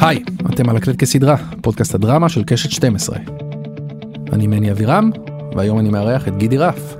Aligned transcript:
היי, 0.00 0.22
אתם 0.54 0.68
על 0.68 0.76
הקלט 0.76 0.96
כסדרה, 0.96 1.36
פודקאסט 1.60 1.94
הדרמה 1.94 2.28
של 2.28 2.44
קשת 2.44 2.70
12. 2.70 3.18
אני 4.32 4.46
מני 4.46 4.70
אבירם, 4.70 5.10
והיום 5.56 5.78
אני 5.78 5.88
מארח 5.88 6.28
את 6.28 6.36
גידי 6.36 6.58
רף, 6.58 6.96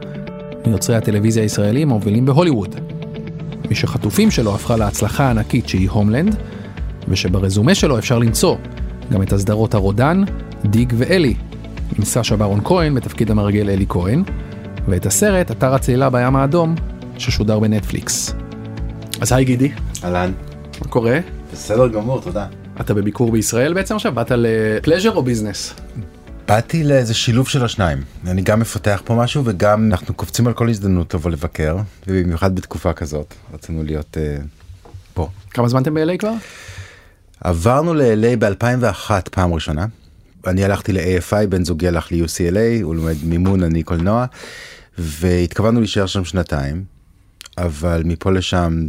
מיוצרי 0.66 0.96
הטלוויזיה 0.96 1.42
הישראלים 1.42 1.90
המובילים 1.90 2.26
בהוליווד. 2.26 2.74
מי 3.68 3.74
שחטופים 3.74 4.30
שלו 4.30 4.54
הפכה 4.54 4.76
להצלחה 4.76 5.24
הענקית 5.24 5.68
שהיא 5.68 5.90
הומלנד, 5.90 6.36
ושברזומה 7.08 7.74
שלו 7.74 7.98
אפשר 7.98 8.18
למצוא 8.18 8.56
גם 9.12 9.22
את 9.22 9.32
הסדרות 9.32 9.74
הרודן, 9.74 10.22
דיג 10.64 10.92
ואלי, 10.96 11.34
עם 11.98 12.04
סשה 12.04 12.36
ברון 12.36 12.60
כהן 12.64 12.94
בתפקיד 12.94 13.30
המרגל 13.30 13.70
אלי 13.70 13.86
כהן, 13.88 14.22
ואת 14.88 15.06
הסרט 15.06 15.50
אתר 15.50 15.74
הצלילה 15.74 16.10
בים 16.10 16.36
האדום, 16.36 16.74
ששודר 17.18 17.58
בנטפליקס. 17.58 18.34
אז 19.20 19.32
היי 19.32 19.44
גידי, 19.44 19.70
אהלן. 20.04 20.32
מה 20.80 20.88
קורה? 20.88 21.18
בסדר 21.52 21.88
גמור, 21.88 22.20
תודה. 22.20 22.46
אתה 22.80 22.94
בביקור 22.94 23.32
בישראל 23.32 23.74
בעצם 23.74 23.94
עכשיו? 23.96 24.12
באת 24.12 24.32
לפלז'ר 24.36 25.10
או 25.10 25.22
ביזנס? 25.22 25.74
באתי 26.48 26.84
לאיזה 26.84 27.14
שילוב 27.14 27.48
של 27.48 27.64
השניים. 27.64 27.98
אני 28.26 28.42
גם 28.42 28.60
מפתח 28.60 29.02
פה 29.04 29.14
משהו 29.14 29.42
וגם 29.44 29.86
אנחנו 29.92 30.14
קופצים 30.14 30.46
על 30.46 30.52
כל 30.52 30.68
הזדמנות 30.68 31.14
לבוא 31.14 31.30
לבקר, 31.30 31.76
ובמיוחד 32.06 32.54
בתקופה 32.54 32.92
כזאת. 32.92 33.34
רצינו 33.54 33.82
להיות 33.82 34.16
uh, 34.16 34.44
פה. 35.14 35.28
כמה 35.50 35.68
זמן 35.68 35.82
אתם 35.82 35.94
ב-LA 35.94 36.18
כבר? 36.18 36.32
עברנו 37.40 37.94
ל-LA 37.94 38.36
ב-2001 38.38 39.10
פעם 39.30 39.54
ראשונה. 39.54 39.86
אני 40.46 40.64
הלכתי 40.64 40.92
ל-AFI, 40.92 41.46
בן 41.48 41.64
זוגי 41.64 41.88
הלך 41.88 42.12
ל-UCLA, 42.12 42.82
הוא 42.82 42.94
לומד 42.94 43.16
מימון, 43.24 43.62
אני 43.62 43.82
קולנוע, 43.82 44.24
והתכוונו 44.98 45.80
להישאר 45.80 46.06
שם 46.06 46.24
שנתיים, 46.24 46.84
אבל 47.58 48.02
מפה 48.04 48.32
לשם 48.32 48.88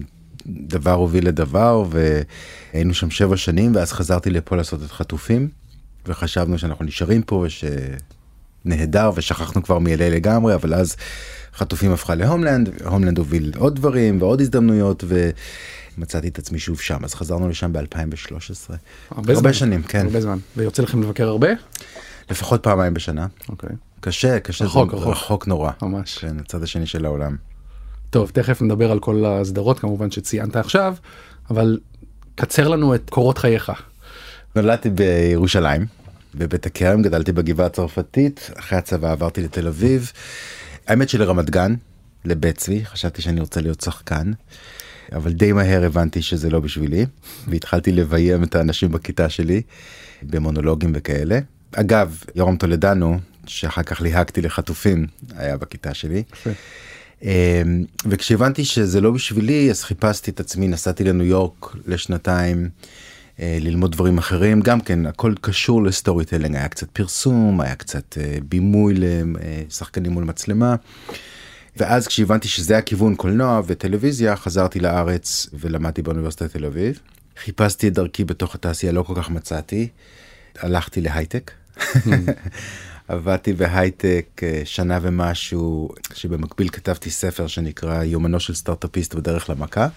דבר 0.49 0.94
הוביל 0.94 1.27
לדבר, 1.27 1.84
והיינו 2.73 2.94
שם 2.94 3.12
שבע 3.12 3.38
שנים, 3.38 3.75
ואז 3.75 3.92
חזרתי 3.92 4.30
לפה 4.30 4.56
לעשות 4.56 4.83
את 4.83 4.91
חטופים, 4.91 5.50
וחשבנו 6.06 6.58
שאנחנו 6.58 6.86
נשארים 6.86 7.22
פה, 7.22 7.45
ושנהדר, 8.66 9.11
ושכחנו 9.16 9.64
כבר 9.64 9.80
מ-LA 9.80 9.89
לגמרי, 10.00 10.56
אבל 10.56 10.73
אז 10.73 10.95
חטופים 11.56 11.91
הפכה 11.91 12.16
להומלנד, 12.16 12.69
הומלנד 12.86 13.17
הוביל 13.17 13.52
עוד 13.58 13.75
דברים 13.75 14.22
ועוד 14.22 14.41
הזדמנויות, 14.41 15.03
ו... 15.08 15.30
מצאתי 16.00 16.28
את 16.28 16.39
עצמי 16.39 16.59
שוב 16.59 16.80
שם. 16.80 17.03
אז 17.03 17.16
חזרנו 17.16 17.50
לשם 17.50 17.73
ב-2013. 17.73 18.73
הרבה, 19.11 19.34
הרבה 19.34 19.53
שנים 19.53 19.84
כן. 19.84 20.06
הרבה 20.06 20.22
זמן. 20.22 20.38
ויוצא 20.58 20.84
לכם 20.84 21.03
לבקר 21.03 21.28
הרבה? 21.28 21.47
לפחות 22.30 22.63
פעמיים 22.63 22.94
בשנה. 22.94 23.28
אוקיי. 23.50 23.69
קשה 24.00 24.39
קשה 24.39 24.66
רחוק 24.66 24.94
רחוק, 24.94 25.08
רחוק 25.08 25.47
נורא. 25.47 25.72
ממש. 25.81 26.17
כן 26.17 26.39
הצד 26.39 26.63
השני 26.63 26.86
של 26.86 27.06
העולם. 27.06 27.36
טוב 28.09 28.29
תכף 28.29 28.61
נדבר 28.61 28.91
על 28.91 28.99
כל 28.99 29.25
הסדרות 29.25 29.79
כמובן 29.79 30.11
שציינת 30.11 30.55
עכשיו 30.55 30.95
אבל 31.49 31.79
קצר 32.35 32.67
לנו 32.67 32.95
את 32.95 33.09
קורות 33.09 33.38
חייך. 33.38 33.71
נולדתי 34.55 34.89
בירושלים 34.89 35.85
בבית 36.35 36.66
הכרם 36.66 37.01
גדלתי 37.01 37.31
בגבעה 37.31 37.67
הצרפתית 37.67 38.51
אחרי 38.59 38.77
הצבא 38.77 39.11
עברתי 39.11 39.41
לתל 39.41 39.67
אביב. 39.67 40.11
האמת 40.88 41.09
שלרמת 41.09 41.49
גן 41.49 41.75
לבית 42.25 42.57
צבי 42.57 42.85
חשבתי 42.85 43.21
שאני 43.21 43.39
רוצה 43.39 43.61
להיות 43.61 43.81
שחקן. 43.81 44.31
אבל 45.16 45.31
די 45.31 45.51
מהר 45.51 45.85
הבנתי 45.85 46.21
שזה 46.21 46.49
לא 46.49 46.59
בשבילי 46.59 47.05
והתחלתי 47.47 47.91
לביים 47.91 48.44
את 48.44 48.55
האנשים 48.55 48.91
בכיתה 48.91 49.29
שלי 49.29 49.61
במונולוגים 50.23 50.91
וכאלה. 50.95 51.39
אגב 51.71 52.23
יורם 52.35 52.57
טולדנו 52.57 53.19
שאחר 53.45 53.83
כך 53.83 54.01
ליהקתי 54.01 54.41
לחטופים 54.41 55.07
היה 55.35 55.57
בכיתה 55.57 55.94
שלי. 55.94 56.23
אמ, 57.23 57.86
וכשהבנתי 58.06 58.66
שזה 58.66 59.02
לא 59.02 59.12
בשבילי 59.12 59.70
אז 59.72 59.84
חיפשתי 59.84 60.31
את 60.31 60.39
עצמי 60.39 60.67
נסעתי 60.67 61.03
לניו 61.03 61.25
יורק 61.25 61.75
לשנתיים 61.88 62.70
אה, 63.39 63.58
ללמוד 63.62 63.92
דברים 63.92 64.17
אחרים 64.17 64.62
גם 64.62 64.81
כן 64.81 65.06
הכל 65.06 65.34
קשור 65.42 65.84
ל 65.83 66.25
storytelling 66.25 66.55
היה 66.56 66.67
קצת 66.67 66.90
פרסום 66.90 67.62
היה 67.62 67.75
קצת 67.75 68.18
אה, 68.18 68.38
בימוי 68.50 68.96
לשחקנים 68.97 70.12
מול 70.12 70.24
מצלמה. 70.24 70.75
ואז 71.78 72.08
כשהבנתי 72.08 72.47
שזה 72.47 72.78
הכיוון 72.78 73.16
קולנוע 73.16 73.62
וטלוויזיה 73.66 74.35
חזרתי 74.35 74.79
לארץ 74.79 75.47
ולמדתי 75.53 76.02
באוניברסיטת 76.02 76.52
תל 76.52 76.66
אביב. 76.66 77.00
חיפשתי 77.44 77.88
את 77.88 77.94
דרכי 77.94 78.24
בתוך 78.24 78.56
התעשייה 78.56 78.91
לא 78.91 79.03
כל 79.03 79.13
כך 79.16 79.29
מצאתי. 79.29 79.88
הלכתי 80.59 81.02
להייטק. 81.02 81.52
עבדתי 83.09 83.53
בהייטק 83.53 84.42
אה, 84.44 84.62
שנה 84.66 85.00
ומשהו 85.02 85.90
שבמקביל 86.14 86.70
כתבתי 86.70 87.09
ספר 87.09 87.47
שנקרא 87.47 88.03
יומנו 88.03 88.40
של 88.40 88.53
סטארטאפיסט 88.53 89.14
בדרך 89.14 89.50
למכה. 89.50 89.88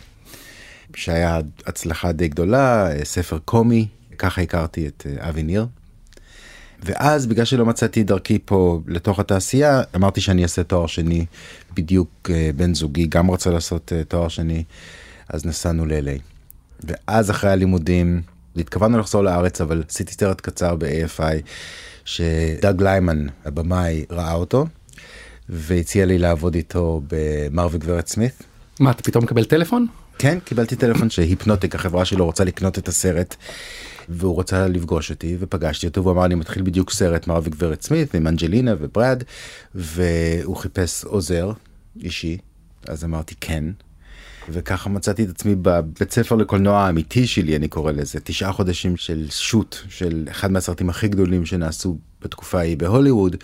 שהיה 0.95 1.41
הצלחה 1.67 2.13
די 2.13 2.29
גדולה 2.29 2.93
אה, 2.93 3.05
ספר 3.05 3.39
קומי 3.45 3.87
ככה 4.19 4.43
הכרתי 4.43 4.87
את 4.87 5.07
אה, 5.07 5.29
אבי 5.29 5.43
ניר. 5.43 5.67
ואז 6.83 7.27
בגלל 7.27 7.45
שלא 7.45 7.67
מצאתי 7.67 8.03
דרכי 8.03 8.39
פה 8.45 8.81
לתוך 8.87 9.19
התעשייה 9.19 9.83
אמרתי 9.97 10.21
שאני 10.21 10.43
אעשה 10.43 10.63
תואר 10.63 10.87
שני 10.87 11.27
בדיוק 11.75 12.31
בן 12.57 12.75
זוגי 12.75 13.07
גם 13.07 13.31
רצה 13.31 13.51
לעשות 13.51 13.93
תואר 14.09 14.29
שני 14.29 14.65
אז 15.29 15.47
נסענו 15.47 15.87
ל-LA. 15.87 16.21
ואז 16.85 17.31
אחרי 17.31 17.51
הלימודים 17.51 18.23
התכוונו 18.57 18.99
לחזור 18.99 19.25
לארץ 19.25 19.61
אבל 19.61 19.83
עשיתי 19.89 20.13
סרט 20.13 20.41
קצר 20.41 20.77
ב-AFI 20.77 21.43
שדאג 22.05 22.83
ליימן 22.83 23.27
הבמאי 23.45 24.05
ראה 24.11 24.35
אותו 24.35 24.67
והציע 25.49 26.07
לי 26.07 26.19
לעבוד 26.19 26.55
איתו 26.55 27.03
במר 27.09 27.69
וגברת 27.71 28.07
סמית. 28.07 28.43
מה 28.81 28.91
אתה 28.91 29.03
פתאום 29.03 29.25
מקבל 29.25 29.45
טלפון? 29.45 29.87
כן 30.19 30.39
קיבלתי 30.45 30.77
טלפון 30.77 31.11
שהיפנוטיק 31.11 31.75
החברה 31.75 32.05
שלו 32.05 32.25
רוצה 32.25 32.45
לקנות 32.45 32.79
את 32.79 32.89
הסרט 32.89 33.37
והוא 34.09 34.41
רצה 34.41 34.69
לפגוש 34.69 35.11
אותי 35.11 35.37
ופגשתי 35.41 35.87
אותו 35.87 36.03
והוא 36.03 36.13
אמר 36.13 36.25
אני 36.25 36.35
מתחיל 36.35 36.63
בדיוק 36.63 36.91
סרט 36.91 37.27
מר 37.27 37.41
וגברת 37.43 37.83
סמית 37.83 38.15
עם 38.15 38.27
אנג'לינה 38.27 38.75
וברד 38.79 39.23
והוא 39.75 40.57
חיפש 40.57 41.05
עוזר 41.05 41.53
אישי 42.03 42.39
אז 42.89 43.05
אמרתי 43.05 43.35
כן. 43.41 43.65
וככה 44.49 44.91
מצאתי 44.91 45.25
את 45.25 45.29
עצמי 45.29 45.55
בבית 45.63 46.13
ספר 46.13 46.37
לקולנוע 46.37 46.79
האמיתי 46.79 47.27
שלי 47.27 47.57
אני 47.57 47.69
קורא 47.69 47.93
לזה 47.93 48.21
תשעה 48.21 48.53
חודשים 48.53 48.97
של 48.97 49.27
שוט 49.31 49.77
של 49.89 50.27
אחד 50.31 50.53
מהסרטים 50.53 50.91
הכי 50.91 51.09
גדולים 51.09 51.47
שנעשו 51.47 51.99
בתקופה 52.23 52.59
ההיא 52.59 52.77
בהוליווד 52.77 53.37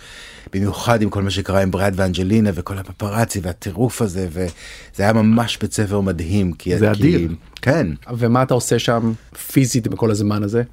במיוחד 0.53 1.01
עם 1.01 1.09
כל 1.09 1.21
מה 1.21 1.29
שקרה 1.29 1.61
עם 1.61 1.71
ברד 1.71 1.93
ואנג'לינה 1.95 2.49
וכל 2.53 2.77
הפפרצי 2.77 3.39
והטירוף 3.43 4.01
הזה 4.01 4.27
וזה 4.31 5.03
היה 5.03 5.13
ממש 5.13 5.57
בית 5.61 5.73
ספר 5.73 6.01
מדהים 6.01 6.53
כי 6.53 6.77
זה 6.77 6.91
אדיר 6.91 7.31
כן 7.61 7.87
ומה 8.17 8.43
אתה 8.43 8.53
עושה 8.53 8.79
שם 8.79 9.13
פיזית 9.51 9.87
בכל 9.87 10.11
הזמן 10.11 10.43
הזה. 10.43 10.63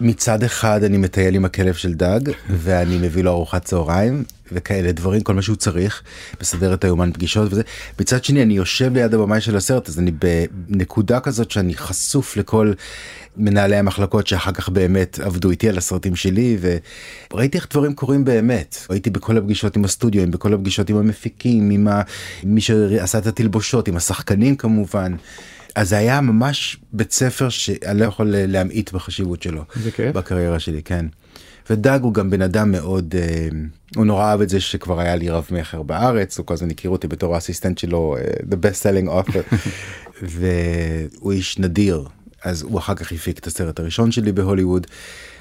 מצד 0.00 0.42
אחד 0.42 0.84
אני 0.84 0.96
מטייל 0.96 1.34
עם 1.34 1.44
הכלב 1.44 1.74
של 1.74 1.94
דג 1.94 2.20
ואני 2.50 2.98
מביא 2.98 3.24
לו 3.24 3.30
ארוחת 3.30 3.64
צהריים 3.64 4.24
וכאלה 4.52 4.92
דברים 4.92 5.20
כל 5.20 5.34
מה 5.34 5.42
שהוא 5.42 5.56
צריך 5.56 6.02
מסדר 6.40 6.74
את 6.74 6.84
היומן 6.84 7.12
פגישות 7.12 7.52
וזה 7.52 7.62
מצד 8.00 8.24
שני 8.24 8.42
אני 8.42 8.54
יושב 8.54 8.94
ליד 8.94 9.14
הבמאי 9.14 9.40
של 9.40 9.56
הסרט 9.56 9.88
אז 9.88 9.98
אני 9.98 10.10
בנקודה 10.68 11.20
כזאת 11.20 11.50
שאני 11.50 11.74
חשוף 11.74 12.36
לכל 12.36 12.72
מנהלי 13.36 13.76
המחלקות 13.76 14.26
שאחר 14.26 14.52
כך 14.52 14.68
באמת 14.68 15.18
עבדו 15.18 15.50
איתי 15.50 15.68
על 15.68 15.78
הסרטים 15.78 16.16
שלי 16.16 16.58
וראיתי 17.30 17.58
איך 17.58 17.66
דברים 17.70 17.94
קורים 17.94 18.24
באמת 18.24 18.76
הייתי 18.88 19.10
בכל 19.10 19.38
הפגישות 19.38 19.76
עם 19.76 19.84
הסטודיו 19.84 20.30
בכל 20.30 20.54
הפגישות 20.54 20.90
עם 20.90 20.96
המפיקים 20.96 21.70
עם 21.70 21.88
מי 22.44 22.60
שעשה 22.60 23.18
את 23.18 23.26
התלבושות 23.26 23.88
עם 23.88 23.96
השחקנים 23.96 24.56
כמובן. 24.56 25.14
אז 25.74 25.88
זה 25.88 25.98
היה 25.98 26.20
ממש 26.20 26.76
בית 26.92 27.12
ספר 27.12 27.48
שאני 27.48 28.00
לא 28.00 28.04
יכול 28.04 28.26
להמעיט 28.30 28.92
בחשיבות 28.92 29.42
שלו 29.42 29.64
בקריירה 29.98 30.58
שלי 30.58 30.82
כן. 30.82 31.06
ודג 31.70 31.98
הוא 32.02 32.14
גם 32.14 32.30
בן 32.30 32.42
אדם 32.42 32.72
מאוד 32.72 33.14
אה, 33.18 33.48
הוא 33.96 34.06
נורא 34.06 34.24
אהב 34.24 34.40
את 34.40 34.48
זה 34.48 34.60
שכבר 34.60 35.00
היה 35.00 35.16
לי 35.16 35.30
רב 35.30 35.46
מכר 35.50 35.82
בארץ 35.82 36.38
הוא 36.38 36.46
כל 36.46 36.54
הזמן 36.54 36.70
הכיר 36.70 36.90
אותי 36.90 37.08
בתור 37.08 37.34
ה 37.34 37.38
assistant 37.38 37.78
שלו 37.78 38.16
uh, 38.18 38.42
the 38.42 38.54
best 38.54 38.82
selling 38.82 39.08
author 39.08 39.54
והוא 40.22 41.32
איש 41.32 41.58
נדיר 41.58 42.04
אז 42.44 42.62
הוא 42.62 42.78
אחר 42.78 42.94
כך 42.94 43.12
הפיק 43.12 43.38
את 43.38 43.46
הסרט 43.46 43.80
הראשון 43.80 44.12
שלי 44.12 44.32
בהוליווד. 44.32 44.86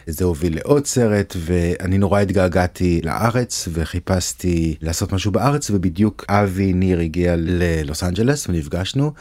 זה 0.07 0.25
הוביל 0.25 0.55
לעוד 0.55 0.85
סרט 0.85 1.35
ואני 1.37 1.97
נורא 1.97 2.19
התגעגעתי 2.19 3.01
לארץ 3.03 3.67
וחיפשתי 3.71 4.75
לעשות 4.81 5.13
משהו 5.13 5.31
בארץ 5.31 5.69
ובדיוק 5.69 6.25
אבי 6.29 6.73
ניר 6.73 6.99
הגיע 6.99 7.35
ללוס 7.37 8.03
אנג'לס 8.03 8.49
ונפגשנו. 8.49 9.13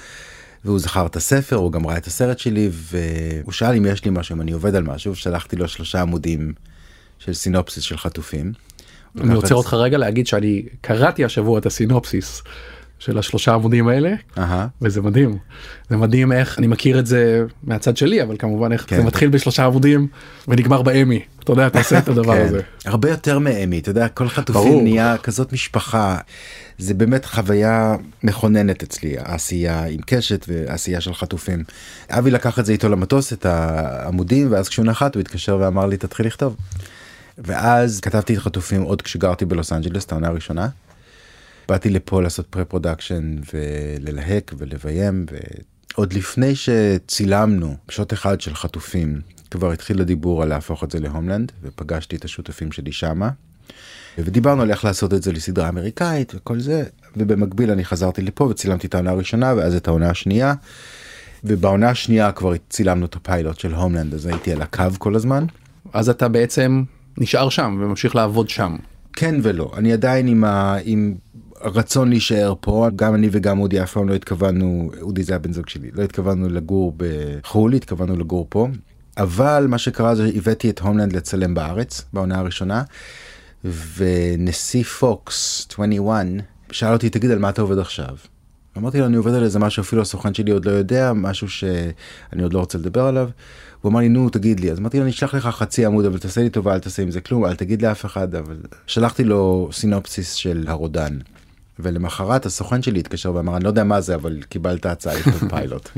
והוא 0.64 0.78
זכר 0.78 1.06
את 1.06 1.16
הספר 1.16 1.56
הוא 1.56 1.72
גם 1.72 1.86
ראה 1.86 1.96
את 1.96 2.06
הסרט 2.06 2.38
שלי 2.38 2.70
והוא 2.72 3.52
שאל 3.52 3.74
אם 3.74 3.86
יש 3.86 4.04
לי 4.04 4.10
משהו 4.10 4.36
אם 4.36 4.40
אני 4.40 4.52
עובד 4.52 4.74
על 4.74 4.82
משהו 4.82 5.14
שלחתי 5.14 5.56
לו 5.56 5.68
שלושה 5.68 6.00
עמודים 6.00 6.52
של 7.18 7.32
סינופסיס 7.32 7.82
של 7.82 7.96
חטופים. 7.96 8.52
אני 9.20 9.34
רוצה 9.34 9.54
אותך 9.54 9.74
רגע 9.74 9.98
להגיד 9.98 10.26
שאני 10.26 10.62
קראתי 10.80 11.24
השבוע 11.24 11.58
את 11.58 11.66
הסינופסיס 11.66 12.42
של 13.04 13.18
השלושה 13.18 13.54
עמודים 13.54 13.88
האלה 13.88 14.14
אהה. 14.38 14.66
וזה 14.82 15.02
מדהים 15.02 15.38
זה 15.90 15.96
מדהים 15.96 16.32
איך 16.32 16.58
אני 16.58 16.66
מכיר 16.66 16.98
את 16.98 17.06
זה 17.06 17.44
מהצד 17.64 17.96
שלי 17.96 18.22
אבל 18.22 18.36
כמובן 18.38 18.72
איך 18.72 18.84
כן. 18.88 18.96
זה 18.96 19.02
מתחיל 19.02 19.28
בשלושה 19.28 19.64
עמודים 19.64 20.06
ונגמר 20.48 20.82
באמי 20.82 21.22
אתה 21.44 21.52
יודע 21.52 21.66
אתה 21.66 21.78
עושה 21.78 21.98
את 21.98 22.08
הדבר 22.08 22.34
כן. 22.34 22.44
הזה. 22.46 22.60
הרבה 22.84 23.10
יותר 23.10 23.38
מאמי, 23.38 23.78
אתה 23.78 23.90
יודע, 23.90 24.08
כל 24.08 24.28
חטופים 24.28 24.62
ברור. 24.62 24.82
נהיה 24.82 25.16
כזאת 25.18 25.52
משפחה. 25.52 26.18
זה 26.78 26.94
באמת 26.94 27.24
חוויה 27.24 27.96
מכוננת 28.22 28.82
אצלי, 28.82 29.14
העשייה 29.18 29.84
עם 29.84 30.00
קשת 30.06 30.46
ועשייה 30.48 31.00
של 31.00 31.14
חטופים. 31.14 31.64
אבי 32.10 32.30
לקח 32.30 32.58
את 32.58 32.66
זה 32.66 32.72
איתו 32.72 32.88
למטוס, 32.88 33.32
את 33.32 33.46
העמודים, 33.46 34.52
ואז 34.52 34.68
כשהוא 34.68 34.86
נחת 34.86 35.14
הוא 35.14 35.20
התקשר 35.20 35.58
ואמר 35.60 35.86
לי 35.86 35.96
תתחיל 35.96 36.26
לכתוב. 36.26 36.56
ואז 37.38 38.00
כתבתי 38.00 38.34
את 38.34 38.38
חטופים 38.38 38.82
עוד 38.82 39.02
כשגרתי 39.02 39.44
בלוס 39.44 39.72
אנג'לס, 39.72 40.04
את 40.04 40.12
העונה 40.12 40.28
הראשונה. 40.28 40.68
באתי 41.72 41.90
לפה 41.90 42.22
לעשות 42.22 42.46
pre-production 42.46 43.36
וללהק 43.54 44.52
ולביים 44.58 45.26
ועוד 45.94 46.12
לפני 46.12 46.54
שצילמנו 46.54 47.76
שוט 47.88 48.12
אחד 48.12 48.40
של 48.40 48.54
חטופים 48.54 49.20
כבר 49.50 49.72
התחיל 49.72 50.00
הדיבור 50.00 50.42
על 50.42 50.48
להפוך 50.48 50.84
את 50.84 50.90
זה 50.90 51.00
להומלנד 51.00 51.52
ופגשתי 51.62 52.16
את 52.16 52.24
השותפים 52.24 52.72
שלי 52.72 52.92
שמה. 52.92 53.30
ודיברנו 54.18 54.62
על 54.62 54.70
איך 54.70 54.84
לעשות 54.84 55.14
את 55.14 55.22
זה 55.22 55.32
לסדרה 55.32 55.68
אמריקאית 55.68 56.32
וכל 56.34 56.60
זה 56.60 56.84
ובמקביל 57.16 57.70
אני 57.70 57.84
חזרתי 57.84 58.22
לפה 58.22 58.44
וצילמתי 58.44 58.86
את 58.86 58.94
העונה 58.94 59.10
הראשונה 59.10 59.54
ואז 59.56 59.74
את 59.74 59.88
העונה 59.88 60.10
השנייה. 60.10 60.54
ובעונה 61.44 61.90
השנייה 61.90 62.32
כבר 62.32 62.52
צילמנו 62.70 63.06
את 63.06 63.16
הפיילוט 63.16 63.58
של 63.58 63.74
הומלנד 63.74 64.14
אז 64.14 64.26
הייתי 64.26 64.52
על 64.52 64.62
הקו 64.62 64.84
כל 64.98 65.14
הזמן. 65.14 65.44
אז 65.92 66.08
אתה 66.08 66.28
בעצם 66.28 66.82
נשאר 67.18 67.48
שם 67.48 67.78
וממשיך 67.80 68.16
לעבוד 68.16 68.48
שם. 68.48 68.76
כן 69.12 69.34
ולא 69.42 69.72
אני 69.76 69.92
עדיין 69.92 70.26
עם, 70.26 70.44
ה... 70.44 70.76
עם 70.84 71.14
הרצון 71.62 72.08
להישאר 72.08 72.54
פה 72.60 72.88
גם 72.96 73.14
אני 73.14 73.28
וגם 73.32 73.60
אודי 73.60 73.82
אף 73.82 73.92
פעם 73.92 74.08
לא 74.08 74.14
התכוונו 74.14 74.90
אודי 75.00 75.22
זה 75.22 75.34
הבן 75.34 75.52
זוג 75.52 75.68
שלי 75.68 75.90
לא 75.92 76.02
התכוונו 76.02 76.48
לגור 76.48 76.94
בחו"ל 76.96 77.72
התכוונו 77.72 78.16
לגור 78.16 78.46
פה 78.48 78.68
אבל 79.16 79.66
מה 79.68 79.78
שקרה 79.78 80.14
זה 80.14 80.30
הבאתי 80.34 80.70
את 80.70 80.78
הומלנד 80.78 81.12
לצלם 81.12 81.54
בארץ 81.54 82.04
בעונה 82.12 82.38
הראשונה 82.38 82.82
ונשיא 83.96 84.84
פוקס 84.84 85.66
21 85.70 86.26
שאל 86.72 86.92
אותי 86.92 87.10
תגיד 87.10 87.30
על 87.30 87.38
מה 87.38 87.48
אתה 87.48 87.62
עובד 87.62 87.78
עכשיו. 87.78 88.16
אמרתי 88.78 88.98
לו 88.98 89.06
אני 89.06 89.16
עובד 89.16 89.34
על 89.34 89.44
איזה 89.44 89.58
משהו 89.58 89.80
אפילו 89.80 90.02
הסוכן 90.02 90.34
שלי 90.34 90.50
עוד 90.50 90.64
לא 90.64 90.70
יודע 90.70 91.12
משהו 91.12 91.48
שאני 91.48 92.42
עוד 92.42 92.52
לא 92.52 92.58
רוצה 92.58 92.78
לדבר 92.78 93.06
עליו. 93.06 93.30
הוא 93.80 93.90
אמר 93.90 94.00
לי 94.00 94.08
נו 94.08 94.28
תגיד 94.28 94.60
לי 94.60 94.70
אז 94.70 94.78
אמרתי 94.78 94.96
לו 94.96 95.02
אני 95.02 95.10
אשלח 95.10 95.34
לך 95.34 95.46
חצי 95.46 95.86
עמוד 95.86 96.04
אבל 96.04 96.18
תעשה 96.18 96.42
לי 96.42 96.50
טובה 96.50 96.74
אל 96.74 96.78
תעשה 96.78 97.02
עם 97.02 97.10
זה 97.10 97.20
כלום 97.20 97.44
אל 97.46 97.54
תגיד 97.54 97.82
לאף 97.82 98.04
אחד 98.04 98.34
אבל 98.34 98.56
שלחתי 98.86 99.24
לו 99.24 99.68
סינופסיס 99.72 100.32
של 100.32 100.64
הרודן. 100.68 101.18
ולמחרת 101.78 102.46
הסוכן 102.46 102.82
שלי 102.82 103.00
התקשר 103.00 103.34
ואמר 103.34 103.56
אני 103.56 103.64
לא 103.64 103.68
יודע 103.68 103.84
מה 103.84 104.00
זה 104.00 104.14
אבל 104.14 104.42
קיבלת 104.48 104.86
הצעה 104.86 105.14
לכתוב 105.14 105.48
פיילוט. 105.50 105.88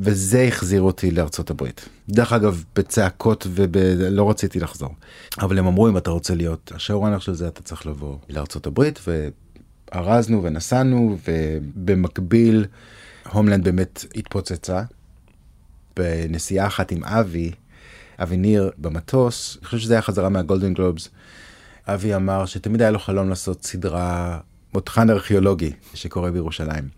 וזה 0.00 0.42
החזיר 0.42 0.82
אותי 0.82 1.10
לארצות 1.10 1.50
הברית. 1.50 1.88
דרך 2.08 2.32
אגב 2.32 2.64
בצעקות 2.76 3.46
ולא 3.50 4.30
רציתי 4.30 4.60
לחזור. 4.60 4.94
אבל 5.40 5.58
הם 5.58 5.66
אמרו 5.66 5.88
אם 5.88 5.96
אתה 5.96 6.10
רוצה 6.10 6.34
להיות 6.34 6.72
השואורנר 6.74 7.18
של 7.18 7.34
זה 7.34 7.48
אתה 7.48 7.62
צריך 7.62 7.86
לבוא 7.86 8.16
לארצות 8.28 8.66
הברית 8.66 9.00
וארזנו 9.92 10.42
ונסענו 10.42 11.16
ובמקביל 11.28 12.66
הומלנד 13.32 13.64
באמת 13.64 14.04
התפוצצה. 14.14 14.82
בנסיעה 15.96 16.66
אחת 16.66 16.92
עם 16.92 17.04
אבי, 17.04 17.52
אבי 18.22 18.36
ניר 18.36 18.70
במטוס, 18.78 19.56
אני 19.60 19.64
חושב 19.66 19.78
שזה 19.78 19.94
היה 19.94 20.02
חזרה 20.02 20.28
מהגולדן 20.28 20.74
גלובס. 20.74 21.08
אבי 21.86 22.14
אמר 22.14 22.46
שתמיד 22.46 22.82
היה 22.82 22.90
לו 22.90 22.98
חלום 22.98 23.28
לעשות 23.28 23.64
סדרה 23.64 24.38
מותחן 24.76 25.10
ארכיאולוגי 25.10 25.72
שקורה 25.94 26.30
בירושלים. 26.30 26.88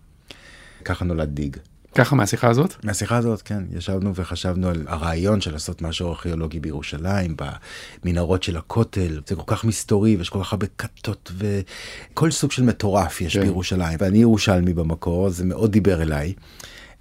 ככה 0.84 1.04
נולד 1.04 1.28
דיג. 1.28 1.56
ככה 1.94 2.16
מהשיחה 2.16 2.48
הזאת? 2.48 2.84
מהשיחה 2.84 3.16
הזאת 3.16 3.42
כן 3.42 3.62
ישבנו 3.76 4.14
וחשבנו 4.14 4.68
על 4.68 4.84
הרעיון 4.88 5.40
של 5.40 5.52
לעשות 5.52 5.82
משהו 5.82 6.08
ארכיאולוגי 6.08 6.60
בירושלים 6.60 7.36
במנהרות 8.04 8.42
של 8.42 8.56
הכותל 8.56 9.20
זה 9.26 9.36
כל 9.36 9.42
כך 9.46 9.64
מסתורי 9.64 10.16
ויש 10.16 10.28
כל 10.28 10.42
כך 10.42 10.52
הרבה 10.52 10.66
כתות 10.78 11.32
וכל 11.38 12.30
סוג 12.30 12.52
של 12.52 12.62
מטורף 12.62 13.20
יש 13.20 13.36
כן. 13.36 13.42
בירושלים 13.42 13.98
ואני 14.00 14.18
ירושלמי 14.18 14.74
במקור 14.74 15.30
זה 15.30 15.44
מאוד 15.44 15.72
דיבר 15.72 16.02
אליי. 16.02 16.32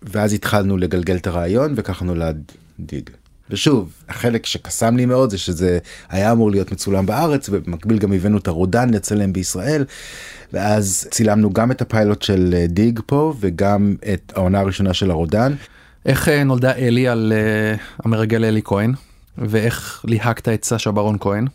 ואז 0.02 0.34
התחלנו 0.34 0.78
לגלגל 0.78 1.16
את 1.16 1.28
הרעיון 1.28 1.74
וככה 1.78 2.06
נולד 2.06 2.52
דיג. 2.80 3.10
ושוב 3.50 3.94
החלק 4.10 4.46
שקסם 4.46 4.98
לי 4.98 5.06
מאוד 5.06 5.30
זה 5.30 5.38
שזה 5.38 5.80
היה 6.10 6.32
אמור 6.32 6.52
להיות 6.52 6.72
מצולם 6.72 7.06
בארץ 7.06 7.50
ובמקביל 7.52 7.98
גם 7.98 8.14
הבאנו 8.14 8.38
את 8.38 8.48
הרודן 8.48 8.90
לצלם 8.90 9.34
בישראל 9.34 9.86
ואז 10.54 11.08
צילמנו 11.12 11.54
גם 11.54 11.72
את 11.72 11.82
הפיילוט 11.82 12.22
של 12.22 12.54
אה, 12.58 12.68
דיג 12.68 13.00
פה 13.06 13.34
וגם 13.40 13.96
את 14.14 14.34
העונה 14.36 14.60
הראשונה 14.60 14.94
של 14.94 15.12
הרודן. 15.12 15.54
איך 16.06 16.30
אה, 16.30 16.44
נולדה 16.44 16.72
אלי 16.72 17.08
על 17.08 17.34
אה, 17.36 17.76
המרגל 18.04 18.46
אלי 18.46 18.62
כהן 18.64 18.94
ואיך 19.38 20.06
ליהקת 20.08 20.48
את 20.48 20.64
סשה 20.64 20.92
ברון 20.92 21.18
כהן? 21.20 21.48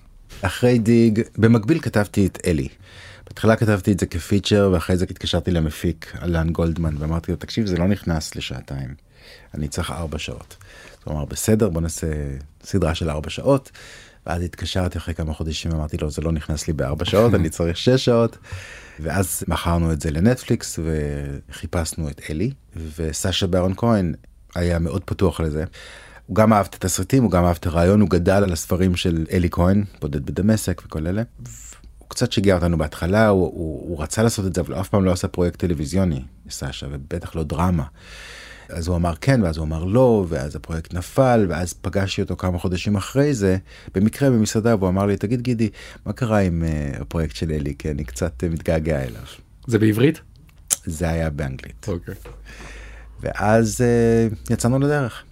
אחרי 0.42 0.78
דיג 0.78 1.20
במקביל 1.38 1.80
כתבתי 1.80 2.26
את 2.26 2.38
אלי. 2.46 2.68
בהתחלה 3.26 3.56
כתבתי 3.56 3.92
את 3.92 4.00
זה 4.00 4.06
כפיצ'ר 4.06 4.70
ואחרי 4.72 4.96
זה 4.96 5.06
התקשרתי 5.10 5.50
למפיק 5.50 6.12
אלן 6.22 6.50
גולדמן 6.50 6.94
ואמרתי 6.98 7.32
לו 7.32 7.36
תקשיב 7.36 7.66
זה 7.66 7.76
לא 7.76 7.88
נכנס 7.88 8.36
לשעתיים 8.36 8.94
אני 9.54 9.68
צריך 9.68 9.90
ארבע 9.90 10.18
שעות. 10.18 10.56
הוא 11.04 11.14
אמר 11.14 11.24
בסדר 11.24 11.68
בוא 11.68 11.80
נעשה 11.80 12.06
סדרה 12.64 12.94
של 12.94 13.10
ארבע 13.10 13.30
שעות. 13.30 13.70
ואז 14.26 14.42
התקשרתי 14.42 14.98
אחרי 14.98 15.14
כמה 15.14 15.34
חודשים 15.34 15.72
אמרתי 15.72 15.96
לו 15.96 16.10
זה 16.10 16.22
לא 16.22 16.32
נכנס 16.32 16.66
לי 16.66 16.72
בארבע 16.72 17.04
שעות 17.04 17.34
אני 17.34 17.50
צריך 17.50 17.76
שש 17.76 18.04
שעות. 18.04 18.38
ואז 19.00 19.44
מכרנו 19.48 19.92
את 19.92 20.00
זה 20.00 20.10
לנטפליקס 20.10 20.78
וחיפשנו 21.48 22.08
את 22.08 22.20
אלי 22.30 22.50
וסשה 22.96 23.46
ברון 23.46 23.74
כהן 23.76 24.14
היה 24.54 24.78
מאוד 24.78 25.04
פתוח 25.04 25.40
לזה. 25.40 25.64
הוא 26.26 26.36
גם 26.36 26.52
אהב 26.52 26.66
את 26.70 26.74
התסריטים 26.74 27.22
הוא 27.22 27.30
גם 27.30 27.44
אהב 27.44 27.56
את 27.60 27.66
הרעיון 27.66 28.00
הוא 28.00 28.10
גדל 28.10 28.32
על 28.32 28.52
הספרים 28.52 28.96
של 28.96 29.26
אלי 29.32 29.48
כהן 29.50 29.84
בודד 30.00 30.26
בדמשק 30.26 30.82
וכל 30.86 31.06
אלה. 31.06 31.22
הוא 31.98 32.08
קצת 32.08 32.32
שיגע 32.32 32.54
אותנו 32.54 32.78
בהתחלה 32.78 33.28
הוא, 33.28 33.40
הוא, 33.46 33.88
הוא 33.88 34.02
רצה 34.02 34.22
לעשות 34.22 34.46
את 34.46 34.54
זה 34.54 34.60
אבל 34.60 34.80
אף 34.80 34.88
פעם 34.88 35.04
לא 35.04 35.12
עשה 35.12 35.28
פרויקט 35.28 35.58
טלוויזיוני 35.60 36.22
סשה 36.50 36.86
ובטח 36.90 37.34
לא 37.34 37.42
דרמה. 37.42 37.84
אז 38.72 38.88
הוא 38.88 38.96
אמר 38.96 39.14
כן 39.20 39.42
ואז 39.42 39.56
הוא 39.56 39.64
אמר 39.64 39.84
לא 39.84 40.26
ואז 40.28 40.56
הפרויקט 40.56 40.94
נפל 40.94 41.46
ואז 41.48 41.72
פגשתי 41.72 42.22
אותו 42.22 42.36
כמה 42.36 42.58
חודשים 42.58 42.96
אחרי 42.96 43.34
זה 43.34 43.56
במקרה 43.94 44.30
במסעדה 44.30 44.76
והוא 44.76 44.88
אמר 44.88 45.06
לי 45.06 45.16
תגיד 45.16 45.40
גידי 45.40 45.69
מה 46.06 46.12
קרה 46.12 46.38
עם 46.38 46.62
uh, 46.62 47.02
הפרויקט 47.02 47.36
של 47.36 47.50
אלי 47.50 47.74
כי 47.78 47.90
אני 47.90 48.04
קצת 48.04 48.42
uh, 48.42 48.52
מתגעגע 48.52 49.02
אליו. 49.02 49.22
זה 49.66 49.78
בעברית? 49.78 50.20
זה 50.84 51.08
היה 51.08 51.30
באנגלית 51.30 51.86
אוקיי. 51.88 52.14
ואז 53.20 53.80
uh, 53.80 54.52
יצאנו 54.52 54.78
לדרך. 54.78 55.22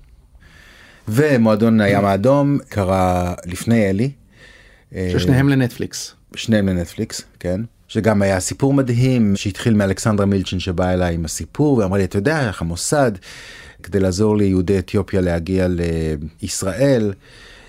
ומועדון 1.09 1.81
הים 1.81 2.05
האדום 2.05 2.59
קרה 2.69 3.35
לפני 3.47 3.91
אלי. 3.91 4.11
ששניהם 4.93 5.49
לנטפליקס. 5.49 6.15
שניהם 6.35 6.69
לנטפליקס 6.69 7.23
כן 7.41 7.61
שגם 7.91 8.23
היה 8.23 8.41
סיפור 8.41 8.75
מדהים 8.75 9.37
שהתחיל 9.37 9.75
מאלכסנדרה 9.75 10.27
מילצ'ין 10.27 10.61
שבאה 10.61 10.93
אליי 10.93 11.15
עם 11.15 11.25
הסיפור 11.25 11.79
ואמרה 11.79 11.99
לי 11.99 12.05
אתה 12.05 12.19
יודע 12.19 12.49
איך 12.49 12.63
המוסד 12.63 13.13
כדי 13.83 14.01
לעזור 14.01 14.37
ליהודי 14.37 14.79
אתיופיה 14.79 15.21
להגיע 15.21 15.67
לישראל 16.43 17.13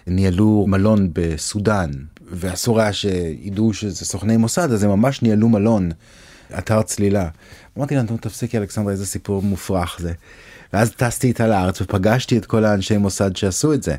ניהלו 0.07 0.65
מלון 0.67 1.09
בסודאן 1.13 1.91
ואסור 2.31 2.81
היה 2.81 2.93
שידעו 2.93 3.73
שזה 3.73 4.05
סוכני 4.05 4.37
מוסד 4.37 4.71
אז 4.71 4.83
הם 4.83 4.89
ממש 4.89 5.21
ניהלו 5.21 5.49
מלון 5.49 5.91
אתר 6.57 6.81
צלילה. 6.81 7.29
אמרתי 7.77 7.95
לה 7.95 8.01
"נו, 8.01 8.17
תפסיקי 8.17 8.57
אלכסנדרה 8.57 8.91
איזה 8.91 9.05
סיפור 9.05 9.41
מופרך 9.41 9.97
זה. 9.99 10.13
ואז 10.73 10.91
טסתי 10.91 11.27
איתה 11.27 11.47
לארץ 11.47 11.81
ופגשתי 11.81 12.37
את 12.37 12.45
כל 12.45 12.65
האנשי 12.65 12.97
מוסד 12.97 13.35
שעשו 13.35 13.73
את 13.73 13.83
זה. 13.83 13.95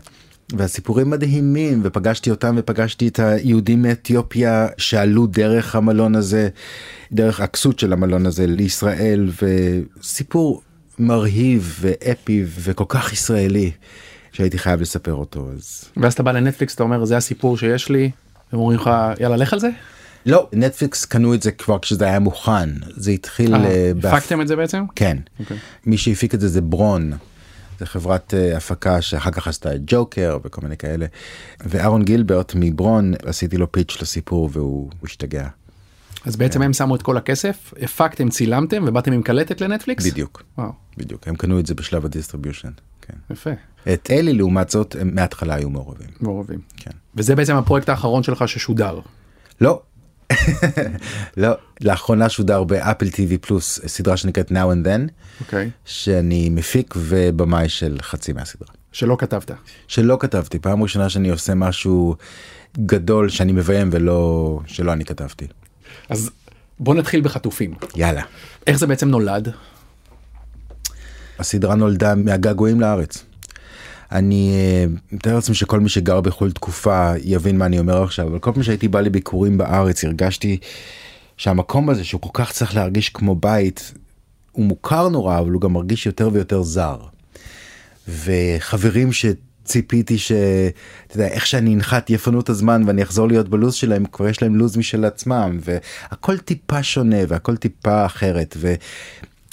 והסיפורים 0.57 1.11
מדהימים 1.11 1.81
ופגשתי 1.85 2.31
אותם 2.31 2.55
ופגשתי 2.59 3.09
את 3.09 3.19
היהודים 3.19 3.83
מאתיופיה 3.83 4.69
שעלו 4.79 5.27
דרך 5.27 5.77
המלון 5.77 6.15
הזה 6.15 6.49
דרך 7.13 7.41
הכסות 7.41 7.79
של 7.79 7.93
המלון 7.93 8.27
הזה 8.27 8.47
לישראל 8.47 9.31
וסיפור 9.43 10.63
מרהיב 10.99 11.79
ואפי 11.81 12.45
וכל 12.47 12.85
כך 12.89 13.13
ישראלי 13.13 13.71
שהייתי 14.33 14.59
חייב 14.59 14.81
לספר 14.81 15.15
אותו 15.15 15.49
אז 15.55 15.85
ואז 15.97 16.13
אתה 16.13 16.23
בא 16.23 16.33
לנטפליקס 16.33 16.75
אתה 16.75 16.83
אומר 16.83 17.05
זה 17.05 17.17
הסיפור 17.17 17.57
שיש 17.57 17.89
לי. 17.89 18.11
הם 18.53 18.59
אומרים 18.59 18.79
לך 18.79 18.91
יאללה 19.21 19.37
לך 19.37 19.53
על 19.53 19.61
זה? 19.61 19.71
לא 20.27 20.49
נטפליקס 20.53 21.05
קנו 21.05 21.35
את 21.35 21.43
זה 21.43 21.53
כבר 21.53 21.79
כשזה 21.79 22.05
היה 22.05 22.19
מוכן 22.19 22.71
זה 22.97 23.11
התחיל 23.11 23.55
אה, 23.55 23.65
אה, 23.65 23.93
הפקתם 24.05 24.41
את 24.41 24.49
זה 24.49 24.57
בעצם? 24.57 24.85
כן 24.97 25.17
אוקיי. 25.41 25.57
מי 25.87 25.99
שהפיק 25.99 26.35
את 26.35 26.41
זה 26.41 26.49
זה 26.49 26.61
ברון. 26.61 27.13
חברת 27.85 28.35
אה, 28.35 28.57
הפקה 28.57 29.03
שאחר 29.03 29.31
כך 29.31 29.49
עשתה 29.49 29.75
את 29.75 29.81
ג'וקר 29.87 30.39
וכל 30.45 30.61
מיני 30.63 30.77
כאלה. 30.77 31.07
ואהרון 31.61 32.03
גילברט 32.05 32.53
מברון 32.57 33.15
עשיתי 33.27 33.57
לו 33.57 33.73
פיץ' 33.73 33.99
לסיפור 34.03 34.49
והוא 34.53 34.91
הוא 35.01 35.09
השתגע. 35.09 35.49
אז 36.25 36.37
בעצם 36.37 36.63
הם 36.63 36.73
שמו 36.73 36.97
את 36.97 37.03
כל 37.03 37.17
הכסף 37.17 37.75
הפקתם 37.83 38.29
צילמתם 38.29 38.85
ובאתם 38.87 39.13
עם 39.13 39.23
קלטת 39.23 39.61
לנטפליקס? 39.61 40.07
בדיוק 40.07 40.43
וואו, 40.59 40.73
בדיוק 40.97 41.29
הם 41.29 41.37
קנו 41.37 41.59
את 41.59 41.67
זה 41.67 41.75
בשלב 41.75 42.05
ה 42.05 42.09
distribution. 42.09 42.71
כן. 43.01 43.15
יפה. 43.31 43.51
את 43.93 44.11
אלי 44.11 44.33
לעומת 44.33 44.71
זאת 44.71 44.97
הם 45.01 45.15
מההתחלה 45.15 45.55
היו 45.55 45.71
מעורבים. 45.71 46.09
מעורבים. 46.21 46.61
כן. 46.77 46.91
וזה 47.15 47.37
בעצם 47.37 47.57
הפרויקט 47.57 47.89
האחרון 47.89 48.23
שלך 48.23 48.49
ששודר. 48.49 49.01
לא. 49.61 49.83
לא, 51.37 51.51
לאחרונה 51.81 52.29
שודר 52.29 52.65
באפל 52.65 53.07
TV 53.07 53.39
פלוס 53.41 53.81
סדרה 53.87 54.17
שנקראת 54.17 54.51
Now 54.51 54.53
and 54.53 54.87
Then, 54.87 55.11
אוקיי. 55.41 55.71
שאני 55.85 56.49
מפיק 56.49 56.95
ובמאי 56.97 57.69
של 57.69 57.99
חצי 58.03 58.33
מהסדרה. 58.33 58.69
שלא 58.93 59.17
כתבת. 59.19 59.51
שלא 59.89 60.17
כתבתי, 60.21 60.59
פעם 60.59 60.83
ראשונה 60.83 61.09
שאני 61.09 61.29
עושה 61.29 61.55
משהו 61.55 62.17
גדול 62.79 63.29
שאני 63.29 63.53
מביים 63.53 63.89
ולא, 63.93 64.61
שלא 64.67 64.93
אני 64.93 65.05
כתבתי. 65.05 65.47
אז 66.09 66.31
בוא 66.79 66.95
נתחיל 66.95 67.21
בחטופים. 67.21 67.75
יאללה. 67.97 68.23
איך 68.67 68.79
זה 68.79 68.87
בעצם 68.87 69.09
נולד? 69.09 69.53
הסדרה 71.39 71.75
נולדה 71.75 72.15
מהגעגועים 72.15 72.81
לארץ. 72.81 73.25
אני 74.13 74.53
אה, 74.55 74.85
מתאר 75.13 75.35
לעצמי 75.35 75.55
שכל 75.55 75.81
מי 75.81 75.89
שגר 75.89 76.21
בכל 76.21 76.53
תקופה 76.53 77.13
יבין 77.25 77.59
מה 77.59 77.67
אני 77.67 77.79
אומר 77.79 78.03
עכשיו, 78.03 78.29
אבל 78.29 78.39
כל 78.39 78.53
פעם 78.53 78.63
שהייתי 78.63 78.89
בא 78.89 79.01
לביקורים 79.01 79.59
בארץ 79.59 80.05
הרגשתי 80.05 80.59
שהמקום 81.37 81.91
הזה 81.91 82.05
שהוא 82.05 82.21
כל 82.21 82.31
כך 82.33 82.53
צריך 82.53 82.75
להרגיש 82.75 83.09
כמו 83.09 83.35
בית, 83.35 83.95
הוא 84.53 84.65
מוכר 84.65 85.09
נורא 85.09 85.39
אבל 85.39 85.51
הוא 85.51 85.61
גם 85.61 85.73
מרגיש 85.73 86.07
יותר 86.07 86.31
ויותר 86.33 86.63
זר. 86.63 86.99
וחברים 88.09 89.11
שציפיתי 89.13 90.19
שאתה 90.19 91.15
יודע 91.15 91.27
איך 91.27 91.47
שאני 91.47 91.75
אנחת 91.75 92.11
יפנו 92.11 92.41
את 92.41 92.49
הזמן 92.49 92.83
ואני 92.87 93.03
אחזור 93.03 93.29
להיות 93.29 93.49
בלוז 93.49 93.75
שלהם 93.75 94.05
כבר 94.05 94.29
יש 94.29 94.43
להם 94.43 94.57
לוז 94.57 94.77
משל 94.77 95.05
עצמם 95.05 95.59
והכל 95.61 96.39
טיפה 96.39 96.83
שונה 96.83 97.17
והכל 97.29 97.57
טיפה 97.57 98.07
אחרת 98.07 98.57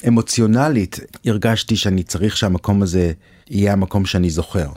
ואמוציונלית 0.03 0.99
הרגשתי 1.25 1.75
שאני 1.75 2.03
צריך 2.03 2.37
שהמקום 2.37 2.81
הזה 2.81 3.11
יהיה 3.49 3.73
המקום 3.73 4.05
שאני 4.05 4.29
זוכר. 4.29 4.69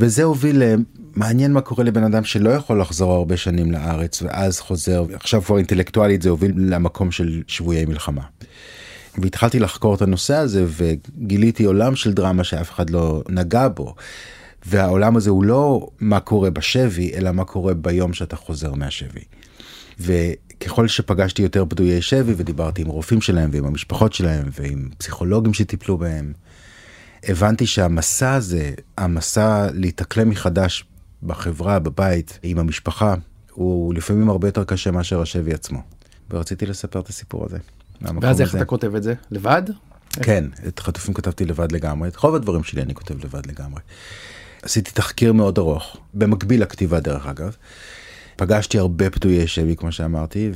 וזה 0.00 0.22
הוביל 0.22 0.62
למעניין 0.62 1.52
מה 1.52 1.60
קורה 1.60 1.84
לבן 1.84 2.04
אדם 2.04 2.24
שלא 2.24 2.50
יכול 2.50 2.80
לחזור 2.80 3.12
הרבה 3.12 3.36
שנים 3.36 3.72
לארץ 3.72 4.22
ואז 4.22 4.60
חוזר 4.60 5.04
עכשיו 5.12 5.42
כבר 5.42 5.56
אינטלקטואלית 5.58 6.22
זה 6.22 6.30
הוביל 6.30 6.52
למקום 6.56 7.10
של 7.10 7.42
שבויי 7.46 7.84
מלחמה. 7.84 8.22
והתחלתי 9.18 9.58
לחקור 9.58 9.94
את 9.94 10.02
הנושא 10.02 10.34
הזה 10.34 10.66
וגיליתי 10.68 11.64
עולם 11.64 11.96
של 11.96 12.12
דרמה 12.12 12.44
שאף 12.44 12.70
אחד 12.70 12.90
לא 12.90 13.22
נגע 13.28 13.68
בו. 13.68 13.94
והעולם 14.66 15.16
הזה 15.16 15.30
הוא 15.30 15.44
לא 15.44 15.88
מה 16.00 16.20
קורה 16.20 16.50
בשבי 16.50 17.12
אלא 17.14 17.32
מה 17.32 17.44
קורה 17.44 17.74
ביום 17.74 18.12
שאתה 18.12 18.36
חוזר 18.36 18.74
מהשבי. 18.74 19.20
וככל 20.00 20.88
שפגשתי 20.88 21.42
יותר 21.42 21.64
פדויי 21.68 22.02
שבי 22.02 22.32
ודיברתי 22.36 22.82
עם 22.82 22.88
רופאים 22.88 23.20
שלהם 23.20 23.50
ועם 23.52 23.64
המשפחות 23.64 24.12
שלהם 24.12 24.48
ועם 24.60 24.88
פסיכולוגים 24.98 25.54
שטיפלו 25.54 25.98
בהם. 25.98 26.32
הבנתי 27.24 27.66
שהמסע 27.66 28.34
הזה, 28.34 28.70
המסע 28.98 29.68
להתאקלם 29.72 30.28
מחדש 30.28 30.84
בחברה, 31.22 31.78
בבית, 31.78 32.38
עם 32.42 32.58
המשפחה, 32.58 33.14
הוא 33.52 33.94
לפעמים 33.94 34.30
הרבה 34.30 34.48
יותר 34.48 34.64
קשה 34.64 34.90
מאשר 34.90 35.22
השבי 35.22 35.54
עצמו. 35.54 35.82
ורציתי 36.30 36.66
לספר 36.66 37.00
את 37.00 37.08
הסיפור 37.08 37.44
הזה. 37.44 37.58
ואז 38.20 38.40
איך 38.40 38.56
אתה 38.56 38.64
כותב 38.64 38.94
את 38.94 39.02
זה? 39.02 39.14
לבד? 39.30 39.62
כן, 40.10 40.44
את 40.66 40.78
חטופים 40.78 41.14
כתבתי 41.14 41.44
לבד 41.44 41.72
לגמרי, 41.72 42.08
את 42.08 42.16
רוב 42.16 42.34
הדברים 42.34 42.64
שלי 42.64 42.82
אני 42.82 42.94
כותב 42.94 43.24
לבד 43.24 43.46
לגמרי. 43.46 43.80
עשיתי 44.62 44.90
תחקיר 44.90 45.32
מאוד 45.32 45.58
ארוך, 45.58 45.96
במקביל 46.14 46.62
לכתיבה 46.62 47.00
דרך 47.00 47.26
אגב. 47.26 47.56
פגשתי 48.36 48.78
הרבה 48.78 49.10
פדויי 49.10 49.46
שבי 49.46 49.76
כמו 49.76 49.92
שאמרתי 49.92 50.50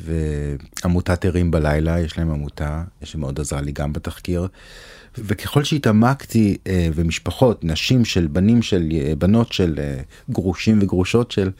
ועמותת 0.83 1.25
ערים 1.25 1.51
בלילה 1.51 2.01
יש 2.01 2.19
להם 2.19 2.31
עמותה 2.31 2.83
שמאוד 3.05 3.41
עזרה 3.41 3.61
לי 3.61 3.73
גם 3.73 3.93
בתחקיר. 3.93 4.49
וככל 5.19 5.65
שהתעמקתי 5.65 6.57
אה, 6.67 6.89
ומשפחות 6.95 7.65
נשים 7.65 8.05
של 8.05 8.27
בנים 8.27 8.63
של 8.63 8.89
אה, 8.93 9.15
בנות 9.19 9.53
של 9.53 9.75
אה, 9.79 9.97
גרושים 10.31 10.79
וגרושות 10.83 11.31
של 11.31 11.51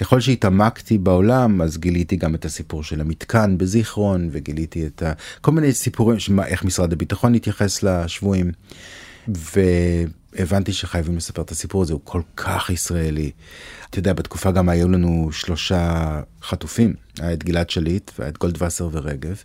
ככל 0.00 0.20
שהתעמקתי 0.20 0.98
בעולם 0.98 1.62
אז 1.62 1.78
גיליתי 1.78 2.16
גם 2.16 2.34
את 2.34 2.44
הסיפור 2.44 2.84
של 2.84 3.00
המתקן 3.00 3.58
בזיכרון 3.58 4.28
וגיליתי 4.32 4.86
את 4.86 5.02
ה, 5.02 5.12
כל 5.40 5.52
מיני 5.52 5.72
סיפורים 5.72 6.18
שמה, 6.18 6.46
איך 6.46 6.64
משרד 6.64 6.92
הביטחון 6.92 7.34
התייחס 7.34 7.82
לשבויים. 7.82 8.52
והבנתי 9.28 10.72
שחייבים 10.72 11.16
לספר 11.16 11.42
את 11.42 11.50
הסיפור 11.50 11.82
הזה 11.82 11.92
הוא 11.92 12.00
כל 12.04 12.20
כך 12.36 12.70
ישראלי. 12.70 13.30
אתה 13.90 13.98
יודע 13.98 14.12
בתקופה 14.12 14.50
גם 14.50 14.68
היו 14.68 14.88
לנו 14.88 15.28
שלושה 15.32 16.20
חטופים 16.42 16.94
היה 17.18 17.32
את 17.32 17.44
גלעד 17.44 17.70
שליט 17.70 18.10
והיה 18.18 18.30
את 18.30 18.38
גולדווסר 18.38 18.88
ורגב. 18.92 19.42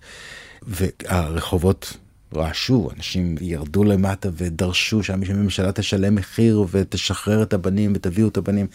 והרחובות 0.67 1.98
רעשו, 2.36 2.90
אנשים 2.98 3.36
ירדו 3.42 3.84
למטה 3.84 4.30
ודרשו 4.34 5.04
שהממשלה 5.04 5.72
תשלם 5.72 6.16
מחיר 6.16 6.66
ותשחרר 6.72 7.44
את 7.44 7.54
הבנים 7.54 7.94
ותביאו 7.96 8.28
את 8.28 8.38
הבנים. 8.38 8.68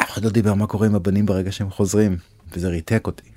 אף 0.00 0.10
אחד 0.10 0.24
לא 0.24 0.30
דיבר 0.30 0.54
מה 0.54 0.66
קורה 0.66 0.86
עם 0.86 0.94
הבנים 0.94 1.26
ברגע 1.26 1.52
שהם 1.52 1.70
חוזרים, 1.70 2.16
וזה 2.52 2.68
ריתק 2.68 3.06
אותי. 3.06 3.28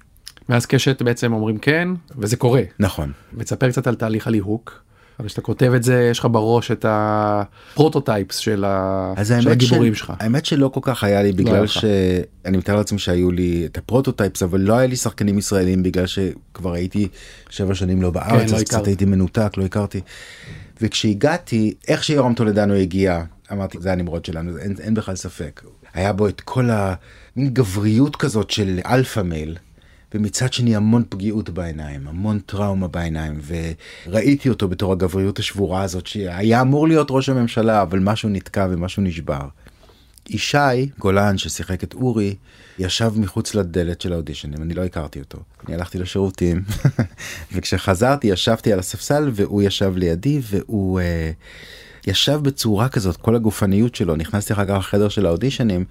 ואז 0.50 0.66
קשת 0.66 1.02
בעצם 1.02 1.34
אומרים 1.34 1.58
כן, 1.58 1.90
וזה 2.18 2.38
קורה. 2.38 2.62
נכון. 2.80 3.12
ותספר 3.34 3.72
קצת 3.72 3.88
על 3.88 3.96
תהליך 3.96 4.28
הליהוק. 4.28 4.87
אבל 5.20 5.28
כשאתה 5.28 5.42
כותב 5.42 5.72
את 5.76 5.84
זה 5.84 6.08
יש 6.12 6.20
לך 6.20 6.28
בראש 6.32 6.72
את 6.72 6.86
ה 6.90 7.03
prototypes 7.03 8.38
של, 8.38 8.64
ה... 8.68 9.14
של 9.42 9.50
הגיבורים 9.50 9.96
של... 9.96 10.00
שלך. 10.00 10.14
האמת 10.20 10.46
שלא 10.46 10.68
כל 10.68 10.80
כך 10.84 11.04
היה 11.04 11.24
לי 11.24 11.32
בגלל 11.32 11.62
לא 11.62 11.68
שאני 11.68 12.58
מתאר 12.58 12.76
לעצמי 12.76 13.00
שהיו 13.00 13.32
לי 13.32 13.66
את 13.66 13.78
ה 13.78 13.84
prototypes 13.84 14.44
אבל 14.44 14.62
לא 14.62 14.74
היה 14.74 14.88
לי 14.88 14.96
שחקנים 14.96 15.38
ישראלים 15.38 15.84
בגלל 15.84 16.06
שכבר 16.06 16.74
הייתי 16.74 17.08
שבע 17.50 17.76
שנים 17.76 18.02
לא 18.02 18.12
בארץ 18.12 18.30
כן, 18.30 18.38
לא 18.38 18.44
אז 18.44 18.54
לא 18.54 18.64
קצת 18.64 18.88
הייתי 18.88 19.06
מנותק 19.06 19.52
לא 19.58 19.66
הכרתי. 19.66 20.02
וכשהגעתי 20.82 21.74
איך 21.88 22.04
שיורם 22.04 22.34
טולדנו 22.34 22.74
הגיע 22.74 23.24
אמרתי 23.52 23.78
זה 23.82 23.92
הנמרוד 23.92 24.26
שלנו 24.26 24.58
אין, 24.58 24.76
אין 24.80 24.94
בכלל 24.94 25.16
ספק 25.16 25.62
היה 25.94 26.14
בו 26.14 26.28
את 26.28 26.42
כל 26.42 26.70
המין 26.70 27.54
גבריות 27.54 28.16
כזאת 28.16 28.52
של 28.52 28.80
alpha 28.86 29.20
male. 29.20 29.58
ומצד 30.18 30.54
שני 30.54 30.76
המון 30.76 31.04
פגיעות 31.10 31.50
בעיניים, 31.50 32.08
המון 32.08 32.40
טראומה 32.40 32.88
בעיניים, 32.88 33.40
וראיתי 34.08 34.50
אותו 34.50 34.68
בתור 34.68 34.92
הגבריות 34.92 35.40
השבורה 35.40 35.82
הזאת, 35.82 36.08
שהיה 36.08 36.62
אמור 36.62 36.88
להיות 36.88 37.08
ראש 37.10 37.30
הממשלה, 37.30 37.82
אבל 37.82 38.00
משהו 38.00 38.30
נתקע 38.30 38.68
ומשהו 38.70 39.04
נשבר. 39.04 39.48
ישי 40.30 40.90
גולן 41.00 41.38
ששיחק 41.38 41.84
את 41.84 41.94
אורי 41.94 42.36
ישב 42.80 43.12
מחוץ 43.16 43.56
לדלת 43.56 44.02
של 44.02 44.14
האודישנים 44.14 44.62
אני 44.62 44.74
לא 44.74 44.86
הכרתי 44.86 45.20
אותו 45.20 45.38
אני 45.68 45.76
הלכתי 45.76 45.98
לשירותים 45.98 46.64
וכשחזרתי 47.54 48.28
ישבתי 48.28 48.74
על 48.74 48.80
הספסל 48.80 49.32
והוא 49.34 49.62
ישב 49.62 49.94
לידי 49.96 50.42
והוא 50.44 51.00
uh, 51.00 51.04
ישב 52.08 52.40
בצורה 52.44 52.90
כזאת 52.90 53.18
כל 53.18 53.36
הגופניות 53.36 53.96
שלו 53.96 54.16
נכנסתי 54.16 54.54
אחר 54.54 54.66
כך 54.66 54.76
לחדר 54.80 55.10
של 55.10 55.26
האודישנים 55.26 55.86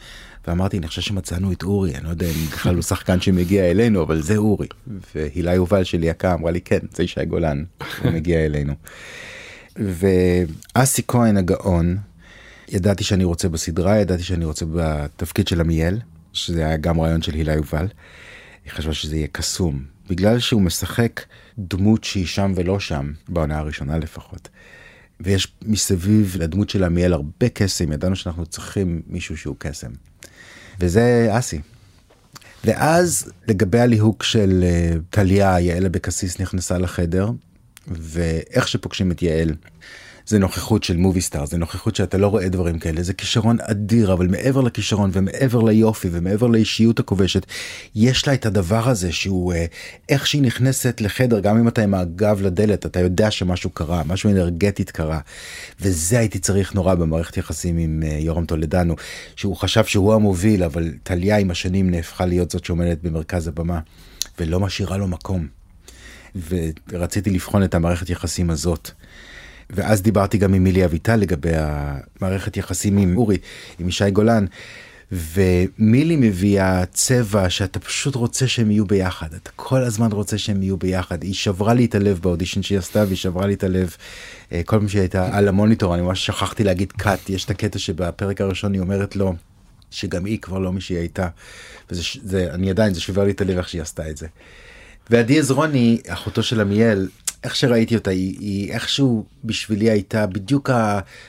ואמרתי 0.46 0.78
אני 0.78 0.88
חושב 0.88 1.02
שמצאנו 1.02 1.52
את 1.52 1.62
אורי 1.62 1.96
אני 1.96 2.04
לא 2.04 2.08
יודע 2.08 2.26
אם 2.26 2.46
בכלל 2.52 2.74
הוא 2.74 2.82
שחקן 2.82 3.20
שמגיע 3.20 3.70
אלינו 3.70 4.02
אבל 4.02 4.22
זה 4.22 4.36
אורי 4.36 4.66
והילה 5.14 5.54
יובל 5.54 5.84
שלי 5.84 6.06
יקה 6.06 6.34
אמרה 6.34 6.50
לי 6.50 6.60
כן 6.60 6.78
זה 6.92 7.02
ישי 7.02 7.24
גולן 7.24 7.64
הוא 8.02 8.12
מגיע 8.12 8.46
אלינו. 8.46 8.74
ואסי 9.76 11.02
כהן 11.08 11.36
הגאון 11.36 11.96
ידעתי 12.68 13.04
שאני 13.04 13.24
רוצה 13.24 13.48
בסדרה 13.48 13.96
ידעתי 13.96 14.22
שאני 14.22 14.44
רוצה 14.44 14.64
בתפקיד 14.74 15.48
של 15.48 15.60
עמיאל 15.60 15.98
שזה 16.32 16.66
היה 16.66 16.76
גם 16.76 17.00
רעיון 17.00 17.22
של 17.22 17.34
הילה 17.34 17.52
יובל. 17.52 17.86
היא 18.64 18.72
חשבה 18.72 18.94
שזה 18.94 19.16
יהיה 19.16 19.26
קסום 19.32 19.84
בגלל 20.10 20.38
שהוא 20.38 20.62
משחק 20.62 21.22
דמות 21.58 22.04
שהיא 22.04 22.26
שם 22.26 22.52
ולא 22.56 22.80
שם 22.80 23.12
בעונה 23.28 23.58
הראשונה 23.58 23.98
לפחות. 23.98 24.48
ויש 25.20 25.48
מסביב 25.62 26.36
לדמות 26.38 26.70
של 26.70 26.84
עמיאל 26.84 27.12
הרבה 27.12 27.48
קסם 27.48 27.92
ידענו 27.92 28.16
שאנחנו 28.16 28.46
צריכים 28.46 29.02
מישהו 29.06 29.36
שהוא 29.36 29.56
קסם. 29.58 29.90
וזה 30.80 31.28
אסי. 31.30 31.60
ואז 32.64 33.32
לגבי 33.48 33.80
הליהוק 33.80 34.22
של 34.22 34.64
uh, 34.64 34.98
טליה 35.10 35.60
יעל 35.60 35.86
אבקסיס 35.86 36.40
נכנסה 36.40 36.78
לחדר 36.78 37.30
ואיך 37.88 38.68
שפוגשים 38.68 39.10
את 39.10 39.22
יעל 39.22 39.54
זה 40.26 40.38
נוכחות 40.38 40.84
של 40.84 40.96
מובי 40.96 41.20
סטאר 41.20 41.46
זה 41.46 41.58
נוכחות 41.58 41.96
שאתה 41.96 42.18
לא 42.18 42.26
רואה 42.26 42.48
דברים 42.48 42.78
כאלה 42.78 43.02
זה 43.02 43.12
כישרון 43.12 43.56
אדיר 43.60 44.12
אבל 44.12 44.26
מעבר 44.26 44.60
לכישרון 44.60 45.10
ומעבר 45.12 45.62
ליופי 45.62 46.08
ומעבר 46.12 46.46
לאישיות 46.46 47.00
הכובשת 47.00 47.46
יש 47.94 48.28
לה 48.28 48.34
את 48.34 48.46
הדבר 48.46 48.88
הזה 48.88 49.12
שהוא 49.12 49.52
אה, 49.52 49.66
איך 50.08 50.26
שהיא 50.26 50.42
נכנסת 50.42 51.00
לחדר 51.00 51.40
גם 51.40 51.58
אם 51.58 51.68
אתה 51.68 51.82
עם 51.82 51.94
הגב 51.94 52.40
לדלת 52.42 52.86
אתה 52.86 53.00
יודע 53.00 53.30
שמשהו 53.30 53.70
קרה 53.70 54.02
משהו 54.06 54.30
אנרגטית 54.30 54.90
קרה 54.90 55.20
וזה 55.80 56.18
הייתי 56.18 56.38
צריך 56.38 56.74
נורא 56.74 56.94
במערכת 56.94 57.36
יחסים 57.36 57.78
עם 57.78 58.02
אה, 58.06 58.18
יורם 58.20 58.46
טולדנו 58.46 58.94
שהוא 59.36 59.56
חשב 59.56 59.84
שהוא 59.84 60.14
המוביל 60.14 60.62
אבל 60.62 60.92
טליה 61.02 61.38
עם 61.38 61.50
השנים 61.50 61.90
נהפכה 61.90 62.26
להיות 62.26 62.50
זאת 62.50 62.64
שעומדת 62.64 62.98
במרכז 63.02 63.48
הבמה 63.48 63.80
ולא 64.38 64.60
משאירה 64.60 64.96
לו 64.96 65.08
מקום. 65.08 65.46
ורציתי 66.88 67.30
לבחון 67.30 67.64
את 67.64 67.74
המערכת 67.74 68.10
יחסים 68.10 68.50
הזאת. 68.50 68.90
ואז 69.70 70.02
דיברתי 70.02 70.38
גם 70.38 70.54
עם 70.54 70.64
מילי 70.64 70.84
אביטל 70.84 71.16
לגבי 71.16 71.52
המערכת 71.54 72.56
יחסים 72.56 72.98
עם 72.98 73.16
אורי, 73.16 73.38
עם 73.78 73.88
ישי 73.88 74.10
גולן. 74.10 74.46
ומילי 75.12 76.16
מביאה 76.16 76.86
צבע 76.86 77.50
שאתה 77.50 77.78
פשוט 77.78 78.14
רוצה 78.14 78.48
שהם 78.48 78.70
יהיו 78.70 78.86
ביחד 78.86 79.34
אתה 79.34 79.50
כל 79.56 79.82
הזמן 79.82 80.12
רוצה 80.12 80.38
שהם 80.38 80.62
יהיו 80.62 80.76
ביחד 80.76 81.22
היא 81.22 81.34
שברה 81.34 81.74
לי 81.74 81.84
את 81.84 81.94
הלב 81.94 82.18
באודישן 82.22 82.62
שהיא 82.62 82.78
עשתה 82.78 83.04
והיא 83.04 83.16
שברה 83.16 83.46
לי 83.46 83.54
את 83.54 83.64
הלב 83.64 83.96
אה, 84.52 84.60
כל 84.64 84.78
פעם 84.78 84.88
שהיא 84.88 85.00
הייתה 85.00 85.36
על 85.36 85.48
המוניטור 85.48 85.94
אני 85.94 86.02
ממש 86.02 86.26
שכחתי 86.26 86.64
להגיד 86.64 86.92
קאט 86.92 87.30
יש 87.30 87.44
את 87.44 87.50
הקטע 87.50 87.78
שבפרק 87.78 88.40
הראשון 88.40 88.72
היא 88.72 88.80
אומרת 88.80 89.16
לו 89.16 89.34
שגם 89.90 90.24
היא 90.24 90.38
כבר 90.38 90.58
לא 90.58 90.72
מי 90.72 90.80
שהיא 90.80 90.98
הייתה. 90.98 91.28
וזה, 91.90 92.02
זה, 92.22 92.48
אני 92.54 92.70
עדיין, 92.70 92.94
זה 92.94 93.00
שובר 93.00 93.24
לי 93.24 93.30
את 93.30 93.40
הלב 93.40 93.56
איך 93.56 93.68
שהיא 93.68 93.82
עשתה 93.82 94.10
את 94.10 94.16
זה. 94.16 94.26
ועדי 95.10 95.38
עזרוני, 95.38 96.00
אחותו 96.08 96.42
של 96.42 96.60
עמיאל, 96.60 97.08
איך 97.46 97.56
שראיתי 97.56 97.94
אותה, 97.94 98.10
היא, 98.10 98.36
היא 98.40 98.72
איכשהו 98.72 99.24
בשבילי 99.44 99.90
הייתה 99.90 100.26
בדיוק 100.26 100.70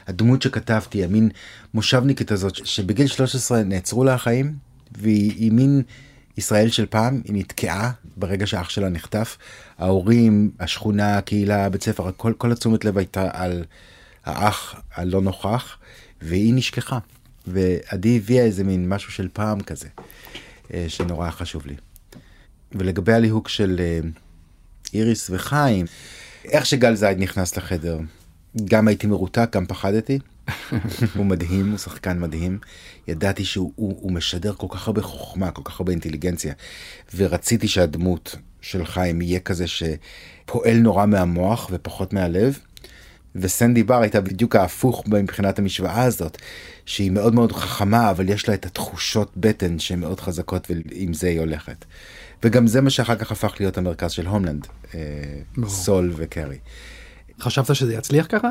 הדמות 0.07 0.41
שכתבתי, 0.41 1.03
המין 1.03 1.29
מושבניקית 1.73 2.31
הזאת, 2.31 2.65
שבגיל 2.65 3.07
13 3.07 3.63
נעצרו 3.63 4.03
לה 4.03 4.13
החיים, 4.13 4.55
והיא 4.97 5.51
מין 5.51 5.81
ישראל 6.37 6.69
של 6.69 6.85
פעם, 6.85 7.21
היא 7.25 7.33
נתקעה 7.35 7.91
ברגע 8.15 8.47
שאח 8.47 8.69
שלה 8.69 8.89
נחטף. 8.89 9.37
ההורים, 9.77 10.51
השכונה, 10.59 11.17
הקהילה, 11.17 11.65
הבית 11.65 11.83
ספר, 11.83 12.11
כל, 12.17 12.33
כל 12.37 12.51
התשומת 12.51 12.85
לב 12.85 12.97
הייתה 12.97 13.29
על 13.33 13.63
האח 14.25 14.75
הלא 14.95 15.21
נוכח, 15.21 15.77
והיא 16.21 16.53
נשכחה. 16.53 16.99
ועדי 17.47 18.17
הביאה 18.17 18.43
איזה 18.43 18.63
מין 18.63 18.89
משהו 18.89 19.11
של 19.11 19.27
פעם 19.33 19.59
כזה, 19.59 19.87
אה, 20.73 20.85
שנורא 20.87 21.29
חשוב 21.29 21.65
לי. 21.65 21.75
ולגבי 22.71 23.13
הליהוק 23.13 23.49
של 23.49 23.75
אה, 23.79 23.99
איריס 24.93 25.29
וחיים, 25.29 25.85
איך 26.45 26.65
שגל 26.65 26.95
זייד 26.95 27.19
נכנס 27.19 27.57
לחדר, 27.57 27.99
גם 28.65 28.87
הייתי 28.87 29.07
מרותק, 29.07 29.49
גם 29.51 29.65
פחדתי. 29.65 30.19
הוא 31.15 31.25
מדהים, 31.25 31.69
הוא 31.69 31.77
שחקן 31.77 32.19
מדהים. 32.19 32.59
ידעתי 33.07 33.45
שהוא 33.45 33.71
הוא, 33.75 33.97
הוא 34.01 34.11
משדר 34.11 34.53
כל 34.53 34.67
כך 34.69 34.87
הרבה 34.87 35.01
חוכמה, 35.01 35.51
כל 35.51 35.61
כך 35.65 35.79
הרבה 35.79 35.91
אינטליגנציה, 35.91 36.53
ורציתי 37.15 37.67
שהדמות 37.67 38.35
של 38.61 38.85
חיים 38.85 39.21
יהיה 39.21 39.39
כזה 39.39 39.65
שפועל 39.67 40.77
נורא 40.77 41.05
מהמוח 41.05 41.69
ופחות 41.71 42.13
מהלב. 42.13 42.59
וסנדי 43.35 43.83
בר 43.83 44.01
הייתה 44.01 44.21
בדיוק 44.21 44.55
ההפוך 44.55 45.03
מבחינת 45.07 45.59
המשוואה 45.59 46.03
הזאת, 46.03 46.37
שהיא 46.85 47.11
מאוד 47.11 47.35
מאוד 47.35 47.51
חכמה, 47.51 48.11
אבל 48.11 48.29
יש 48.29 48.47
לה 48.47 48.53
את 48.53 48.65
התחושות 48.65 49.31
בטן 49.37 49.79
שהן 49.79 49.99
מאוד 49.99 50.19
חזקות, 50.19 50.67
ועם 50.69 51.13
זה 51.13 51.27
היא 51.27 51.39
הולכת. 51.39 51.85
וגם 52.43 52.67
זה 52.67 52.81
מה 52.81 52.89
שאחר 52.89 53.15
כך 53.15 53.31
הפך 53.31 53.53
להיות 53.59 53.77
המרכז 53.77 54.11
של 54.11 54.27
הומלנד, 54.27 54.67
אה, 54.95 54.99
סול 55.67 56.13
וקרי. 56.15 56.57
חשבת 57.41 57.75
שזה 57.75 57.93
יצליח 57.93 58.25
ככה? 58.29 58.49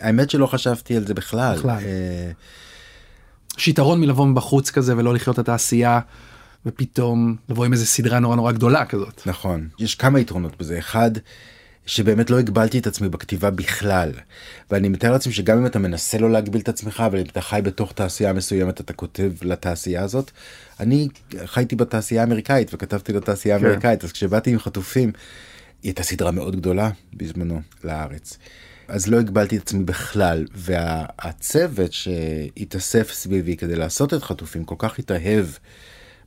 האמת 0.00 0.30
שלא 0.30 0.46
חשבתי 0.46 0.96
על 0.96 1.06
זה 1.06 1.14
בכלל. 1.14 1.56
בכלל. 1.58 1.78
אה... 1.78 2.30
יש 3.58 3.68
יתרון 3.68 4.00
מלבוא 4.00 4.26
מבחוץ 4.26 4.70
כזה 4.70 4.96
ולא 4.96 5.14
לחיות 5.14 5.38
את 5.38 5.48
העשייה 5.48 6.00
ופתאום 6.66 7.36
לבוא 7.48 7.64
עם 7.64 7.72
איזה 7.72 7.86
סדרה 7.86 8.18
נורא 8.18 8.36
נורא 8.36 8.52
גדולה 8.52 8.84
כזאת. 8.84 9.22
נכון, 9.26 9.68
יש 9.78 9.94
כמה 9.94 10.20
יתרונות 10.20 10.58
בזה. 10.58 10.78
אחד, 10.78 11.10
שבאמת 11.86 12.30
לא 12.30 12.38
הגבלתי 12.38 12.78
את 12.78 12.86
עצמי 12.86 13.08
בכתיבה 13.08 13.50
בכלל. 13.50 14.12
ואני 14.70 14.88
מתאר 14.88 15.12
לעצמי 15.12 15.32
שגם 15.32 15.58
אם 15.58 15.66
אתה 15.66 15.78
מנסה 15.78 16.18
לא 16.18 16.30
להגביל 16.30 16.60
את 16.60 16.68
עצמך, 16.68 17.02
אבל 17.06 17.18
אם 17.18 17.24
אתה 17.24 17.40
חי 17.40 17.60
בתוך 17.64 17.92
תעשייה 17.92 18.32
מסוימת, 18.32 18.80
אתה 18.80 18.92
כותב 18.92 19.32
לתעשייה 19.42 20.02
הזאת. 20.02 20.30
אני 20.80 21.08
חייתי 21.44 21.76
בתעשייה 21.76 22.20
האמריקאית 22.20 22.74
וכתבתי 22.74 23.12
לתעשייה 23.12 23.58
כן. 23.58 23.64
האמריקאית, 23.64 24.04
אז 24.04 24.12
כשבאתי 24.12 24.50
עם 24.50 24.58
חטופים, 24.58 25.12
היא 25.82 25.90
הייתה 25.90 26.02
סדרה 26.02 26.30
מאוד 26.30 26.56
גדולה 26.56 26.90
בזמנו 27.14 27.60
לארץ. 27.84 28.38
אז 28.88 29.08
לא 29.08 29.18
הגבלתי 29.18 29.56
את 29.56 29.62
עצמי 29.62 29.84
בכלל, 29.84 30.44
והצוות 30.54 31.92
שהתאסף 31.92 33.12
סביבי 33.12 33.56
כדי 33.56 33.76
לעשות 33.76 34.14
את 34.14 34.22
חטופים 34.22 34.64
כל 34.64 34.74
כך 34.78 34.98
התאהב 34.98 35.46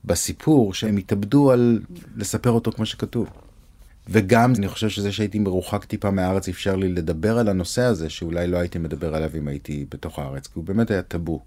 בסיפור 0.05 0.73
שהם 0.73 0.97
התאבדו 0.97 1.51
על 1.51 1.79
לספר 2.15 2.51
אותו 2.51 2.71
כמו 2.71 2.85
שכתוב. 2.85 3.27
וגם 4.09 4.53
אני 4.55 4.67
חושב 4.67 4.89
שזה 4.89 5.11
שהייתי 5.11 5.39
מרוחק 5.39 5.85
טיפה 5.85 6.11
מהארץ 6.11 6.49
אפשר 6.49 6.75
לי 6.75 6.93
לדבר 6.93 7.37
על 7.37 7.49
הנושא 7.49 7.81
הזה 7.81 8.09
שאולי 8.09 8.47
לא 8.47 8.57
הייתי 8.57 8.79
מדבר 8.79 9.15
עליו 9.15 9.29
אם 9.37 9.47
הייתי 9.47 9.85
בתוך 9.91 10.19
הארץ 10.19 10.47
כי 10.47 10.51
הוא 10.53 10.63
באמת 10.63 10.91
היה 10.91 11.01
טאבו. 11.01 11.43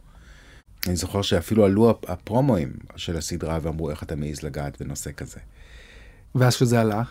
אני 0.86 0.96
זוכר 0.96 1.22
שאפילו 1.22 1.64
עלו 1.64 1.98
הפרומואים 2.08 2.72
של 2.96 3.16
הסדרה 3.16 3.58
ואמרו 3.62 3.90
איך 3.90 4.02
אתה 4.02 4.16
מעז 4.16 4.42
לגעת 4.42 4.82
בנושא 4.82 5.10
כזה. 5.16 5.40
ואז 6.34 6.54
שזה 6.54 6.80
עלה 6.80 7.02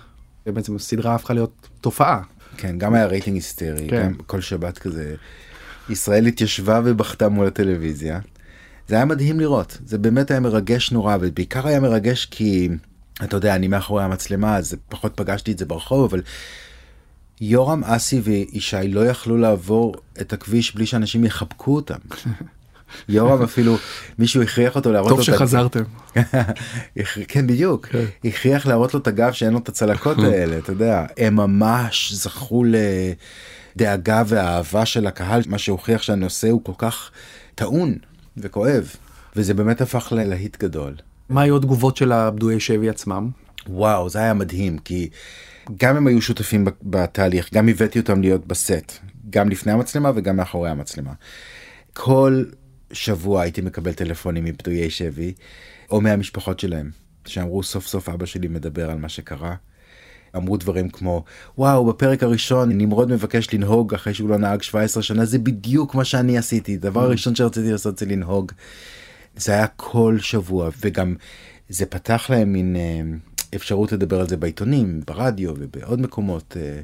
בעצם 0.45 0.75
הסדרה 0.75 1.15
הפכה 1.15 1.33
להיות 1.33 1.67
תופעה. 1.81 2.21
כן 2.57 2.77
גם 2.77 2.93
היה 2.93 3.05
רייטינג 3.05 3.35
היסטרי 3.37 3.87
כן. 3.89 4.03
גם 4.05 4.13
כל 4.13 4.41
שבת 4.41 4.77
כזה 4.77 5.15
ישראל 5.89 6.25
התיישבה 6.25 6.81
ובכתה 6.85 7.29
מול 7.29 7.47
הטלוויזיה. 7.47 8.19
זה 8.87 8.95
היה 8.95 9.05
מדהים 9.05 9.39
לראות 9.39 9.77
זה 9.85 9.97
באמת 9.97 10.31
היה 10.31 10.39
מרגש 10.39 10.91
נורא 10.91 11.17
ובעיקר 11.21 11.67
היה 11.67 11.79
מרגש 11.79 12.25
כי. 12.25 12.69
אתה 13.23 13.37
יודע, 13.37 13.55
אני 13.55 13.67
מאחורי 13.67 14.03
המצלמה, 14.03 14.57
אז 14.57 14.75
פחות 14.89 15.11
פגשתי 15.15 15.51
את 15.51 15.57
זה 15.57 15.65
ברחוב, 15.65 16.03
אבל 16.03 16.21
יורם 17.41 17.83
אסי 17.83 18.19
וישי 18.19 18.87
לא 18.87 19.05
יכלו 19.05 19.37
לעבור 19.37 19.95
את 20.21 20.33
הכביש 20.33 20.75
בלי 20.75 20.85
שאנשים 20.85 21.25
יחבקו 21.25 21.75
אותם. 21.75 21.99
יורם 23.09 23.41
אפילו 23.41 23.77
מישהו 24.19 24.41
הכריח 24.41 24.75
אותו 24.75 24.91
להראות 24.91 25.09
לו 25.09 25.15
טוב 25.15 25.25
שחזרתם. 25.25 25.83
כן 27.27 27.47
בדיוק 27.47 27.85
כן. 27.85 28.05
הכריח 28.25 28.65
להראות 28.65 28.93
לו 28.93 28.99
את 28.99 29.07
הגב 29.07 29.31
שאין 29.31 29.53
לו 29.53 29.59
את 29.59 29.69
הצלקות 29.69 30.17
האלה 30.31 30.57
אתה 30.57 30.71
יודע 30.71 31.05
הם 31.17 31.35
ממש 31.35 32.13
זכו 32.13 32.63
לדאגה 33.75 34.23
ואהבה 34.27 34.85
של 34.85 35.07
הקהל 35.07 35.41
מה 35.47 35.57
שהוכיח 35.57 36.01
שהנושא 36.01 36.49
הוא 36.49 36.61
כל 36.63 36.71
כך 36.77 37.11
טעון 37.55 37.95
וכואב 38.37 38.95
וזה 39.35 39.53
באמת 39.53 39.81
הפך 39.81 40.13
ללהיט 40.15 40.57
גדול. 40.57 40.93
מה 41.29 41.41
היו 41.41 41.57
התגובות 41.57 41.97
של 41.97 42.11
הפדויי 42.11 42.59
שבי 42.59 42.89
עצמם? 42.89 43.29
וואו 43.67 44.09
זה 44.09 44.19
היה 44.19 44.33
מדהים 44.33 44.77
כי 44.77 45.09
גם 45.77 45.95
הם 45.97 46.07
היו 46.07 46.21
שותפים 46.21 46.65
בתהליך 46.83 47.53
גם 47.53 47.69
הבאתי 47.69 47.99
אותם 47.99 48.21
להיות 48.21 48.47
בסט 48.47 48.91
גם 49.29 49.49
לפני 49.49 49.71
המצלמה 49.71 50.11
וגם 50.15 50.37
מאחורי 50.37 50.69
המצלמה. 50.69 51.11
כל 51.93 52.43
שבוע 52.91 53.41
הייתי 53.41 53.61
מקבל 53.61 53.93
טלפונים 53.93 54.45
מפדויי 54.45 54.89
שבי 54.89 55.33
או 55.91 56.01
מהמשפחות 56.01 56.59
שלהם 56.59 56.89
שאמרו 57.25 57.63
סוף 57.63 57.87
סוף 57.87 58.09
אבא 58.09 58.25
שלי 58.25 58.47
מדבר 58.47 58.89
על 58.89 58.97
מה 58.97 59.09
שקרה. 59.09 59.55
אמרו 60.35 60.57
דברים 60.57 60.89
כמו 60.89 61.23
וואו 61.57 61.85
בפרק 61.85 62.23
הראשון 62.23 62.69
נמרוד 62.71 63.09
מבקש 63.11 63.53
לנהוג 63.53 63.93
אחרי 63.93 64.13
שהוא 64.13 64.29
לא 64.29 64.37
נהג 64.37 64.61
17 64.61 65.03
שנה 65.03 65.25
זה 65.25 65.39
בדיוק 65.39 65.95
מה 65.95 66.05
שאני 66.05 66.37
עשיתי 66.37 66.77
דבר 66.77 67.07
mm. 67.07 67.11
ראשון 67.11 67.35
שרציתי 67.35 67.71
לעשות 67.71 67.97
זה 67.97 68.05
לנהוג. 68.05 68.51
זה 69.35 69.51
היה 69.51 69.67
כל 69.67 70.17
שבוע 70.19 70.69
וגם 70.81 71.15
זה 71.69 71.85
פתח 71.85 72.29
להם 72.29 72.53
מין 72.53 72.75
אה, 72.75 73.01
אפשרות 73.55 73.91
לדבר 73.91 74.19
על 74.19 74.29
זה 74.29 74.37
בעיתונים 74.37 75.01
ברדיו 75.07 75.53
ובעוד 75.57 76.01
מקומות. 76.01 76.57
אה, 76.59 76.81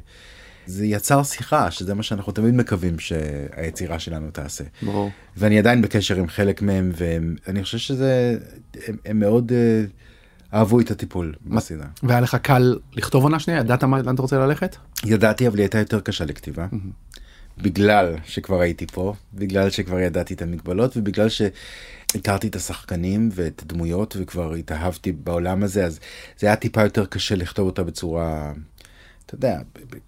זה 0.66 0.86
יצר 0.86 1.22
שיחה 1.22 1.70
שזה 1.70 1.94
מה 1.94 2.02
שאנחנו 2.02 2.32
תמיד 2.32 2.54
מקווים 2.54 2.98
שהיצירה 2.98 3.98
שלנו 3.98 4.30
תעשה. 4.30 4.64
ברור. 4.82 5.10
ואני 5.36 5.58
עדיין 5.58 5.82
בקשר 5.82 6.16
עם 6.16 6.28
חלק 6.28 6.62
מהם 6.62 6.92
ואני 6.96 7.62
חושב 7.62 7.78
שזה 7.78 8.38
הם, 8.86 8.96
הם 9.04 9.20
מאוד 9.20 9.52
uh, 9.52 10.54
אהבו 10.54 10.80
את 10.80 10.90
הטיפול 10.90 11.34
בסדרה. 11.46 11.86
והיה 12.02 12.20
לך 12.20 12.34
קל 12.42 12.78
לכתוב 12.92 13.22
עונה 13.22 13.38
שנייה 13.38 13.60
ידעת 13.60 13.84
מה 13.84 14.02
לאן 14.02 14.14
אתה 14.14 14.22
רוצה 14.22 14.38
ללכת? 14.38 14.76
ידעתי 15.04 15.46
אבל 15.46 15.56
היא 15.56 15.62
הייתה 15.62 15.78
יותר 15.78 16.00
קשה 16.00 16.24
לכתיבה. 16.24 16.66
Mm-hmm. 16.72 17.62
בגלל 17.62 18.14
שכבר 18.24 18.60
הייתי 18.60 18.86
פה 18.86 19.14
בגלל 19.34 19.70
שכבר 19.70 20.00
ידעתי 20.00 20.34
את 20.34 20.42
המגבלות 20.42 20.96
ובגלל 20.96 21.28
שהכרתי 22.12 22.48
את 22.48 22.56
השחקנים 22.56 23.28
ואת 23.32 23.62
הדמויות 23.62 24.16
וכבר 24.20 24.54
התאהבתי 24.54 25.12
בעולם 25.12 25.62
הזה 25.62 25.84
אז 25.84 26.00
זה 26.38 26.46
היה 26.46 26.56
טיפה 26.56 26.82
יותר 26.82 27.06
קשה 27.06 27.34
לכתוב 27.34 27.66
אותה 27.66 27.82
בצורה. 27.82 28.52
אתה 29.26 29.34
יודע 29.34 29.58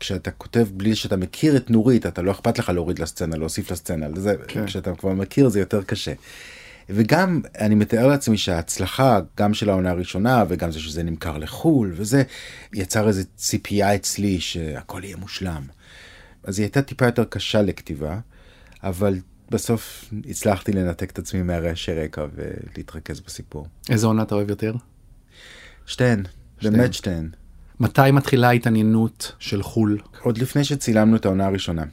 כשאתה 0.01 0.31
כותב 0.31 0.67
בלי 0.73 0.95
שאתה 0.95 1.17
מכיר 1.17 1.57
את 1.57 1.71
נורית 1.71 2.07
אתה 2.07 2.23
לא 2.23 2.31
אכפת 2.31 2.59
לך 2.59 2.69
להוריד 2.69 2.99
לסצנה 2.99 3.37
להוסיף 3.37 3.71
לסצנה 3.71 4.07
זה 4.17 4.35
כן. 4.49 4.67
כשאתה 4.67 4.95
כבר 4.95 5.13
מכיר 5.13 5.49
זה 5.49 5.61
יותר 5.61 5.83
קשה. 5.83 6.13
וגם 6.91 7.41
אני 7.59 7.75
מתאר 7.75 8.07
לעצמי 8.07 8.39
שההצלחה 8.39 9.21
גם 9.39 9.55
של 9.55 9.71
העונה 9.71 9.91
הראשונה 9.91 10.45
וגם 10.49 10.71
זה 10.71 10.81
שזה 10.81 11.03
נמכר 11.03 11.39
לחו"ל 11.39 11.93
וזה 11.97 12.23
יצר 12.73 13.09
איזה 13.09 13.25
ציפייה 13.37 13.95
אצלי 13.95 14.41
שהכל 14.41 15.01
יהיה 15.05 15.17
מושלם. 15.17 15.63
אז 16.45 16.59
היא 16.59 16.65
הייתה 16.65 16.83
טיפה 16.83 17.07
יותר 17.07 17.25
קשה 17.25 17.63
לכתיבה, 17.63 18.19
אבל 18.83 19.19
בסוף 19.51 20.05
הצלחתי 20.29 20.73
לנתק 20.73 21.11
את 21.11 21.19
עצמי 21.19 21.43
מהרעשי 21.43 21.93
רקע 21.93 22.27
ולהתרכז 22.35 23.21
בסיפור. 23.21 23.67
איזה 23.91 24.07
עונה 24.07 24.23
אתה 24.23 24.35
אוהב 24.35 24.51
יותר? 24.51 24.75
שתיהן, 25.87 26.23
באמת 26.63 26.95
שתיהן. 26.95 27.31
מתי 27.81 28.11
מתחילה 28.13 28.49
ההתעניינות 28.49 29.33
של 29.39 29.63
חו"ל? 29.63 29.99
עוד 30.21 30.39
לפני 30.39 30.65
שצילמנו 30.65 31.17
את 31.17 31.25
העונה 31.25 31.47
הראשונה. 31.47 31.85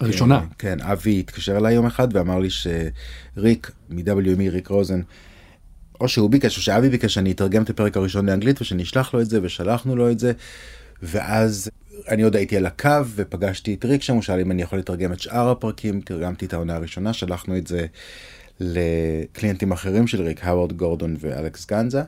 הראשונה? 0.00 0.40
כן, 0.40 0.78
כן 0.78 0.80
אבי 0.80 1.20
התקשר 1.20 1.56
אליי 1.56 1.74
יום 1.74 1.86
אחד 1.86 2.08
ואמר 2.12 2.38
לי 2.38 2.48
שריק 2.50 3.70
מ-WME, 3.90 4.50
ריק 4.50 4.68
רוזן, 4.68 5.00
או 6.00 6.08
שהוא 6.08 6.30
ביקש 6.30 6.56
או 6.56 6.62
שאבי 6.62 6.88
ביקש 6.88 7.14
שאני 7.14 7.32
אתרגם 7.32 7.62
את 7.62 7.70
הפרק 7.70 7.96
הראשון 7.96 8.26
לאנגלית 8.26 8.60
ושנשלח 8.60 9.14
לו 9.14 9.20
את 9.20 9.26
זה 9.26 9.38
ושלחנו 9.42 9.96
לו 9.96 10.10
את 10.10 10.18
זה 10.18 10.32
ואז 11.02 11.70
אני 12.08 12.22
עוד 12.22 12.36
הייתי 12.36 12.56
על 12.56 12.66
הקו 12.66 13.06
ופגשתי 13.14 13.74
את 13.74 13.84
ריק 13.84 14.02
שם, 14.02 14.14
הוא 14.14 14.22
שאל 14.22 14.40
אם 14.40 14.50
אני 14.50 14.62
יכול 14.62 14.78
לתרגם 14.78 15.12
את 15.12 15.20
שאר 15.20 15.50
הפרקים, 15.50 16.00
תרגמתי 16.00 16.46
את 16.46 16.52
העונה 16.54 16.74
הראשונה, 16.74 17.12
שלחנו 17.12 17.56
את 17.56 17.66
זה 17.66 17.86
לקליינטים 18.60 19.72
אחרים 19.72 20.06
של 20.06 20.22
ריק, 20.22 20.44
הווארד 20.44 20.72
גורדון 20.72 21.16
ואלכס 21.20 21.66
גאנסה, 21.66 22.02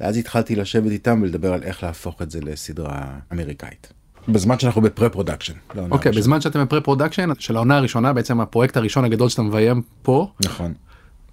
ואז 0.00 0.16
התחלתי 0.16 0.56
לשבת 0.56 0.90
איתם 0.90 1.20
ולדבר 1.22 1.52
על 1.52 1.62
איך 1.62 1.82
להפוך 1.82 2.22
את 2.22 2.30
זה 2.30 2.40
לסדרה 2.40 3.18
אמריקאית. 3.32 3.92
בזמן 4.28 4.58
שאנחנו 4.58 4.80
ב 4.80 4.87
pre 4.87 5.08
production. 5.08 5.52
אוקיי, 5.90 6.12
okay, 6.12 6.16
בזמן 6.16 6.40
שאתם 6.40 6.62
ב 6.62 6.66
pre 6.66 6.80
production 6.80 7.28
של 7.38 7.56
העונה 7.56 7.76
הראשונה, 7.76 8.12
בעצם 8.12 8.40
הפרויקט 8.40 8.76
הראשון 8.76 9.04
הגדול 9.04 9.28
שאתה 9.28 9.42
מביים 9.42 9.82
פה. 10.02 10.32
נכון. 10.44 10.74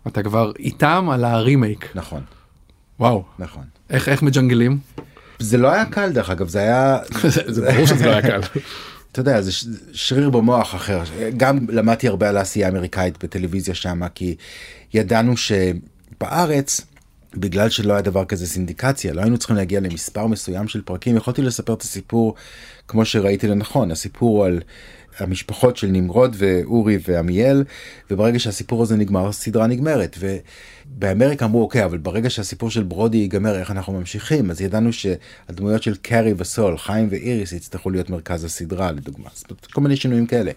אתה 0.07 0.23
כבר 0.23 0.51
איתם 0.59 1.09
על 1.11 1.25
הרימייק. 1.25 1.91
נכון, 1.95 2.21
וואו. 2.99 3.23
נכון. 3.39 3.63
איך, 3.89 4.09
איך 4.09 4.23
מג'נגלים? 4.23 4.77
זה 5.39 5.57
לא 5.57 5.71
היה 5.71 5.85
קל 5.85 6.11
דרך 6.11 6.29
אגב, 6.29 6.47
זה 6.47 6.59
היה, 6.59 6.97
זה 7.47 7.71
ברור 7.71 7.85
שזה 7.85 8.05
לא 8.05 8.11
היה 8.11 8.21
קל. 8.21 8.41
אתה 9.11 9.19
יודע, 9.19 9.41
זה 9.41 9.51
שריר 9.93 10.29
במוח 10.29 10.75
אחר. 10.75 11.03
גם 11.37 11.59
למדתי 11.69 12.07
הרבה 12.07 12.29
על 12.29 12.37
העשייה 12.37 12.67
האמריקאית 12.67 13.23
בטלוויזיה 13.23 13.75
שמה, 13.75 14.09
כי 14.09 14.35
ידענו 14.93 15.33
שבארץ, 15.37 16.81
בגלל 17.35 17.69
שלא 17.69 17.93
היה 17.93 18.01
דבר 18.01 18.25
כזה 18.25 18.47
סינדיקציה, 18.47 19.13
לא 19.13 19.21
היינו 19.21 19.37
צריכים 19.37 19.55
להגיע 19.55 19.79
למספר 19.79 20.27
מסוים 20.27 20.67
של 20.67 20.81
פרקים, 20.81 21.17
יכולתי 21.17 21.41
לספר 21.41 21.73
את 21.73 21.81
הסיפור 21.81 22.35
כמו 22.87 23.05
שראיתי 23.05 23.47
לנכון, 23.47 23.91
הסיפור 23.91 24.45
על 24.45 24.61
המשפחות 25.21 25.77
של 25.77 25.87
נמרוד 25.87 26.35
ואורי 26.39 26.97
ועמיאל, 27.07 27.63
וברגע 28.11 28.39
שהסיפור 28.39 28.83
הזה 28.83 28.95
נגמר, 28.95 29.27
הסדרה 29.27 29.67
נגמרת. 29.67 30.17
ובאמריקה 30.19 31.45
אמרו, 31.45 31.61
אוקיי, 31.61 31.85
אבל 31.85 31.97
ברגע 31.97 32.29
שהסיפור 32.29 32.69
של 32.69 32.83
ברודי 32.83 33.17
ייגמר, 33.17 33.59
איך 33.59 33.71
אנחנו 33.71 33.93
ממשיכים? 33.93 34.51
אז 34.51 34.61
ידענו 34.61 34.89
שהדמויות 34.93 35.83
של 35.83 35.95
קארי 35.95 36.33
וסול, 36.37 36.77
חיים 36.77 37.07
ואיריס, 37.11 37.51
יצטרכו 37.51 37.89
להיות 37.89 38.09
מרכז 38.09 38.43
הסדרה, 38.43 38.91
לדוגמה. 38.91 39.29
זאת 39.33 39.49
אומרת, 39.51 39.65
כל 39.65 39.81
מיני 39.81 39.95
שינויים 39.95 40.25
כאלה. 40.25 40.51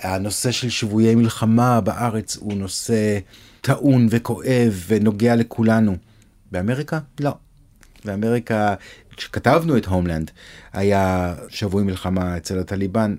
הנושא 0.00 0.50
של 0.50 0.70
שבויי 0.70 1.14
מלחמה 1.14 1.80
בארץ 1.80 2.36
הוא 2.36 2.54
נושא 2.54 3.18
טעון 3.60 4.06
וכואב 4.10 4.84
ונוגע 4.86 5.36
לכולנו. 5.36 5.96
באמריקה? 6.52 6.98
לא. 7.20 7.34
באמריקה, 8.04 8.74
כשכתבנו 9.16 9.76
את 9.76 9.86
הומלנד, 9.86 10.30
היה 10.72 11.34
שבוי 11.48 11.82
מלחמה 11.82 12.36
אצל 12.36 12.58
הטליבן. 12.58 13.14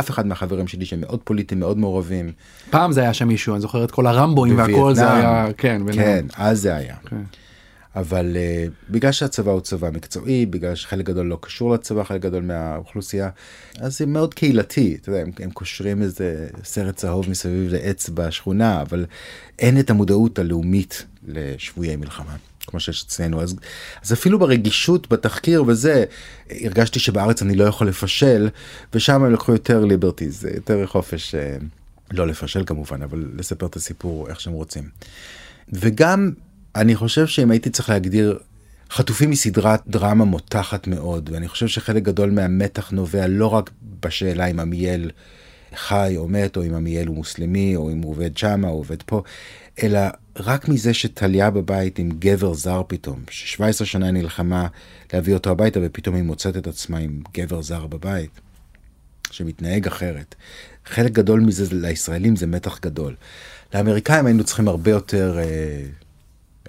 אף 0.00 0.10
אחד 0.10 0.26
מהחברים 0.26 0.66
שלי 0.66 0.84
שהם 0.84 1.00
מאוד 1.00 1.20
פוליטיים, 1.24 1.60
מאוד 1.60 1.78
מעורבים. 1.78 2.32
פעם 2.70 2.92
זה 2.92 3.00
היה 3.00 3.14
שם 3.14 3.28
מישהו, 3.28 3.54
אני 3.54 3.60
זוכר 3.60 3.84
את 3.84 3.90
כל 3.90 4.06
הרמבואים 4.06 4.58
והכל 4.58 4.94
זה. 4.94 5.12
היה, 5.12 5.46
כן, 5.56 5.82
כן. 5.92 6.26
אז 6.36 6.60
זה 6.60 6.74
היה. 6.74 6.96
כן. 7.10 7.22
אבל 7.96 8.36
uh, 8.36 8.72
בגלל 8.90 9.12
שהצבא 9.12 9.50
הוא 9.52 9.60
צבא 9.60 9.90
מקצועי, 9.90 10.46
בגלל 10.46 10.74
שחלק 10.74 11.04
גדול 11.04 11.26
לא 11.26 11.38
קשור 11.42 11.74
לצבא, 11.74 12.04
חלק 12.04 12.20
גדול 12.20 12.42
מהאוכלוסייה, 12.42 13.28
אז 13.78 13.98
זה 13.98 14.06
מאוד 14.06 14.34
קהילתי, 14.34 14.96
אתה 15.00 15.10
יודע, 15.10 15.22
הם, 15.22 15.30
הם 15.38 15.50
קושרים 15.50 16.02
איזה 16.02 16.48
סרט 16.64 16.96
צהוב 16.96 17.30
מסביב 17.30 17.72
לעץ 17.72 18.10
בשכונה, 18.14 18.82
אבל 18.82 19.06
אין 19.58 19.80
את 19.80 19.90
המודעות 19.90 20.38
הלאומית 20.38 21.06
לשבויי 21.26 21.96
מלחמה. 21.96 22.36
כמו 22.66 22.80
שיש 22.80 23.04
אצלנו 23.04 23.42
אז, 23.42 23.56
אז 24.04 24.12
אפילו 24.12 24.38
ברגישות 24.38 25.12
בתחקיר 25.12 25.64
וזה 25.66 26.04
הרגשתי 26.50 26.98
שבארץ 26.98 27.42
אני 27.42 27.54
לא 27.54 27.64
יכול 27.64 27.88
לפשל 27.88 28.48
ושם 28.94 29.24
הם 29.24 29.32
לקחו 29.32 29.52
יותר 29.52 29.84
ליברטיז 29.84 30.48
יותר 30.54 30.86
חופש 30.86 31.34
אה, 31.34 31.56
לא 32.10 32.26
לפשל 32.26 32.64
כמובן 32.66 33.02
אבל 33.02 33.26
לספר 33.36 33.66
את 33.66 33.76
הסיפור 33.76 34.28
איך 34.28 34.40
שהם 34.40 34.52
רוצים. 34.52 34.88
וגם 35.72 36.30
אני 36.76 36.96
חושב 36.96 37.26
שאם 37.26 37.50
הייתי 37.50 37.70
צריך 37.70 37.90
להגדיר 37.90 38.38
חטופים 38.90 39.30
היא 39.30 39.38
סדרת 39.38 39.80
דרמה 39.86 40.24
מותחת 40.24 40.86
מאוד 40.86 41.30
ואני 41.32 41.48
חושב 41.48 41.66
שחלק 41.66 42.02
גדול 42.02 42.30
מהמתח 42.30 42.90
נובע 42.90 43.26
לא 43.26 43.46
רק 43.46 43.70
בשאלה 44.00 44.46
אם 44.46 44.60
עמיאל 44.60 45.10
חי 45.76 46.14
או 46.16 46.28
מת 46.28 46.56
או 46.56 46.62
אם 46.62 46.74
עמיאל 46.74 47.06
הוא 47.06 47.16
מוסלמי 47.16 47.76
או 47.76 47.90
אם 47.90 48.02
הוא 48.02 48.10
עובד 48.10 48.36
שמה 48.36 48.68
או 48.68 48.72
עובד 48.72 49.02
פה 49.02 49.22
אלא 49.82 50.00
רק 50.36 50.68
מזה 50.68 50.94
שטליה 50.94 51.50
בבית 51.50 51.98
עם 51.98 52.10
גבר 52.18 52.54
זר 52.54 52.82
פתאום 52.86 53.24
ש-17 53.30 53.84
שנה 53.84 54.10
נלחמה 54.10 54.66
להביא 55.12 55.34
אותו 55.34 55.50
הביתה 55.50 55.80
ופתאום 55.82 56.14
היא 56.14 56.24
מוצאת 56.24 56.56
את 56.56 56.66
עצמה 56.66 56.98
עם 56.98 57.20
גבר 57.34 57.62
זר 57.62 57.86
בבית 57.86 58.40
שמתנהג 59.30 59.86
אחרת. 59.86 60.34
חלק 60.86 61.12
גדול 61.12 61.40
מזה 61.40 61.66
לישראלים 61.70 62.36
זה 62.36 62.46
מתח 62.46 62.78
גדול. 62.82 63.14
לאמריקאים 63.74 64.26
היינו 64.26 64.44
צריכים 64.44 64.68
הרבה 64.68 64.90
יותר 64.90 65.38
אה, 65.38 65.82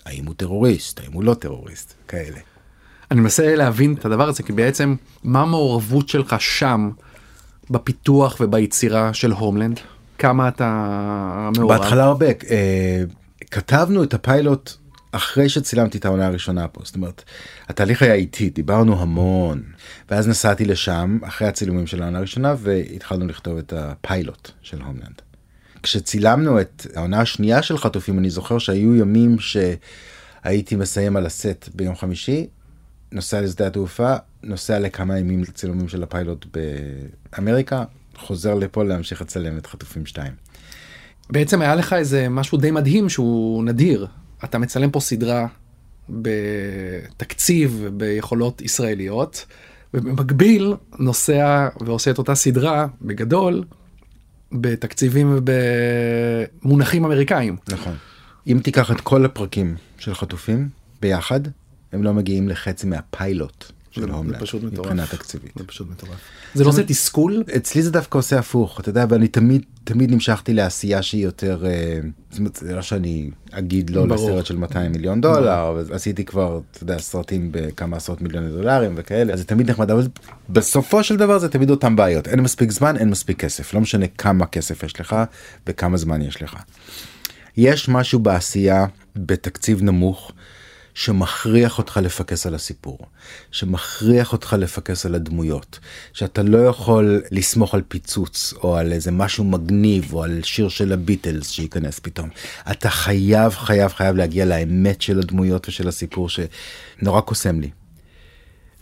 האם 0.05 0.25
הוא 0.25 0.35
טרוריסט, 0.37 0.99
האם 0.99 1.13
הוא 1.13 1.23
לא 1.23 1.33
טרוריסט, 1.33 1.93
כאלה. 2.07 2.37
אני 3.11 3.21
מנסה 3.21 3.55
להבין 3.55 3.93
את 3.93 4.05
הדבר 4.05 4.29
הזה 4.29 4.43
כי 4.43 4.53
בעצם 4.53 4.95
מה 5.23 5.41
המעורבות 5.41 6.09
שלך 6.09 6.35
שם 6.39 6.91
בפיתוח 7.69 8.37
וביצירה 8.39 9.13
של 9.13 9.31
הומלנד? 9.31 9.79
כמה 10.17 10.47
אתה 10.47 11.49
מעורב? 11.57 11.77
בהתחלה 11.77 12.03
הרבה, 12.03 12.25
אה, 12.25 13.03
כתבנו 13.51 14.03
את 14.03 14.13
הפיילוט 14.13 14.73
אחרי 15.11 15.49
שצילמתי 15.49 15.97
את 15.97 16.05
העונה 16.05 16.27
הראשונה 16.27 16.67
פה, 16.67 16.81
זאת 16.83 16.95
אומרת, 16.95 17.23
התהליך 17.67 18.01
היה 18.01 18.13
איטי, 18.13 18.49
דיברנו 18.49 19.01
המון, 19.01 19.63
ואז 20.09 20.27
נסעתי 20.27 20.65
לשם 20.65 21.19
אחרי 21.23 21.47
הצילומים 21.47 21.87
של 21.87 22.01
העונה 22.01 22.17
הראשונה 22.17 22.55
והתחלנו 22.57 23.27
לכתוב 23.27 23.57
את 23.57 23.73
הפיילוט 23.73 24.51
של 24.61 24.81
הומלנד. 24.81 25.21
כשצילמנו 25.83 26.61
את 26.61 26.87
העונה 26.95 27.21
השנייה 27.21 27.61
של 27.61 27.77
חטופים 27.77 28.19
אני 28.19 28.29
זוכר 28.29 28.57
שהיו 28.57 28.95
ימים 28.95 29.37
שהייתי 29.39 30.75
מסיים 30.75 31.15
על 31.15 31.25
הסט 31.25 31.69
ביום 31.75 31.95
חמישי, 31.95 32.47
נוסע 33.11 33.41
לשדה 33.41 33.67
התעופה, 33.67 34.15
נוסע 34.43 34.79
לכמה 34.79 35.19
ימים 35.19 35.41
לצילומים 35.41 35.87
של 35.87 36.03
הפיילוט 36.03 36.45
באמריקה, 37.33 37.83
חוזר 38.17 38.55
לפה 38.55 38.83
להמשיך 38.83 39.21
לצלם 39.21 39.57
את 39.57 39.67
חטופים 39.67 40.05
2. 40.05 40.33
בעצם 41.29 41.61
היה 41.61 41.75
לך 41.75 41.93
איזה 41.93 42.29
משהו 42.29 42.57
די 42.57 42.71
מדהים 42.71 43.09
שהוא 43.09 43.63
נדיר. 43.63 44.07
אתה 44.43 44.57
מצלם 44.57 44.91
פה 44.91 44.99
סדרה 44.99 45.47
בתקציב 46.09 47.89
ביכולות 47.93 48.61
ישראליות, 48.61 49.45
ובמקביל 49.93 50.73
נוסע 50.99 51.67
ועושה 51.81 52.11
את 52.11 52.17
אותה 52.17 52.35
סדרה 52.35 52.87
בגדול 53.01 53.63
בתקציבים 54.51 55.37
ובמונחים 55.37 57.05
אמריקאים. 57.05 57.57
נכון. 57.69 57.95
אם 58.47 58.59
תיקח 58.63 58.91
את 58.91 59.01
כל 59.01 59.25
הפרקים 59.25 59.75
של 59.97 60.13
חטופים 60.13 60.69
ביחד, 61.01 61.39
הם 61.91 62.03
לא 62.03 62.13
מגיעים 62.13 62.49
לחצי 62.49 62.87
מהפיילוט 62.87 63.71
זה- 63.99 64.05
של 64.05 64.11
זה 64.11 64.17
הומלנד, 64.17 64.41
פשוט 64.41 64.63
מטורף. 64.63 64.79
מבחינה 64.85 65.07
תקציבית. 65.07 65.51
זה 65.55 65.63
פשוט 65.63 65.87
מטורף. 65.91 66.15
זה 66.53 66.63
לא 66.63 66.69
עושה 66.69 66.83
תסכול? 66.83 67.43
אצלי 67.57 67.81
זה 67.81 67.91
דווקא 67.91 68.17
עושה 68.17 68.39
הפוך, 68.39 68.79
אתה 68.79 68.89
יודע, 68.89 69.05
ואני 69.09 69.27
תמיד, 69.27 69.61
תמיד 69.83 70.11
נמשכתי 70.11 70.53
לעשייה 70.53 71.01
שהיא 71.01 71.23
יותר, 71.23 71.65
אה, 71.65 71.99
זאת 72.29 72.39
אומרת, 72.39 72.55
זה 72.55 72.75
לא 72.75 72.81
שאני 72.81 73.29
אגיד 73.51 73.89
לא. 73.89 74.07
לסרט 74.07 74.45
של 74.45 74.55
200 74.57 74.91
מיליון 74.91 75.21
דולר, 75.21 75.69
אבל 75.69 75.85
עשיתי 75.95 76.25
כבר, 76.25 76.59
אתה 76.71 76.83
יודע, 76.83 76.97
סרטים 76.99 77.49
בכמה 77.51 77.97
עשרות 77.97 78.21
מיליוני 78.21 78.49
דולרים 78.49 78.93
וכאלה, 78.97 79.33
אז 79.33 79.39
זה 79.39 79.45
תמיד 79.45 79.69
נחמד, 79.71 79.91
אבל 79.91 80.07
בסופו 80.49 81.03
של 81.03 81.17
דבר 81.17 81.39
זה 81.39 81.49
תמיד 81.49 81.69
אותם 81.69 81.95
בעיות, 81.95 82.27
אין 82.27 82.39
מספיק 82.39 82.71
זמן, 82.71 82.97
אין 82.97 83.09
מספיק 83.09 83.39
כסף, 83.39 83.73
לא 83.73 83.81
משנה 83.81 84.05
כמה 84.17 84.45
כסף 84.45 84.83
יש 84.83 84.99
לך 84.99 85.15
וכמה 85.67 85.97
זמן 85.97 86.21
יש 86.21 86.41
לך. 86.41 86.55
יש 87.57 87.89
משהו 87.89 88.19
בעשייה 88.19 88.85
בתקציב 89.15 89.83
נמוך 89.83 90.31
שמכריח 90.97 91.77
אותך 91.77 91.99
לפקס 92.03 92.45
על 92.47 92.55
הסיפור, 92.55 92.99
שמכריח 93.51 94.33
אותך 94.33 94.55
לפקס 94.59 95.05
על 95.05 95.15
הדמויות, 95.15 95.79
שאתה 96.13 96.43
לא 96.43 96.57
יכול 96.57 97.21
לסמוך 97.31 97.73
על 97.73 97.81
פיצוץ 97.87 98.53
או 98.63 98.77
על 98.77 98.93
איזה 98.93 99.11
משהו 99.11 99.43
מגניב 99.43 100.13
או 100.13 100.23
על 100.23 100.39
שיר 100.43 100.69
של 100.69 100.93
הביטלס 100.93 101.49
שייכנס 101.49 101.99
פתאום. 101.99 102.29
אתה 102.71 102.89
חייב 102.89 103.51
חייב 103.51 103.91
חייב 103.91 104.15
להגיע 104.15 104.45
לאמת 104.45 105.01
של 105.01 105.19
הדמויות 105.19 105.67
ושל 105.67 105.87
הסיפור 105.87 106.29
שנורא 106.29 107.21
קוסם 107.21 107.59
לי. 107.59 107.69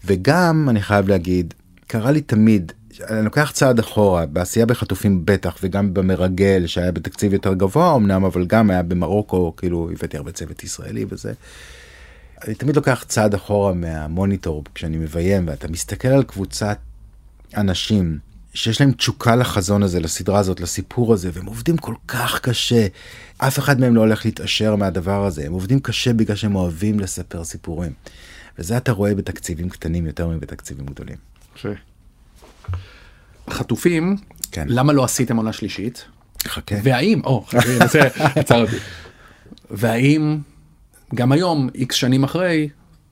וגם 0.06 0.67
אני 0.69 0.82
חייב 0.82 1.08
להגיד 1.08 1.54
קרה 1.88 2.12
לי 2.12 2.21
תמיד 2.21 2.71
אני 3.10 3.25
לוקח 3.25 3.51
צעד 3.54 3.80
אחורה 3.80 4.25
בעשייה 4.25 4.65
בחטופים 4.65 5.21
בטח 5.25 5.58
וגם 5.63 5.93
במרגל 5.93 6.67
שהיה 6.67 6.91
בתקציב 6.91 7.34
יותר 7.34 7.54
גבוה 7.54 7.95
אמנם 7.95 8.25
אבל 8.25 8.45
גם 8.45 8.69
היה 8.69 8.84
במרוקו 8.84 9.54
כאילו 9.58 9.89
הבאתי 9.91 10.17
הרבה 10.17 10.32
צוות 10.32 10.63
ישראלי 10.63 11.06
וזה. 11.10 11.34
אני 12.43 12.56
תמיד 12.56 12.76
לוקח 12.76 13.06
צעד 13.08 13.34
אחורה 13.34 13.74
מהמוניטור 13.74 14.63
כשאני 14.76 14.98
מביים 14.98 15.48
ואתה 15.48 15.67
מסתכל 15.67 16.08
על 16.08 16.24
קבוצת 16.24 16.78
אנשים 17.58 18.19
שיש 18.54 18.82
להם 18.82 18.91
תשוקה 18.91 19.36
לחזון 19.36 19.84
הזה 19.84 20.00
לסדרה 20.00 20.39
הזאת 20.39 20.60
לסיפור 20.60 21.13
הזה 21.13 21.30
והם 21.34 21.45
עובדים 21.45 21.78
כל 21.78 21.95
כך 22.08 22.39
קשה 22.39 22.88
אף 23.38 23.60
אחד 23.60 23.80
מהם 23.80 23.95
לא 23.95 24.02
הולך 24.02 24.26
להתעשר 24.26 24.76
מהדבר 24.76 25.26
הזה 25.26 25.45
הם 25.45 25.54
עובדים 25.54 25.80
קשה 25.80 26.13
בגלל 26.13 26.36
שהם 26.36 26.56
אוהבים 26.56 27.00
לספר 27.00 27.43
סיפורים. 27.43 27.91
וזה 28.60 28.78
אתה 28.78 28.91
רואה 28.91 29.15
בתקציבים 29.15 29.69
קטנים 29.69 30.06
יותר 30.06 30.28
מבתקציבים 30.28 30.86
גדולים. 30.86 31.17
חטופים, 33.50 34.15
כן. 34.52 34.65
למה 34.69 34.93
לא 34.93 35.04
עשיתם 35.04 35.38
עונה 35.38 35.54
שלישית? 35.54 36.06
חכה. 36.48 36.76
והאם, 36.84 37.21
או, 37.24 37.45
זה 37.91 38.00
עצר 38.36 38.62
אותי. 38.62 38.76
והאם 39.71 40.38
גם 41.15 41.32
היום, 41.32 41.70
איקס 41.76 41.96
שנים 41.96 42.24
אחרי, 42.24 42.70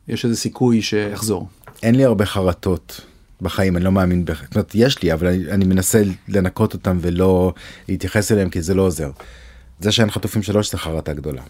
יש 0.08 0.26
איזה 0.26 0.36
סיכוי 0.38 0.82
שיחזור. 0.82 1.48
אין 1.84 1.96
לי 1.96 2.06
הרבה 2.06 2.26
חרטות 2.26 3.02
בחיים 3.42 3.78
אני 3.78 3.86
לא 3.86 3.92
מאמין 3.92 4.26
בך 4.26 4.44
זאת 4.44 4.56
אומרת 4.56 4.72
יש 4.76 5.04
לי 5.04 5.14
אבל 5.14 5.28
אני, 5.28 5.52
אני 5.52 5.66
מנסה 5.66 6.02
לנקות 6.28 6.74
אותם 6.74 6.98
ולא 7.02 7.54
להתייחס 7.90 8.32
אליהם 8.32 8.50
כי 8.50 8.62
זה 8.62 8.74
לא 8.74 8.82
עוזר. 8.82 9.12
זה 9.80 9.92
שאין 9.92 10.12
חטופים 10.12 10.44
שלוש 10.44 10.72
זה 10.72 10.78
חרטה 10.78 11.14
גדולה. 11.14 11.42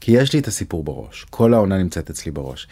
כי 0.00 0.12
יש 0.12 0.32
לי 0.32 0.38
את 0.38 0.48
הסיפור 0.48 0.84
בראש 0.84 1.26
כל 1.30 1.54
העונה 1.54 1.78
נמצאת 1.78 2.10
אצלי 2.10 2.32
בראש. 2.32 2.68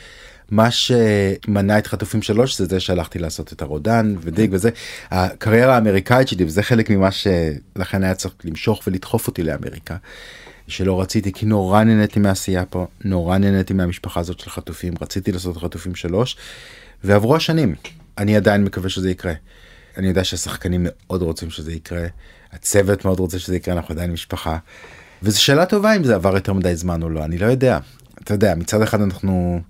מה 0.50 0.70
שמנע 0.70 1.78
את 1.78 1.86
חטופים 1.86 2.22
שלוש 2.22 2.58
זה 2.58 2.66
זה 2.66 2.80
שהלכתי 2.80 3.18
לעשות 3.18 3.52
את 3.52 3.62
הרודן 3.62 4.14
ודיג 4.20 4.50
וזה 4.52 4.70
הקריירה 5.10 5.74
האמריקאית 5.74 6.28
שלי 6.28 6.44
וזה 6.44 6.62
חלק 6.62 6.90
ממה 6.90 7.08
שלכן 7.10 8.04
היה 8.04 8.14
צריך 8.14 8.34
למשוך 8.44 8.82
ולדחוף 8.86 9.26
אותי 9.26 9.42
לאמריקה. 9.42 9.96
שלא 10.68 11.00
רציתי 11.00 11.32
כי 11.32 11.46
נורא 11.46 11.84
נהניתי 11.84 12.20
מהעשייה 12.20 12.64
פה 12.64 12.86
נורא 13.04 13.38
נהניתי 13.38 13.74
מהמשפחה 13.74 14.20
הזאת 14.20 14.40
של 14.40 14.50
חטופים 14.50 14.94
רציתי 15.00 15.32
לעשות 15.32 15.56
חטופים 15.56 15.94
שלוש 15.94 16.36
ועברו 17.04 17.36
השנים 17.36 17.74
אני 18.18 18.36
עדיין 18.36 18.64
מקווה 18.64 18.88
שזה 18.88 19.10
יקרה. 19.10 19.32
אני 19.96 20.08
יודע 20.08 20.24
שהשחקנים 20.24 20.86
מאוד 20.88 21.22
רוצים 21.22 21.50
שזה 21.50 21.72
יקרה 21.72 22.06
הצוות 22.52 23.04
מאוד 23.04 23.20
רוצה 23.20 23.38
שזה 23.38 23.56
יקרה 23.56 23.74
אנחנו 23.74 23.94
עדיין 23.94 24.12
משפחה. 24.12 24.58
וזו 25.22 25.42
שאלה 25.42 25.66
טובה 25.66 25.96
אם 25.96 26.04
זה 26.04 26.14
עבר 26.14 26.34
יותר 26.34 26.52
מדי 26.52 26.76
זמן 26.76 27.02
או 27.02 27.10
לא 27.10 27.24
אני 27.24 27.38
לא 27.38 27.46
יודע. 27.46 27.78
אתה 28.22 28.34
יודע 28.34 28.54
מצד 28.54 28.82
אחד 28.82 29.00
אנחנו 29.00 29.60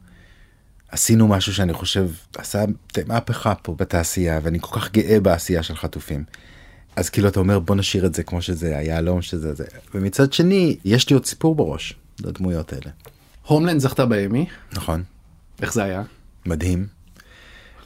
עשינו 0.90 1.28
משהו 1.28 1.54
שאני 1.54 1.72
חושב 1.72 2.08
עשה 2.36 2.64
מהפכה 3.06 3.54
פה 3.54 3.74
בתעשייה 3.78 4.40
ואני 4.42 4.58
כל 4.60 4.80
כך 4.80 4.92
גאה 4.92 5.20
בעשייה 5.20 5.62
של 5.62 5.76
חטופים. 5.76 6.24
אז 6.98 7.10
כאילו 7.10 7.28
אתה 7.28 7.40
אומר 7.40 7.58
בוא 7.58 7.76
נשאיר 7.76 8.06
את 8.06 8.14
זה 8.14 8.22
כמו 8.22 8.42
שזה 8.42 8.78
היהלום 8.78 9.22
שזה 9.22 9.54
זה 9.54 9.64
ומצד 9.94 10.32
שני 10.32 10.76
יש 10.84 11.10
לי 11.10 11.14
עוד 11.14 11.26
סיפור 11.26 11.54
בראש 11.54 11.94
לדמויות 12.20 12.72
האלה. 12.72 12.90
הומלנד 13.46 13.80
זכתה 13.80 14.06
באמי 14.06 14.46
נכון 14.72 15.02
איך 15.62 15.72
זה 15.72 15.84
היה 15.84 16.02
מדהים. 16.46 16.86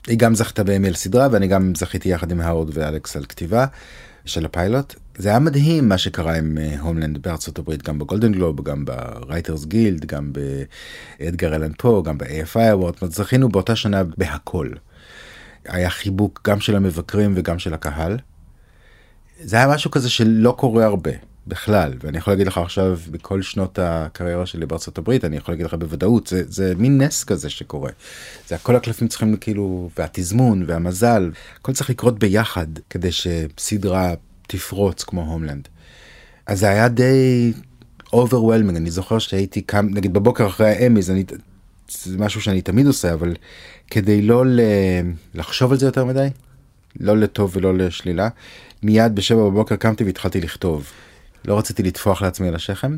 היא 0.07 0.18
גם 0.18 0.35
זכתה 0.35 0.64
באמי 0.64 0.88
על 0.88 0.94
סדרה 0.94 1.29
ואני 1.33 1.46
גם 1.46 1.72
זכיתי 1.77 2.09
יחד 2.09 2.33
עם 2.33 2.40
הווארד 2.40 2.70
ואלכס 2.79 3.16
על 3.16 3.25
כתיבה 3.25 3.66
של 4.25 4.44
הפיילוט 4.44 4.94
זה 5.16 5.29
היה 5.29 5.38
מדהים 5.38 5.88
מה 5.88 5.98
שקרה 5.98 6.37
עם 6.37 6.59
אה, 6.59 6.81
הומלנד 6.81 7.18
בארצות 7.18 7.59
הברית 7.59 7.83
גם 7.83 7.98
בגולדן 7.98 8.33
גלוב 8.33 8.62
גם 8.62 8.85
ב 8.85 8.94
Writers 8.94 9.64
Guild 9.64 10.04
גם 10.05 10.33
באדגר 11.20 11.55
אלן 11.55 11.72
פו 11.78 12.02
גם 12.05 12.18
ב-AFI 12.18 12.72
Award 12.72 12.94
זכינו 13.03 13.48
באותה 13.48 13.77
שנה 13.77 14.03
בהכל. 14.05 14.68
היה 15.64 15.90
חיבוק 15.90 16.40
גם 16.48 16.61
של 16.61 16.77
המבקרים 16.77 17.33
וגם 17.37 17.59
של 17.59 17.75
הקהל. 17.75 18.18
זה 19.44 19.57
היה 19.57 19.68
משהו 19.68 19.90
כזה 19.90 20.11
שלא 20.11 20.55
קורה 20.59 20.85
הרבה 20.85 21.11
בכלל 21.46 21.92
ואני 22.00 22.18
יכול 22.18 22.33
להגיד 22.33 22.46
לך 22.46 22.59
עכשיו 22.59 22.98
בכל 23.11 23.42
שנות 23.42 23.78
הקריירה 23.83 24.46
שלי 24.46 24.66
בארצות 24.66 24.98
הברית 24.98 25.24
אני 25.24 25.37
יכול 25.37 25.52
להגיד 25.52 25.66
לך 25.66 25.74
בוודאות 25.74 26.26
זה, 26.26 26.42
זה 26.46 26.72
מין 26.76 27.02
נס 27.02 27.24
כזה 27.24 27.50
שקורה. 27.50 27.90
זה 28.48 28.55
הכל 28.55 28.76
הקלפים 28.76 29.09
צריכים 29.09 29.37
כאילו 29.37 29.90
והתזמון 29.98 30.64
והמזל 30.66 31.31
הכל 31.61 31.72
צריך 31.72 31.90
לקרות 31.90 32.18
ביחד 32.18 32.66
כדי 32.90 33.09
שסדרה 33.12 34.14
תפרוץ 34.46 35.05
כמו 35.05 35.22
הומלנד. 35.24 35.68
אז 36.46 36.61
זה 36.61 36.68
היה 36.68 36.88
די 36.88 37.52
overwhelming 38.12 38.76
אני 38.76 38.90
זוכר 38.90 39.18
שהייתי 39.18 39.61
קם 39.61 39.88
נגיד 39.90 40.12
בבוקר 40.12 40.46
אחרי 40.46 40.68
ה 40.68 40.75
Emmys 40.75 41.11
אני 41.11 41.24
זה 41.88 42.18
משהו 42.18 42.40
שאני 42.40 42.62
תמיד 42.62 42.87
עושה 42.87 43.12
אבל 43.12 43.35
כדי 43.90 44.22
לא. 44.22 44.44
לחשוב 45.35 45.72
על 45.72 45.78
זה 45.78 45.87
יותר 45.87 46.05
מדי 46.05 46.28
לא 47.00 47.16
לטוב 47.16 47.57
ולא 47.57 47.74
לשלילה 47.74 48.28
מיד 48.83 49.14
בשבע 49.14 49.44
בבוקר 49.44 49.76
קמתי 49.76 50.05
והתחלתי 50.05 50.40
לכתוב. 50.40 50.90
לא 51.44 51.59
רציתי 51.59 51.83
לטפוח 51.83 52.22
לעצמי 52.22 52.48
על 52.48 52.55
השכם 52.55 52.96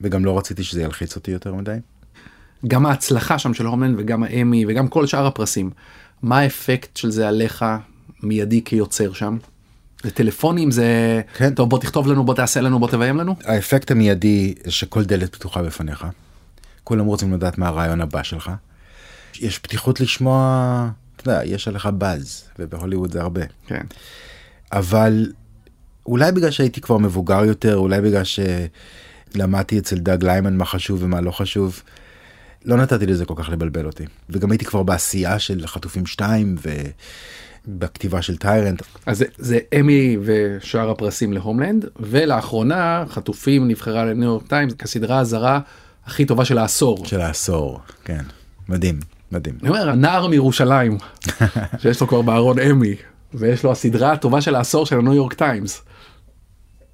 וגם 0.00 0.24
לא 0.24 0.38
רציתי 0.38 0.64
שזה 0.64 0.82
ילחיץ 0.82 1.16
אותי 1.16 1.30
יותר 1.30 1.54
מדי. 1.54 1.76
גם 2.68 2.86
ההצלחה 2.86 3.38
שם 3.38 3.54
של 3.54 3.66
הומלנד 3.66 3.96
וגם 3.98 4.22
האמי 4.22 4.64
וגם 4.68 4.88
כל 4.88 5.06
שאר 5.06 5.26
הפרסים 5.26 5.70
מה 6.22 6.38
האפקט 6.38 6.96
של 6.96 7.10
זה 7.10 7.28
עליך 7.28 7.64
מיידי 8.22 8.64
כיוצר 8.64 9.12
שם. 9.12 9.38
זה 10.02 10.10
טלפונים 10.10 10.70
זה 10.70 11.20
כן. 11.36 11.54
טוב 11.54 11.70
בוא 11.70 11.78
תכתוב 11.78 12.08
לנו 12.08 12.24
בוא 12.24 12.34
תעשה 12.34 12.60
לנו 12.60 12.78
בוא 12.78 12.88
תביים 12.88 13.16
לנו 13.16 13.36
האפקט 13.44 13.90
המיידי 13.90 14.54
שכל 14.68 15.04
דלת 15.04 15.34
פתוחה 15.34 15.62
בפניך. 15.62 16.06
כולם 16.84 17.04
רוצים 17.04 17.32
לדעת 17.32 17.58
מה 17.58 17.68
הרעיון 17.68 18.00
הבא 18.00 18.22
שלך. 18.22 18.50
יש 19.40 19.58
פתיחות 19.58 20.00
לשמוע, 20.00 20.88
אתה 21.24 21.32
יודע, 21.32 21.44
יש 21.44 21.68
עליך 21.68 21.86
באז 21.86 22.44
ובהוליווד 22.58 23.12
זה 23.12 23.20
הרבה. 23.22 23.40
כן. 23.66 23.82
אבל 24.72 25.32
אולי 26.06 26.32
בגלל 26.32 26.50
שהייתי 26.50 26.80
כבר 26.80 26.98
מבוגר 26.98 27.44
יותר 27.44 27.76
אולי 27.76 28.00
בגלל 28.00 28.22
שלמדתי 28.24 29.78
אצל 29.78 29.98
דאג 29.98 30.24
ליימן 30.24 30.56
מה 30.56 30.64
חשוב 30.64 31.02
ומה 31.02 31.20
לא 31.20 31.30
חשוב. 31.30 31.82
לא 32.64 32.76
נתתי 32.76 33.06
לזה 33.06 33.24
כל 33.24 33.34
כך 33.36 33.48
לבלבל 33.48 33.86
אותי 33.86 34.04
וגם 34.30 34.50
הייתי 34.50 34.64
כבר 34.64 34.82
בעשייה 34.82 35.38
של 35.38 35.66
חטופים 35.66 36.06
2 36.06 36.56
ובכתיבה 37.66 38.22
של 38.22 38.36
טיירנט. 38.36 38.82
אז 39.06 39.18
זה, 39.18 39.24
זה 39.38 39.58
אמי 39.80 40.16
ושאר 40.24 40.90
הפרסים 40.90 41.32
להומלנד 41.32 41.84
ולאחרונה 42.00 43.04
חטופים 43.08 43.68
נבחרה 43.68 44.04
לניו 44.04 44.28
יורק 44.28 44.46
טיימס 44.46 44.74
כסדרה 44.74 45.18
הזרה 45.18 45.60
הכי 46.06 46.24
טובה 46.24 46.44
של 46.44 46.58
העשור. 46.58 47.06
של 47.06 47.20
העשור 47.20 47.80
כן 48.04 48.24
מדהים 48.68 49.13
מדהים. 49.34 49.58
אני 49.62 49.68
אומר 49.68 49.90
הנער 49.90 50.26
מירושלים 50.26 50.98
שיש 51.82 52.00
לו 52.00 52.08
כבר 52.08 52.22
בארון 52.22 52.58
אמי 52.58 52.94
ויש 53.34 53.64
לו 53.64 53.72
הסדרה 53.72 54.12
הטובה 54.12 54.40
של 54.40 54.54
העשור 54.54 54.86
של 54.86 54.98
הניו 54.98 55.14
יורק 55.14 55.34
טיימס. 55.34 55.82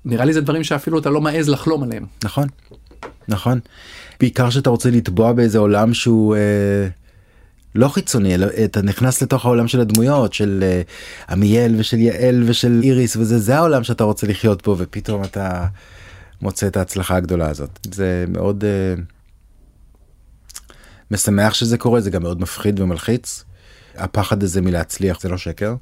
נראה 0.04 0.24
לי 0.24 0.32
זה 0.32 0.40
דברים 0.40 0.64
שאפילו 0.64 0.98
אתה 0.98 1.10
לא 1.10 1.20
מעז 1.20 1.48
לחלום 1.48 1.82
עליהם. 1.82 2.06
נכון 2.24 2.46
נכון 3.28 3.60
בעיקר 4.20 4.50
שאתה 4.50 4.70
רוצה 4.70 4.90
לטבוע 4.90 5.32
באיזה 5.32 5.58
עולם 5.58 5.94
שהוא 5.94 6.36
אה, 6.36 6.88
לא 7.74 7.88
חיצוני 7.88 8.34
אלא 8.34 8.46
אתה 8.64 8.82
נכנס 8.82 9.22
לתוך 9.22 9.44
העולם 9.44 9.68
של 9.68 9.80
הדמויות 9.80 10.32
של 10.32 10.60
אה, 10.62 10.82
עמיאל 11.30 11.74
ושל 11.78 11.98
יעל 11.98 12.42
ושל 12.46 12.80
איריס 12.82 13.16
וזה 13.16 13.38
זה 13.38 13.56
העולם 13.56 13.84
שאתה 13.84 14.04
רוצה 14.04 14.26
לחיות 14.26 14.66
בו 14.66 14.74
ופתאום 14.78 15.24
אתה 15.24 15.66
מוצא 16.42 16.66
את 16.66 16.76
ההצלחה 16.76 17.16
הגדולה 17.16 17.48
הזאת 17.48 17.78
זה 17.92 18.24
מאוד 18.28 18.64
אה, 18.64 19.02
משמח 21.10 21.54
שזה 21.54 21.78
קורה 21.78 22.00
זה 22.00 22.10
גם 22.10 22.22
מאוד 22.22 22.40
מפחיד 22.40 22.80
ומלחיץ. 22.80 23.44
הפחד 23.96 24.42
הזה 24.42 24.60
מלהצליח 24.60 25.20
זה 25.20 25.28
לא 25.28 25.38
שקר. 25.38 25.74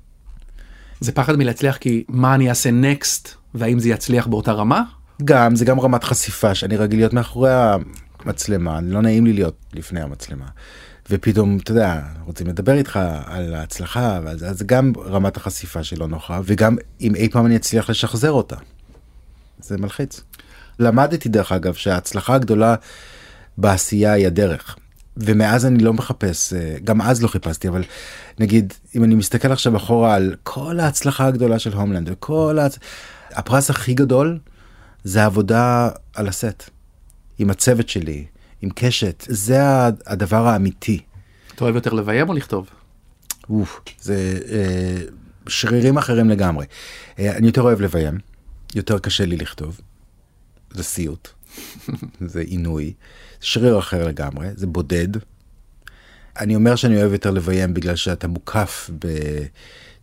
זה 1.01 1.13
פחד 1.13 1.37
מלהצליח 1.37 1.77
כי 1.77 2.05
מה 2.09 2.35
אני 2.35 2.49
אעשה 2.49 2.71
נקסט 2.71 3.35
והאם 3.55 3.79
זה 3.79 3.89
יצליח 3.89 4.27
באותה 4.27 4.53
רמה 4.53 4.83
גם 5.25 5.57
זה 5.57 5.65
גם 5.65 5.81
רמת 5.81 6.05
חשיפה 6.05 6.55
שאני 6.55 6.77
רגיל 6.77 6.99
להיות 6.99 7.13
מאחורי 7.13 7.51
המצלמה 8.25 8.81
לא 8.83 9.03
נעים 9.03 9.27
לי 9.27 9.33
להיות 9.33 9.57
לפני 9.73 10.01
המצלמה. 10.01 10.47
ופתאום 11.11 11.59
אתה 11.63 11.71
יודע 11.71 12.03
רוצים 12.25 12.47
לדבר 12.47 12.73
איתך 12.73 13.01
על 13.27 13.55
ההצלחה 13.55 14.17
אז 14.47 14.63
גם 14.63 14.93
רמת 15.07 15.37
החשיפה 15.37 15.85
שלא 15.85 16.09
נוחה 16.09 16.41
וגם 16.45 16.77
אם 17.01 17.15
אי 17.15 17.29
פעם 17.29 17.47
אני 17.47 17.57
אצליח 17.57 17.91
לשחזר 17.91 18.31
אותה. 18.31 18.57
זה 19.61 19.79
מלחיץ. 19.79 20.21
למדתי 20.79 21.29
דרך 21.29 21.53
אגב 21.53 21.75
שההצלחה 21.75 22.35
הגדולה 22.35 22.75
בעשייה 23.59 24.13
היא 24.13 24.27
הדרך. 24.27 24.77
ומאז 25.19 25.67
אני 25.67 25.85
לא 25.85 25.93
מחפש 25.93 26.53
אה, 26.53 26.77
גם 26.85 27.03
אז 27.03 27.23
לא 27.23 27.29
חיפשתי 27.29 27.69
אבל 27.69 27.85
נגיד 28.39 28.75
אם 28.97 29.05
אני 29.05 29.15
מסתכל 29.15 29.53
עכשיו 29.53 29.77
אחורה 29.77 30.15
על 30.15 30.35
כל 30.43 30.81
ההצלחה 30.81 31.27
הגדולה 31.27 31.59
של 31.59 31.73
הומלנד 31.73 32.09
וכל 32.13 32.59
הצ... 32.59 32.79
הפרס 33.31 33.71
הכי 33.71 33.95
גדול 33.95 34.39
זה 35.05 35.23
העבודה 35.23 35.89
על 36.15 36.29
הסט 36.29 36.71
עם 37.39 37.51
הצוות 37.51 37.89
שלי 37.89 38.25
עם 38.63 38.71
קשת 38.75 39.25
זה 39.29 39.61
הדבר 40.07 40.47
האמיתי. 40.47 41.01
אתה 41.55 41.65
אוהב 41.65 41.75
יותר 41.75 41.93
לביים 41.93 42.29
או 42.29 42.35
לכתוב? 42.35 42.71
אוף, 43.51 43.81
זה 44.01 44.39
אה, 44.51 45.03
שרירים 45.49 45.99
אחרים 45.99 46.29
לגמרי. 46.29 46.67
אה, 47.19 47.37
אני 47.37 47.47
יותר 47.47 47.63
אוהב 47.63 47.81
לביים 47.81 48.19
יותר 48.75 48.99
קשה 48.99 49.27
לי 49.27 49.37
לכתוב. 49.37 49.81
זה 50.71 50.83
סיוט 50.83 51.29
זה 52.33 52.41
עינוי 52.41 52.93
שריר 53.41 53.79
אחר 53.79 54.07
לגמרי 54.07 54.49
זה 54.55 54.67
בודד. 54.67 55.09
אני 56.41 56.55
אומר 56.55 56.77
שאני 56.77 57.03
אוהב 57.03 57.13
יותר 57.13 57.31
לביים 57.31 57.75
בגלל 57.75 57.97
שאתה 57.97 58.29
מוקף 58.29 58.91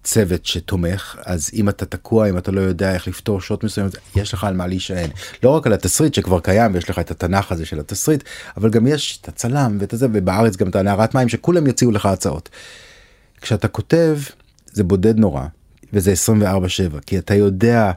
בצוות 0.02 0.45
שתומך 0.45 1.17
אז 1.26 1.50
אם 1.54 1.69
אתה 1.69 1.86
תקוע 1.86 2.30
אם 2.30 2.38
אתה 2.38 2.52
לא 2.52 2.62
יודע 2.62 2.93
איך 2.93 3.08
לפתור 3.08 3.41
שוט 3.41 3.63
מסוים 3.63 3.88
יש 4.15 4.34
לך 4.34 4.43
על 4.43 4.54
מה 4.54 4.67
להישען 4.67 5.10
לא 5.43 5.50
רק 5.50 5.67
על 5.67 5.74
התסריט 5.74 6.13
שכבר 6.13 6.39
קיים 6.39 6.74
ויש 6.74 6.89
לך 6.89 7.00
את 7.00 7.12
התנ"ך 7.12 7.52
הזה 7.52 7.65
של 7.65 7.80
התסריט 7.80 8.24
אבל 8.58 8.69
גם 8.69 8.88
יש 8.88 9.19
את 9.21 9.28
הצלם 9.28 9.78
ואת 9.80 9.93
זה 9.98 10.08
ובארץ 10.13 10.56
גם 10.56 10.69
את 10.69 10.76
הנערת 10.76 11.15
מים 11.15 11.30
שכולם 11.30 11.67
יציעו 11.67 11.91
לך 11.91 12.06
הצעות. 12.06 12.50
כשאתה 13.41 13.67
כותב 13.67 14.19
זה 14.71 14.84
בודד 14.84 15.17
נורא 15.17 15.45
וזה 15.93 16.13
24/7 16.13 17.00
כי 17.06 17.17
אתה 17.17 17.36
יודע 17.36 17.91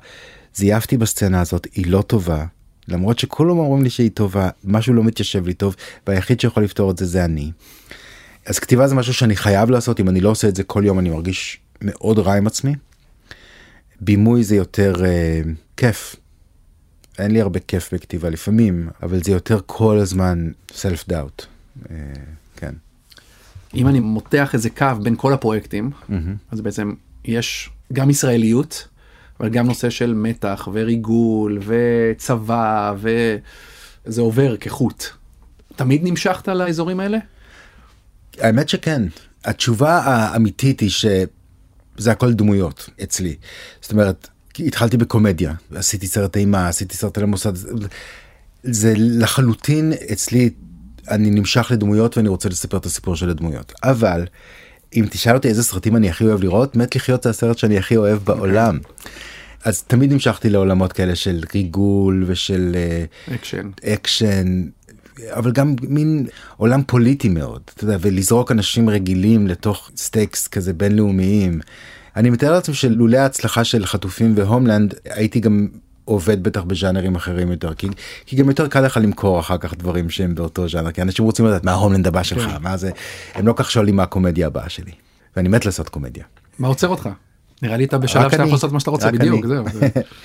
זייפתי 0.55 0.97
בסצנה 0.97 1.41
הזאת 1.41 1.67
היא 1.75 1.87
לא 1.87 2.03
טובה 2.03 2.45
למרות 2.89 3.19
שכולם 3.19 3.59
אומרים 3.59 3.83
לי 3.83 3.91
שהיא 3.91 4.11
טובה 4.15 4.49
משהו 4.65 4.95
לא 4.95 5.05
מתיישב 5.05 5.47
לי 5.47 5.55
טוב 5.55 5.77
והיחיד 6.07 6.41
שיכול 6.41 6.65
לפתור 6.65 6.91
את 6.91 6.99
זה 6.99 7.07
זה 7.07 7.25
אני. 7.25 7.53
אז 8.47 8.59
כתיבה 8.59 8.89
זה 8.89 8.95
משהו 8.95 9.15
שאני 9.15 9.37
חייב 9.37 9.71
לעשות 9.71 10.01
אם 10.01 10.09
אני 10.09 10.21
לא 10.21 10.29
עושה 10.31 10.49
את 10.49 10.57
זה 10.57 10.63
כל 10.63 10.83
יום 10.87 10.99
אני 10.99 11.11
מרגיש 11.11 11.59
מאוד 11.83 12.19
רע 12.19 12.35
עם 12.35 12.47
עצמי. 12.47 12.75
בימוי 14.01 14.45
זה 14.45 14.57
יותר 14.57 14.95
uh, 14.95 15.49
כיף. 15.77 16.17
אין 17.19 17.31
לי 17.31 17.41
הרבה 17.41 17.61
כיף 17.61 17.95
בכתיבה 17.95 18.31
לפעמים 18.31 18.89
אבל 19.03 19.23
זה 19.23 19.33
יותר 19.33 19.61
כל 19.67 19.99
הזמן 19.99 20.51
self 20.71 21.11
doubt. 21.11 21.47
Uh, 21.85 21.89
כן. 22.57 22.75
אם 23.75 23.89
אני 23.89 24.01
מותח 24.01 24.51
איזה 24.55 24.71
קו 24.71 24.87
בין 25.03 25.17
כל 25.17 25.33
הפרויקטים 25.33 25.91
Mm-hmm. 25.91 26.13
אז 26.51 26.61
בעצם 26.61 26.95
יש 27.25 27.71
גם 27.93 28.11
ישראליות 28.11 28.89
אבל 29.41 29.49
גם 29.49 29.67
נושא 29.67 29.91
של 29.91 30.15
מתח 30.15 30.69
וריגול 30.73 31.59
וצבא 31.67 32.95
וזה 32.97 34.21
עובר 34.21 34.57
כחוט. 34.57 35.05
תמיד 35.77 36.01
נמשכת 36.05 36.49
לאזורים 36.49 37.01
האלה? 37.01 37.19
האמת 38.41 38.69
שכן 38.69 39.03
התשובה 39.45 39.99
האמיתית 39.99 40.81
היא 40.81 40.91
שזה 40.91 42.13
הכל 42.13 42.33
דמויות 42.33 42.91
אצלי 43.03 43.37
זאת 43.81 43.93
אומרת 43.93 44.29
התחלתי 44.59 44.97
בקומדיה 44.97 45.55
עשיתי 45.75 46.07
סרט 46.07 46.37
אימה 46.37 46.69
עשיתי 46.69 46.97
סרט 46.97 47.19
על 47.19 47.25
המוסד 47.25 47.53
זה 48.63 48.95
לחלוטין 48.97 49.93
אצלי 50.13 50.51
אני 51.11 51.31
נמשך 51.31 51.69
לדמויות 51.71 52.17
ואני 52.17 52.29
רוצה 52.29 52.49
לספר 52.49 52.77
את 52.77 52.87
הסיפור 52.87 53.17
של 53.17 53.31
הדמויות 53.31 53.73
אבל 53.83 54.27
אם 54.97 55.05
תשאל 55.11 55.35
אותי 55.35 55.49
איזה 55.49 55.63
סרטים 55.63 55.97
אני 55.97 56.11
הכי 56.11 56.25
אוהב 56.25 56.43
לראות 56.43 56.77
מת 56.77 56.97
לחיות 56.97 57.23
זה 57.23 57.31
הסרט 57.31 57.59
שאני 57.59 57.79
הכי 57.79 57.97
אוהב 57.97 58.19
בעולם. 58.25 58.79
אז 59.65 59.83
תמיד 59.83 60.13
המשכתי 60.13 60.51
לעולמות 60.51 60.93
כאלה 60.93 61.17
של 61.17 61.43
ריגול 61.55 62.25
ושל 62.27 62.77
אה, 62.77 63.35
אקשן. 63.35 63.71
אקשן 63.85 64.63
אבל 65.31 65.53
גם 65.53 65.75
מין 65.83 66.27
עולם 66.57 66.83
פוליטי 66.87 67.29
מאוד 67.29 67.63
אתה 67.75 67.85
יודע 67.85 67.97
ולזרוק 68.01 68.53
אנשים 68.53 68.91
רגילים 68.91 69.47
לתוך 69.47 69.91
stakes 69.97 70.49
כזה 70.49 70.73
בינלאומיים. 70.73 71.61
אני 72.17 72.31
מתאר 72.31 72.53
לעצמי 72.53 72.75
שלולא 72.75 73.17
ההצלחה 73.17 73.65
של 73.65 73.87
חטופים 73.87 74.33
והומלנד 74.37 74.95
הייתי 75.05 75.41
גם 75.41 75.69
עובד 76.09 76.43
בטח 76.43 76.63
בז'אנרים 76.63 77.15
אחרים 77.15 77.51
יותר 77.51 77.75
כי, 77.75 77.89
כי 78.27 78.37
גם 78.37 78.49
יותר 78.49 78.69
קל 78.69 78.81
לך 78.81 78.97
למכור 79.03 79.41
אחר 79.41 79.59
כך 79.59 79.75
דברים 79.75 80.11
שהם 80.11 80.35
באותו 80.35 80.69
ז'אנר 80.69 80.91
כי 80.91 81.03
אנשים 81.03 81.25
רוצים 81.25 81.47
לדעת 81.47 81.65
מה 81.65 81.73
ההומלנד 81.73 82.07
הבא 82.07 82.23
שלך 82.23 82.43
כן. 82.43 82.63
מה 82.63 82.77
זה 82.77 82.91
הם 83.35 83.47
לא 83.47 83.55
כך 83.57 83.71
שואלים 83.71 83.97
מה 83.97 84.03
הקומדיה 84.03 84.47
הבאה 84.47 84.69
שלי 84.69 84.93
ואני 85.37 85.49
מת 85.49 85.67
לעשות 85.67 85.89
קומדיה. 85.89 86.25
מה 86.59 86.69
עוצר 86.69 86.89
אותך? 86.89 87.09
נראה 87.63 87.77
לי 87.77 87.85
אתה 87.85 87.99
בשלב 87.99 88.31
שאתה. 88.31 88.43
יכול 88.43 88.53
לעשות 88.53 88.73
מה 88.73 88.81
שאתה 88.81 88.91
רוצה 88.91 89.11
בדיוק. 89.11 89.47
זהו, 89.47 89.65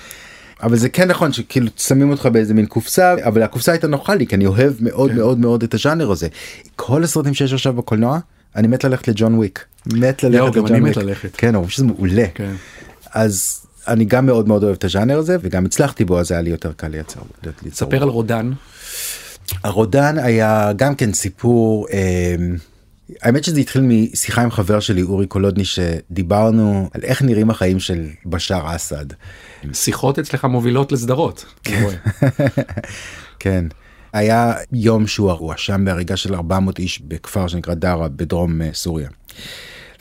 אבל 0.62 0.76
זה 0.76 0.88
כן 0.88 1.08
נכון 1.08 1.32
שכאילו 1.32 1.66
שמים 1.76 2.10
אותך 2.10 2.26
באיזה 2.26 2.54
מין 2.54 2.66
קופסה 2.66 3.14
אבל 3.24 3.42
הקופסה 3.42 3.72
הייתה 3.72 3.86
נוחה 3.86 4.14
לי 4.14 4.26
כי 4.26 4.34
אני 4.34 4.46
אוהב 4.46 4.72
מאוד 4.80 5.10
כן. 5.10 5.16
מאוד 5.16 5.38
מאוד 5.38 5.62
את 5.62 5.74
הז'אנר 5.74 6.10
הזה. 6.10 6.28
כל 6.76 7.04
הסרטים 7.04 7.34
שיש 7.34 7.52
עכשיו 7.52 7.72
בקולנוע 7.72 8.18
אני 8.56 8.68
מת 8.68 8.84
ללכת 8.84 9.08
לג'ון 9.08 9.34
וויק. 9.34 9.64
מת 9.86 10.22
ללכת 10.22 10.38
יואו, 10.38 10.52
גם 10.52 10.64
לג'ון 10.64 10.76
אני 10.76 10.90
מת 10.90 10.96
וויק. 10.96 11.08
ללכת. 11.08 11.36
כן, 11.36 11.54
אני 11.54 11.64
חושב 11.64 11.76
שזה 11.76 11.86
מעולה. 11.86 12.26
כן. 12.34 12.52
אז 13.12 13.63
אני 13.88 14.04
גם 14.04 14.26
מאוד 14.26 14.48
מאוד 14.48 14.64
אוהב 14.64 14.74
את 14.74 14.84
הז'אנר 14.84 15.18
הזה 15.18 15.36
וגם 15.40 15.64
הצלחתי 15.64 16.04
בו 16.04 16.20
אז 16.20 16.32
היה 16.32 16.40
לי 16.40 16.50
יותר 16.50 16.72
קל 16.72 16.88
לייצר. 16.88 17.20
ליצור. 17.44 17.88
ספר 17.88 18.02
על 18.02 18.08
רודן. 18.08 18.52
הרודן 19.64 20.18
היה 20.18 20.72
גם 20.76 20.94
כן 20.94 21.12
סיפור 21.12 21.86
אה, 21.92 22.34
האמת 23.22 23.44
שזה 23.44 23.60
התחיל 23.60 23.82
משיחה 23.82 24.42
עם 24.42 24.50
חבר 24.50 24.80
שלי 24.80 25.02
אורי 25.02 25.26
קולודני 25.26 25.64
שדיברנו 25.64 26.90
על 26.94 27.00
איך 27.02 27.22
נראים 27.22 27.50
החיים 27.50 27.80
של 27.80 28.06
בשאר 28.26 28.76
אסד. 28.76 29.06
שיחות 29.72 30.18
אצלך 30.18 30.44
מובילות 30.44 30.92
לסדרות. 30.92 31.44
רואה. 31.82 31.94
כן. 33.38 33.64
היה 34.12 34.54
יום 34.72 35.06
שהוא 35.06 35.32
הואשם 35.32 35.84
בהריגה 35.84 36.16
של 36.16 36.34
400 36.34 36.78
איש 36.78 37.00
בכפר 37.00 37.48
שנקרא 37.48 37.74
דארה 37.74 38.08
בדרום 38.08 38.62
אה, 38.62 38.70
סוריה. 38.72 39.08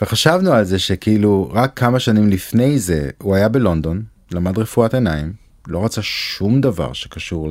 וחשבנו 0.04 0.54
על 0.54 0.64
זה 0.64 0.80
שכאילו 0.80 1.50
רק 1.54 1.72
כמה 1.76 2.00
שנים 2.00 2.30
לפני 2.30 2.80
זה 2.80 3.10
הוא 3.22 3.36
היה 3.36 3.50
בלונדון 3.50 4.04
למד 4.32 4.58
רפואת 4.58 4.94
עיניים 4.94 5.34
לא 5.68 5.86
רצה 5.86 6.02
שום 6.02 6.62
דבר 6.62 6.94
שקשור 6.94 7.50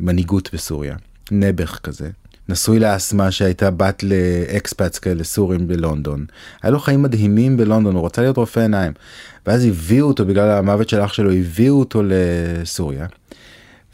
למנהיגות 0.00 0.54
בסוריה 0.54 0.96
נעבך 1.30 1.78
כזה 1.82 2.10
נשוי 2.48 2.78
לאסמה 2.78 3.30
שהייתה 3.30 3.70
בת 3.70 4.02
לאקספאטס 4.02 4.98
כאלה 4.98 5.24
סורים 5.24 5.68
בלונדון. 5.68 6.26
היה 6.62 6.70
לו 6.70 6.78
חיים 6.80 7.02
מדהימים 7.02 7.56
בלונדון 7.56 7.94
הוא 7.94 8.06
רצה 8.06 8.22
להיות 8.22 8.36
רופא 8.36 8.60
עיניים. 8.60 8.92
ואז 9.46 9.64
הביאו 9.64 10.06
אותו 10.06 10.24
בגלל 10.24 10.50
המוות 10.50 10.88
של 10.88 11.04
אח 11.04 11.12
שלו 11.12 11.32
הביאו 11.32 11.78
אותו 11.78 12.02
לסוריה 12.04 13.06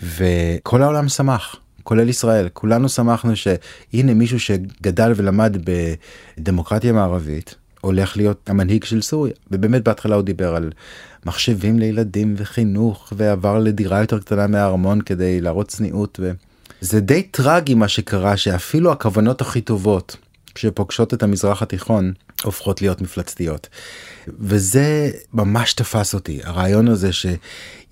וכל 0.02 0.82
העולם 0.82 1.08
שמח 1.08 1.56
כולל 1.88 2.08
ישראל 2.08 2.48
כולנו 2.52 2.88
שמחנו 2.88 3.32
שהנה 3.36 4.14
מישהו 4.14 4.40
שגדל 4.40 5.12
ולמד 5.16 5.56
בדמוקרטיה 6.38 6.92
מערבית 6.92 7.54
הולך 7.80 8.16
להיות 8.16 8.50
המנהיג 8.50 8.84
של 8.84 9.02
סוריה 9.02 9.32
ובאמת 9.50 9.84
בהתחלה 9.84 10.14
הוא 10.14 10.22
דיבר 10.22 10.54
על 10.54 10.70
מחשבים 11.26 11.78
לילדים 11.78 12.34
וחינוך 12.36 13.12
ועבר 13.16 13.58
לדירה 13.58 14.00
יותר 14.00 14.18
קטנה 14.18 14.46
מהארמון 14.46 15.00
כדי 15.00 15.40
להראות 15.40 15.68
צניעות 15.68 16.20
וזה 16.82 17.00
די 17.00 17.22
טרגי 17.22 17.74
מה 17.74 17.88
שקרה 17.88 18.36
שאפילו 18.36 18.92
הכוונות 18.92 19.40
הכי 19.40 19.60
טובות 19.60 20.16
שפוגשות 20.54 21.14
את 21.14 21.22
המזרח 21.22 21.62
התיכון 21.62 22.12
הופכות 22.44 22.82
להיות 22.82 23.00
מפלצתיות. 23.00 23.68
וזה 24.28 25.10
ממש 25.32 25.72
תפס 25.72 26.14
אותי 26.14 26.40
הרעיון 26.44 26.88
הזה 26.88 27.10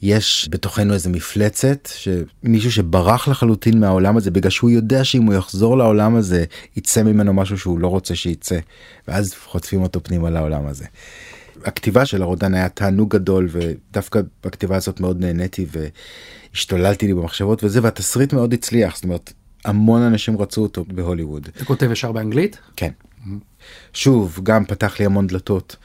שיש 0.00 0.48
בתוכנו 0.50 0.94
איזה 0.94 1.10
מפלצת 1.10 1.88
שמישהו 1.94 2.72
שברח 2.72 3.28
לחלוטין 3.28 3.80
מהעולם 3.80 4.16
הזה 4.16 4.30
בגלל 4.30 4.50
שהוא 4.50 4.70
יודע 4.70 5.04
שאם 5.04 5.22
הוא 5.22 5.34
יחזור 5.34 5.78
לעולם 5.78 6.16
הזה 6.16 6.44
יצא 6.76 7.02
ממנו 7.02 7.32
משהו 7.32 7.58
שהוא 7.58 7.78
לא 7.78 7.88
רוצה 7.88 8.14
שייצא 8.14 8.58
ואז 9.08 9.34
חוטפים 9.44 9.82
אותו 9.82 10.02
פנימה 10.02 10.30
לעולם 10.30 10.66
הזה. 10.66 10.84
הכתיבה 11.64 12.06
של 12.06 12.22
הרודן 12.22 12.54
היה 12.54 12.68
תענוג 12.68 13.10
גדול 13.10 13.48
ודווקא 13.50 14.20
בכתיבה 14.44 14.76
הזאת 14.76 15.00
מאוד 15.00 15.20
נהניתי 15.20 15.66
והשתוללתי 16.52 17.06
לי 17.06 17.14
במחשבות 17.14 17.64
וזה 17.64 17.80
והתסריט 17.82 18.32
מאוד 18.32 18.52
הצליח 18.52 18.94
זאת 18.94 19.04
אומרת 19.04 19.32
המון 19.64 20.02
אנשים 20.02 20.38
רצו 20.38 20.62
אותו 20.62 20.84
בהוליווד. 20.88 21.48
אתה 21.56 21.64
כותב 21.64 21.90
ישר 21.90 22.12
באנגלית? 22.12 22.58
כן. 22.76 22.90
שוב 23.92 24.40
גם 24.42 24.64
פתח 24.64 24.98
לי 24.98 25.06
המון 25.06 25.26
דלתות 25.26 25.76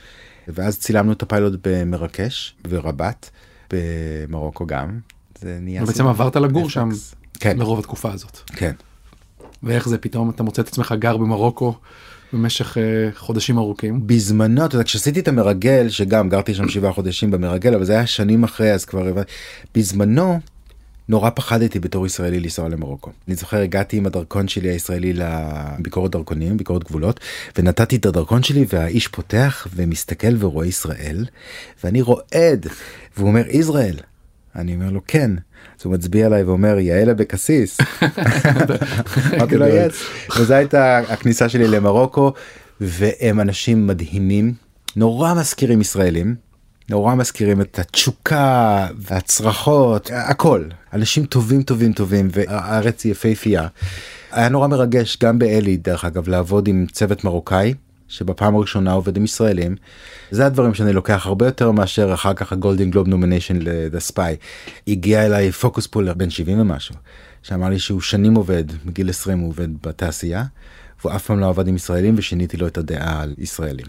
ואז 0.48 0.80
צילמנו 0.80 1.12
את 1.12 1.22
הפיילוט 1.22 1.54
במרקש 1.64 2.56
ורבת 2.70 3.30
במרוקו 3.74 4.66
גם. 4.66 5.00
זה 5.40 5.58
נהיה 5.62 5.84
ובעצם 5.84 6.04
סרט 6.04 6.10
עברת 6.10 6.36
לגור 6.36 6.70
שם. 6.70 6.90
כן 7.40 7.58
לרוב 7.58 7.80
התקופה 7.80 8.12
הזאת. 8.12 8.38
כן 8.48 8.72
ואיך 9.64 9.90
זה 9.90 9.98
פתאום 9.98 10.30
אתה 10.30 10.44
מוצא 10.44 10.62
את 10.62 10.68
עצמך 10.68 10.96
גר 11.00 11.18
במרוקו 11.18 11.74
במשך 12.34 12.78
אה, 12.78 12.84
חודשים 13.16 13.58
ארוכים. 13.58 14.08
בזמנו 14.08 14.66
אתה 14.66 14.76
יודע 14.76 14.84
כשעשיתי 14.84 15.20
את 15.20 15.28
המרגל 15.28 15.90
שגם 15.90 16.30
גרתי 16.30 16.54
שם 16.54 16.70
שבעה 16.70 16.94
חודשים 16.94 17.32
במרגל 17.32 17.74
אבל 17.74 17.84
זה 17.84 17.94
היה 17.94 18.08
שנים 18.08 18.44
אחרי 18.44 18.74
אז 18.74 18.86
כבר 18.86 19.14
בזמנו 19.76 20.40
נורא 21.10 21.30
פחדתי 21.30 21.80
בתור 21.80 22.06
ישראלי 22.06 22.40
לנסוע 22.40 22.70
למרוקו. 22.70 23.12
אני 23.28 23.36
זוכר 23.36 23.58
הגעתי 23.58 23.98
עם 23.98 24.06
הדרכון 24.06 24.48
שלי 24.48 24.70
הישראלי 24.70 25.14
לביקורת 25.14 26.12
דרכונים 26.12 26.58
ביקורת 26.58 26.84
גבולות 26.84 27.20
ונתתי 27.58 27.96
את 27.96 28.06
הדרכון 28.06 28.44
שלי 28.44 28.66
והאיש 28.70 29.08
פותח 29.08 29.68
ומסתכל 29.76 30.36
ורואה 30.40 30.66
ישראל 30.66 31.26
ואני 31.84 32.02
רועד 32.02 32.68
והוא 33.18 33.28
אומר 33.28 33.44
ישראל. 33.50 33.96
אני 34.56 34.76
אומר 34.76 34.90
לו 34.90 35.02
כן. 35.08 35.32
אז 35.80 35.86
הוא 35.86 35.94
מצביע 35.94 36.26
עליי 36.26 36.44
ואומר 36.44 36.80
יעל 36.80 37.10
אבקסיס. 37.10 37.78
אמרתי 39.36 39.58
לו. 39.58 39.68
יס. 39.68 40.04
וזו 40.40 40.54
הייתה 40.54 40.98
הכניסה 40.98 41.50
שלי 41.50 41.68
למרוקו 41.68 42.34
והם 42.82 43.40
אנשים 43.40 43.88
מדהימים 43.88 44.54
נורא 44.96 45.34
מזכירים 45.34 45.82
ישראלים. 45.82 46.36
נורא 46.92 47.16
מזכירים 47.16 47.62
את 47.62 47.80
התשוקה 47.80 48.88
והצרחות 48.98 50.10
הכל 50.14 50.64
אנשים 50.94 51.26
טובים 51.26 51.64
טובים 51.64 51.94
טובים 51.94 52.28
והארץ 52.32 53.06
יפהפייה. 53.06 53.68
היה 54.32 54.50
נורא 54.50 54.68
מרגש 54.68 55.18
גם 55.24 55.40
באלי 55.40 55.78
דרך 55.78 56.06
אגב 56.06 56.30
לעבוד 56.30 56.68
עם 56.68 56.86
צוות 56.92 57.24
מרוקאי 57.24 57.74
שבפעם 58.08 58.56
הראשונה 58.56 58.92
עובד 58.92 59.18
עם 59.18 59.24
ישראלים. 59.24 59.76
זה 60.32 60.46
הדברים 60.46 60.74
שאני 60.74 60.94
לוקח 60.94 61.26
הרבה 61.26 61.46
יותר 61.46 61.72
מאשר 61.72 62.14
אחר 62.14 62.34
כך 62.34 62.52
ה 62.52 62.58
Golden 62.58 62.92
Globe 62.92 63.08
nomination 63.08 63.56
ל 63.62 63.71
The 63.71 64.00
Spy. 64.00 64.36
הגיע 64.88 65.26
אליי 65.26 65.52
focus 65.52 65.88
puller 65.88 66.14
בן 66.14 66.30
70 66.30 66.60
ומשהו 66.60 66.96
שאמר 67.44 67.70
לי 67.70 67.80
שהוא 67.80 68.02
שנים 68.02 68.36
עובד 68.36 68.64
מגיל 68.86 69.10
20 69.10 69.40
הוא 69.40 69.50
עובד 69.50 69.82
בתעשייה. 69.82 70.44
והוא 71.02 71.16
אף 71.16 71.26
פעם 71.26 71.40
לא 71.40 71.50
עבד 71.50 71.68
עם 71.68 71.76
ישראלים 71.76 72.16
ושיניתי 72.18 72.58
לו 72.58 72.68
את 72.68 72.78
הדעה 72.78 73.22
על 73.22 73.34
ישראלים. 73.38 73.86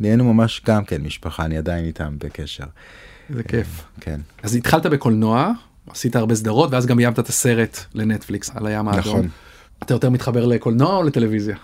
נהיינו 0.00 0.34
ממש 0.34 0.62
גם 0.66 0.84
כן 0.84 1.02
משפחה 1.02 1.44
אני 1.44 1.58
עדיין 1.58 1.84
איתם 1.84 2.16
בקשר. 2.18 2.64
זה 3.34 3.42
כיף. 3.42 3.84
כן. 4.00 4.20
אז 4.42 4.54
התחלת 4.54 4.86
בקולנוע 4.86 5.52
עשית 5.90 6.16
הרבה 6.16 6.34
סדרות 6.34 6.72
ואז 6.72 6.86
גם 6.86 6.96
ביימת 6.96 7.18
את 7.18 7.28
הסרט 7.28 7.78
לנטפליקס 7.94 8.50
על 8.54 8.66
הים 8.66 8.88
האדום. 8.88 9.00
נכון. 9.00 9.28
אתה 9.82 9.94
יותר 9.94 10.10
מתחבר 10.10 10.46
לקולנוע 10.46 10.96
או 10.96 11.02
לטלוויזיה? 11.02 11.56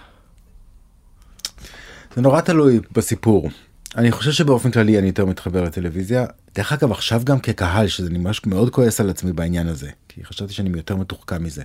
זה 2.14 2.20
נורא 2.22 2.40
תלוי 2.40 2.81
בסיפור. 2.92 3.51
אני 3.96 4.12
חושב 4.12 4.33
שבאופן 4.33 4.70
כללי 4.70 4.98
אני 4.98 5.07
יותר 5.07 5.27
מתחבר 5.27 5.62
לטלוויזיה. 5.62 6.27
דרך 6.59 6.73
אגב 6.73 6.92
עכשיו 6.92 7.23
גם 7.25 7.40
כקהל 7.40 7.88
שזה 7.88 8.11
ממש 8.11 8.47
מאוד 8.47 8.71
כועס 8.71 9.01
על 9.01 9.11
עצמי 9.11 9.33
בעניין 9.33 9.66
הזה 9.66 9.90
כי 10.09 10.25
חשבתי 10.25 10.53
שאני 10.53 10.71
יותר 10.77 10.97
מתוחכם 10.97 11.44
מזה. 11.44 11.62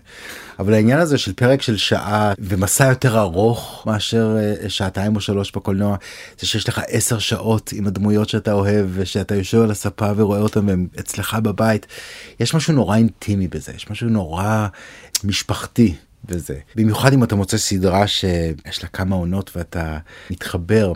אבל 0.60 0.73
העניין 0.73 0.99
הזה 0.99 1.17
של 1.17 1.34
פרק 1.34 1.62
של 1.62 1.77
שעה 1.77 2.34
ומסע 2.39 2.86
יותר 2.89 3.19
ארוך 3.19 3.84
מאשר 3.86 4.38
אה, 4.39 4.69
שעתיים 4.69 5.15
או 5.15 5.21
שלוש 5.21 5.51
בקולנוע 5.51 5.97
זה 6.39 6.47
שיש 6.47 6.69
לך 6.69 6.82
עשר 6.88 7.19
שעות 7.19 7.71
עם 7.73 7.88
הדמויות 7.88 8.29
שאתה 8.29 8.53
אוהב 8.53 8.86
ושאתה 8.93 9.36
יושב 9.36 9.62
על 9.62 9.71
הספה 9.71 10.12
ורואה 10.15 10.39
אותם 10.39 10.67
והם 10.67 10.88
אצלך 10.99 11.38
בבית. 11.43 11.88
יש 12.39 12.53
משהו 12.53 12.73
נורא 12.73 12.97
אינטימי 12.97 13.47
בזה 13.47 13.71
יש 13.75 13.89
משהו 13.89 14.10
נורא 14.10 14.67
משפחתי 15.23 15.95
בזה 16.25 16.56
במיוחד 16.75 17.13
אם 17.13 17.23
אתה 17.23 17.36
מוצא 17.36 17.58
סדרה 17.58 18.08
שיש 18.08 18.83
לה 18.83 18.89
כמה 18.89 19.15
עונות 19.15 19.52
ואתה 19.58 19.98
מתחבר 20.29 20.94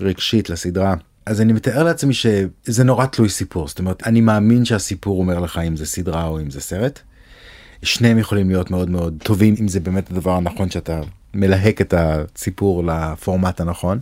רגשית 0.00 0.50
לסדרה. 0.50 0.94
אז 1.26 1.40
אני 1.40 1.52
מתאר 1.52 1.82
לעצמי 1.82 2.14
שזה 2.14 2.84
נורא 2.84 3.06
תלוי 3.06 3.28
סיפור 3.28 3.68
זאת 3.68 3.78
אומרת 3.78 4.06
אני 4.06 4.20
מאמין 4.20 4.64
שהסיפור 4.64 5.20
אומר 5.20 5.38
לך 5.40 5.58
אם 5.58 5.76
זה 5.76 5.86
סדרה 5.86 6.26
או 6.26 6.40
אם 6.40 6.50
זה 6.50 6.60
סרט. 6.60 7.00
שניהם 7.82 8.18
יכולים 8.18 8.48
להיות 8.48 8.70
מאוד 8.70 8.90
מאוד 8.90 9.14
טובים 9.24 9.54
אם 9.60 9.68
זה 9.68 9.80
באמת 9.80 10.10
הדבר 10.10 10.36
הנכון 10.36 10.70
שאתה 10.70 11.00
מלהק 11.34 11.80
את 11.80 11.94
הסיפור 11.96 12.84
לפורמט 12.84 13.60
הנכון. 13.60 14.00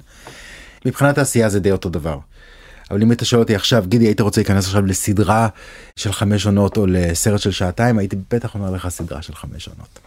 מבחינת 0.86 1.18
העשייה 1.18 1.48
זה 1.48 1.60
די 1.60 1.72
אותו 1.72 1.88
דבר. 1.88 2.18
אבל 2.90 3.02
אם 3.02 3.10
היית 3.10 3.20
שואל 3.24 3.42
אותי 3.42 3.54
עכשיו 3.54 3.84
גידי 3.88 4.04
היית 4.04 4.20
רוצה 4.20 4.40
להיכנס 4.40 4.66
עכשיו 4.66 4.86
לסדרה 4.86 5.48
של 5.96 6.12
חמש 6.12 6.46
עונות 6.46 6.76
או 6.76 6.86
לסרט 6.86 7.40
של 7.40 7.50
שעתיים 7.50 7.98
הייתי 7.98 8.16
בטח 8.30 8.54
אומר 8.54 8.70
לך 8.70 8.88
סדרה 8.88 9.22
של 9.22 9.34
חמש 9.34 9.68
עונות. 9.68 9.98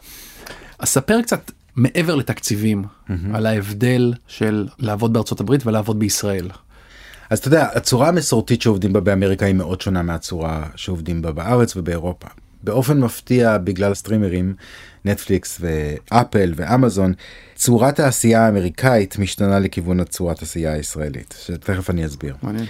אז 0.80 0.89
ספר 0.89 1.22
קצת 1.22 1.51
מעבר 1.76 2.16
לתקציבים 2.16 2.84
mm-hmm. 2.84 3.14
על 3.34 3.45
ההבדל 3.45 4.14
של 4.28 4.68
לעבוד 4.80 5.14
בארצות 5.14 5.39
הברית 5.39 5.66
ולעבוד 5.66 5.99
בישראל. 5.99 6.49
אז 7.32 7.40
אתה 7.40 7.48
יודע 7.48 7.68
הצורה 7.74 8.08
המסורתית 8.08 8.62
שעובדים 8.62 8.94
בה 8.94 9.00
באמריקה 9.00 9.46
היא 9.46 9.56
מאוד 9.56 9.82
שונה 9.82 10.02
מהצורה 10.02 10.66
שעובדים 10.76 11.22
בה 11.22 11.32
בארץ 11.32 11.76
ובאירופה. 11.76 12.28
באופן 12.64 13.00
מפתיע 13.00 13.58
בגלל 13.58 13.92
הסטרימרים 13.92 14.56
נטפליקס 15.06 15.62
ואפל 15.62 16.54
ואמזון 16.56 17.14
צורת 17.56 18.00
העשייה 18.00 18.46
האמריקאית 18.46 19.18
משתנה 19.20 19.60
לכיוון 19.60 20.00
הצורת 20.00 20.42
עשייה 20.42 20.74
הישראלית 20.74 21.36
שתכף 21.46 21.90
אני 21.90 22.06
אסביר. 22.06 22.36
מעניין. 22.44 22.66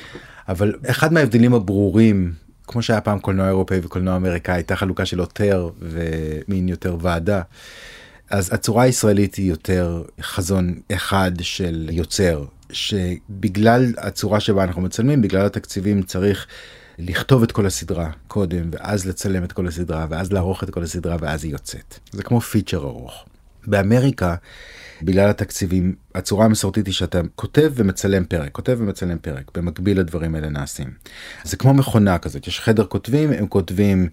אבל 0.49 0.74
אחד 0.88 1.14
מההבדלים 1.14 1.53
הברורים 1.53 2.34
כמו 2.68 2.82
שהיה 2.82 3.01
פעם 3.01 3.20
קולנוע 3.20 3.47
אירופאי 3.47 3.80
וקולנוע 3.84 4.16
אמריקאי 4.16 4.55
הייתה 4.55 4.76
חלוקה 4.76 5.05
של 5.05 5.20
עותר 5.20 5.70
ומין 5.80 6.70
יותר 6.70 6.97
ועדה. 7.01 7.41
אז 8.30 8.53
הצורה 8.53 8.84
הישראלית 8.84 9.36
היא 9.36 9.49
יותר 9.49 10.03
חזון 10.22 10.80
אחד 10.91 11.32
של 11.41 11.89
יוצר 11.91 12.45
שבגלל 12.74 13.93
הצורה 13.97 14.39
שבה 14.39 14.63
אנחנו 14.63 14.82
מצלמים 14.82 15.22
בגלל 15.22 15.45
התקציבים 15.45 16.03
צריך 16.03 16.47
לכתוב 16.99 17.43
את 17.43 17.51
כל 17.51 17.65
הסדרה 17.65 18.09
קודם 18.28 18.69
ואז 18.72 19.05
לצלם 19.05 19.43
את 19.43 19.51
כל 19.51 19.67
הסדרה 19.67 20.07
ואז 20.09 20.34
לערוך 20.34 20.63
את 20.63 20.69
כל 20.69 20.84
הסדרה 20.84 21.15
ואז 21.19 21.43
היא 21.43 21.51
יוצאת 21.51 21.99
זה 22.11 22.24
כמו 22.24 22.41
פיצ'ר 22.41 22.78
ארוך. 22.78 23.26
באמריקה 23.67 24.36
בגלל 25.01 25.30
התקציבים 25.30 25.95
הצורה 26.15 26.45
המסורתית 26.45 26.86
היא 26.86 26.93
שאתה 26.93 27.22
כותב 27.36 27.72
ומצלם 27.76 28.26
פרק 28.26 28.51
כותב 28.51 28.78
ומצלם 28.80 29.17
פרק 29.17 29.51
במקביל 29.57 29.99
לדברים 29.99 30.36
האלה 30.36 30.49
נעשים. 30.49 30.91
זה 31.43 31.57
כמו 31.57 31.74
מכונה 31.74 32.17
כזאת 32.17 32.47
יש 32.47 32.59
חדר 32.59 32.86
כותבים 32.86 33.32
הם 33.32 33.47
כותבים 33.47 34.09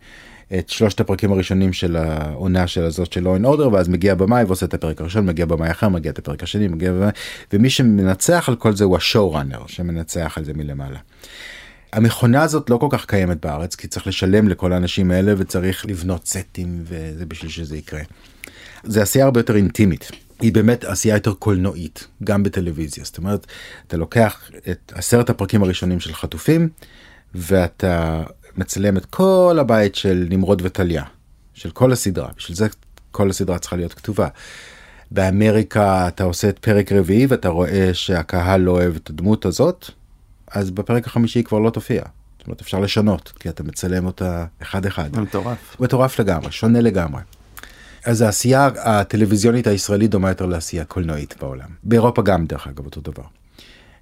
את 0.58 0.68
שלושת 0.68 1.00
הפרקים 1.00 1.32
הראשונים 1.32 1.72
של 1.72 1.96
העונה 1.96 2.66
של 2.66 2.82
הזאת 2.84 3.12
של 3.12 3.26
and 3.26 3.44
order 3.44 3.68
ואז 3.72 3.88
מגיע 3.88 4.14
במאי 4.14 4.44
ועושה 4.44 4.66
את 4.66 4.74
הפרק 4.74 5.00
הראשון 5.00 5.26
מגיע 5.26 5.46
במאי 5.46 5.70
אחר 5.70 5.88
מגיע 5.88 6.10
את 6.12 6.18
הפרק 6.18 6.42
השני 6.42 6.68
מגיע 6.68 6.92
במאי 6.92 7.10
ומי 7.52 7.70
שמנצח 7.70 8.48
על 8.48 8.56
כל 8.56 8.76
זה 8.76 8.84
הוא 8.84 8.96
השואו 8.96 9.32
ראנר 9.32 9.66
שמנצח 9.66 10.38
על 10.38 10.44
זה 10.44 10.52
מלמעלה. 10.54 10.98
המכונה 11.92 12.42
הזאת 12.42 12.70
לא 12.70 12.76
כל 12.76 12.88
כך 12.90 13.06
קיימת 13.06 13.40
בארץ 13.40 13.74
כי 13.74 13.88
צריך 13.88 14.06
לשלם 14.06 14.48
לכל 14.48 14.72
האנשים 14.72 15.10
האלה 15.10 15.34
וצריך 15.38 15.86
לבנות 15.86 16.26
סטים 16.26 16.84
וזה 16.84 17.26
בשביל 17.26 17.50
שזה 17.50 17.76
יקרה. 17.76 18.00
זה 18.84 19.02
עשייה 19.02 19.24
הרבה 19.24 19.40
יותר 19.40 19.56
אינטימית. 19.56 20.10
היא 20.40 20.52
באמת 20.52 20.84
עשייה 20.84 21.16
יותר 21.16 21.34
קולנועית 21.34 22.06
גם 22.24 22.42
בטלוויזיה 22.42 23.04
זאת 23.04 23.18
אומרת 23.18 23.46
אתה 23.86 23.96
לוקח 23.96 24.50
את 24.70 24.92
עשרת 24.94 25.30
הפרקים 25.30 25.62
הראשונים 25.62 26.00
של 26.00 26.14
חטופים 26.14 26.68
ואתה 27.34 28.22
מצלם 28.58 28.96
את 28.96 29.06
כל 29.06 29.56
הבית 29.60 29.94
של 29.94 30.26
נמרוד 30.30 30.62
וטליה 30.64 31.04
של 31.54 31.70
כל 31.70 31.92
הסדרה 31.92 32.28
בשביל 32.36 32.56
זה 32.56 32.66
כל 33.10 33.30
הסדרה 33.30 33.58
צריכה 33.58 33.76
להיות 33.76 33.94
כתובה. 33.94 34.28
באמריקה 35.10 36.08
אתה 36.08 36.24
עושה 36.24 36.48
את 36.48 36.58
פרק 36.58 36.92
רביעי 36.92 37.26
ואתה 37.26 37.48
רואה 37.48 37.90
שהקהל 37.92 38.60
לא 38.60 38.70
אוהב 38.70 38.96
את 38.96 39.10
הדמות 39.10 39.44
הזאת 39.44 39.90
אז 40.50 40.70
בפרק 40.70 41.06
החמישי 41.06 41.42
כבר 41.42 41.58
לא 41.58 41.70
תופיע. 41.70 42.02
זאת 42.38 42.46
אומרת 42.46 42.60
אפשר 42.60 42.80
לשנות 42.80 43.32
כי 43.40 43.48
אתה 43.48 43.62
מצלם 43.62 44.06
אותה 44.06 44.44
אחד 44.62 44.86
אחד. 44.86 45.16
מטורף. 45.16 45.76
מטורף 45.80 46.18
לגמרי 46.18 46.52
שונה 46.52 46.80
לגמרי. 46.80 47.22
אז 48.04 48.20
העשייה 48.20 48.68
הטלוויזיונית 48.76 49.66
הישראלית 49.66 50.10
דומה 50.10 50.28
יותר 50.28 50.46
לעשייה 50.46 50.84
קולנועית 50.84 51.34
בעולם 51.40 51.68
באירופה 51.82 52.22
גם 52.22 52.46
דרך 52.46 52.66
אגב 52.66 52.84
אותו 52.84 53.00
דבר. 53.00 53.22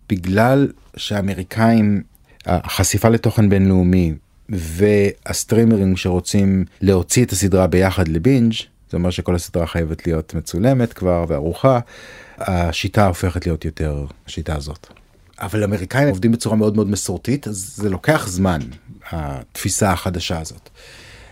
בגלל 0.08 0.68
שהאמריקאים 0.96 2.02
החשיפה 2.46 3.08
לתוכן 3.08 3.48
בינלאומי 3.48 4.14
והסטרימרים 4.48 5.96
שרוצים 5.96 6.64
להוציא 6.80 7.24
את 7.24 7.32
הסדרה 7.32 7.66
ביחד 7.66 8.08
לבינג' 8.08 8.52
זה 8.90 8.96
אומר 8.96 9.10
שכל 9.10 9.34
הסדרה 9.34 9.66
חייבת 9.66 10.06
להיות 10.06 10.34
מצולמת 10.34 10.92
כבר 10.92 11.24
וערוכה 11.28 11.80
השיטה 12.38 13.06
הופכת 13.06 13.46
להיות 13.46 13.64
יותר 13.64 14.04
השיטה 14.26 14.56
הזאת. 14.56 14.86
אבל 15.40 15.64
אמריקאים 15.64 16.08
עובדים 16.08 16.32
בצורה 16.32 16.56
מאוד 16.56 16.76
מאוד 16.76 16.90
מסורתית 16.90 17.48
אז 17.48 17.72
זה 17.76 17.90
לוקח 17.90 18.26
זמן 18.28 18.60
התפיסה 19.10 19.92
החדשה 19.92 20.40
הזאת. 20.40 20.70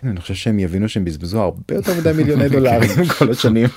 אני 0.03 0.21
חושב 0.21 0.35
שהם 0.35 0.59
יבינו 0.59 0.89
שהם 0.89 1.05
בזבזו 1.05 1.43
הרבה 1.43 1.75
יותר 1.75 1.95
מדי 2.01 2.13
מיליוני 2.13 2.49
דולרים 2.55 3.09
כל 3.19 3.31
השנים. 3.31 3.69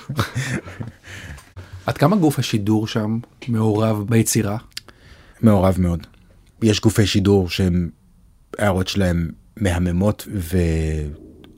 עד 1.86 1.98
כמה 1.98 2.16
גוף 2.16 2.40
השידור 2.40 2.88
שם 2.88 3.20
מעורב 3.48 4.04
ביצירה? 4.10 4.58
מעורב 5.42 5.76
מאוד. 5.80 6.08
יש 6.62 6.82
גופי 6.82 7.06
שידור 7.06 7.50
שהם 7.50 7.90
הערות 8.58 8.88
שלהם 8.88 9.30
מהממות 9.58 10.28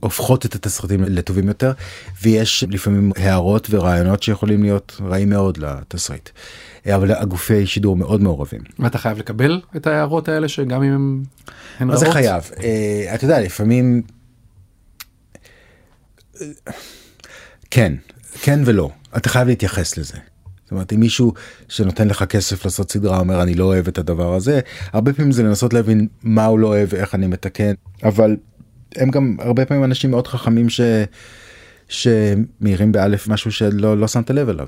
והופכות 0.00 0.46
את 0.46 0.54
התסריטים 0.54 1.02
לטובים 1.04 1.48
יותר 1.48 1.72
ויש 2.22 2.64
לפעמים 2.70 3.12
הערות 3.16 3.66
ורעיונות 3.70 4.22
שיכולים 4.22 4.62
להיות 4.62 5.00
רעים 5.04 5.30
מאוד 5.30 5.58
לתסריט. 5.58 6.28
אבל 6.86 7.12
הגופי 7.12 7.66
שידור 7.66 7.96
מאוד 7.96 8.20
מעורבים. 8.20 8.60
ואתה 8.78 8.98
חייב 8.98 9.18
לקבל 9.18 9.60
את 9.76 9.86
ההערות 9.86 10.28
האלה 10.28 10.48
שגם 10.48 10.82
אם 10.82 10.92
הם 10.92 11.22
הן 11.78 11.90
רעות? 11.90 12.00
זה 12.00 12.12
חייב? 12.12 12.50
אה, 12.62 13.14
אתה 13.14 13.24
יודע 13.24 13.40
לפעמים 13.40 14.02
כן 17.70 17.92
כן 18.42 18.60
ולא 18.64 18.90
אתה 19.16 19.28
חייב 19.28 19.48
להתייחס 19.48 19.98
לזה. 19.98 20.18
זאת 20.70 20.72
אומרת 20.72 20.92
אם 20.92 21.00
מישהו 21.00 21.32
שנותן 21.68 22.08
לך 22.08 22.22
כסף 22.22 22.64
לעשות 22.64 22.92
סדרה 22.92 23.18
אומר 23.18 23.42
אני 23.42 23.54
לא 23.54 23.64
אוהב 23.64 23.88
את 23.88 23.98
הדבר 23.98 24.34
הזה 24.34 24.60
הרבה 24.92 25.12
פעמים 25.12 25.32
זה 25.32 25.42
לנסות 25.42 25.74
להבין 25.74 26.06
מה 26.22 26.44
הוא 26.44 26.58
לא 26.58 26.66
אוהב 26.66 26.88
ואיך 26.92 27.14
אני 27.14 27.26
מתקן 27.26 27.72
אבל 28.02 28.36
הם 28.96 29.10
גם 29.10 29.36
הרבה 29.38 29.64
פעמים 29.64 29.84
אנשים 29.84 30.10
מאוד 30.10 30.26
חכמים 30.26 30.68
ש... 30.68 30.80
שמאירים 31.88 32.92
באלף 32.92 33.28
משהו 33.28 33.52
שלא 33.52 33.98
לא 33.98 34.08
שמת 34.08 34.30
לב 34.30 34.48
אליו. 34.48 34.66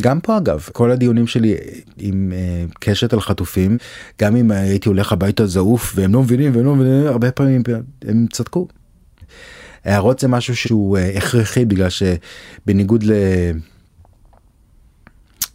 גם 0.00 0.20
פה 0.20 0.36
אגב 0.36 0.68
כל 0.72 0.90
הדיונים 0.90 1.26
שלי 1.26 1.56
עם 1.98 2.32
uh, 2.32 2.72
קשת 2.80 3.12
על 3.12 3.20
חטופים 3.20 3.78
גם 4.20 4.36
אם 4.36 4.50
הייתי 4.50 4.88
הולך 4.88 5.12
הביתה 5.12 5.46
זעוף 5.46 5.92
והם 5.96 6.14
לא 6.14 6.22
מבינים 6.22 6.54
והם 6.54 6.64
לא 6.64 6.76
מבינים 6.76 7.06
הרבה 7.06 7.30
פעמים 7.30 7.62
הם 8.02 8.26
צדקו. 8.32 8.68
הערות 9.84 10.18
זה 10.18 10.28
משהו 10.28 10.56
שהוא 10.56 10.98
uh, 10.98 11.18
הכרחי 11.18 11.64
בגלל 11.64 11.88
שבניגוד 11.90 13.02
ל... 13.02 13.12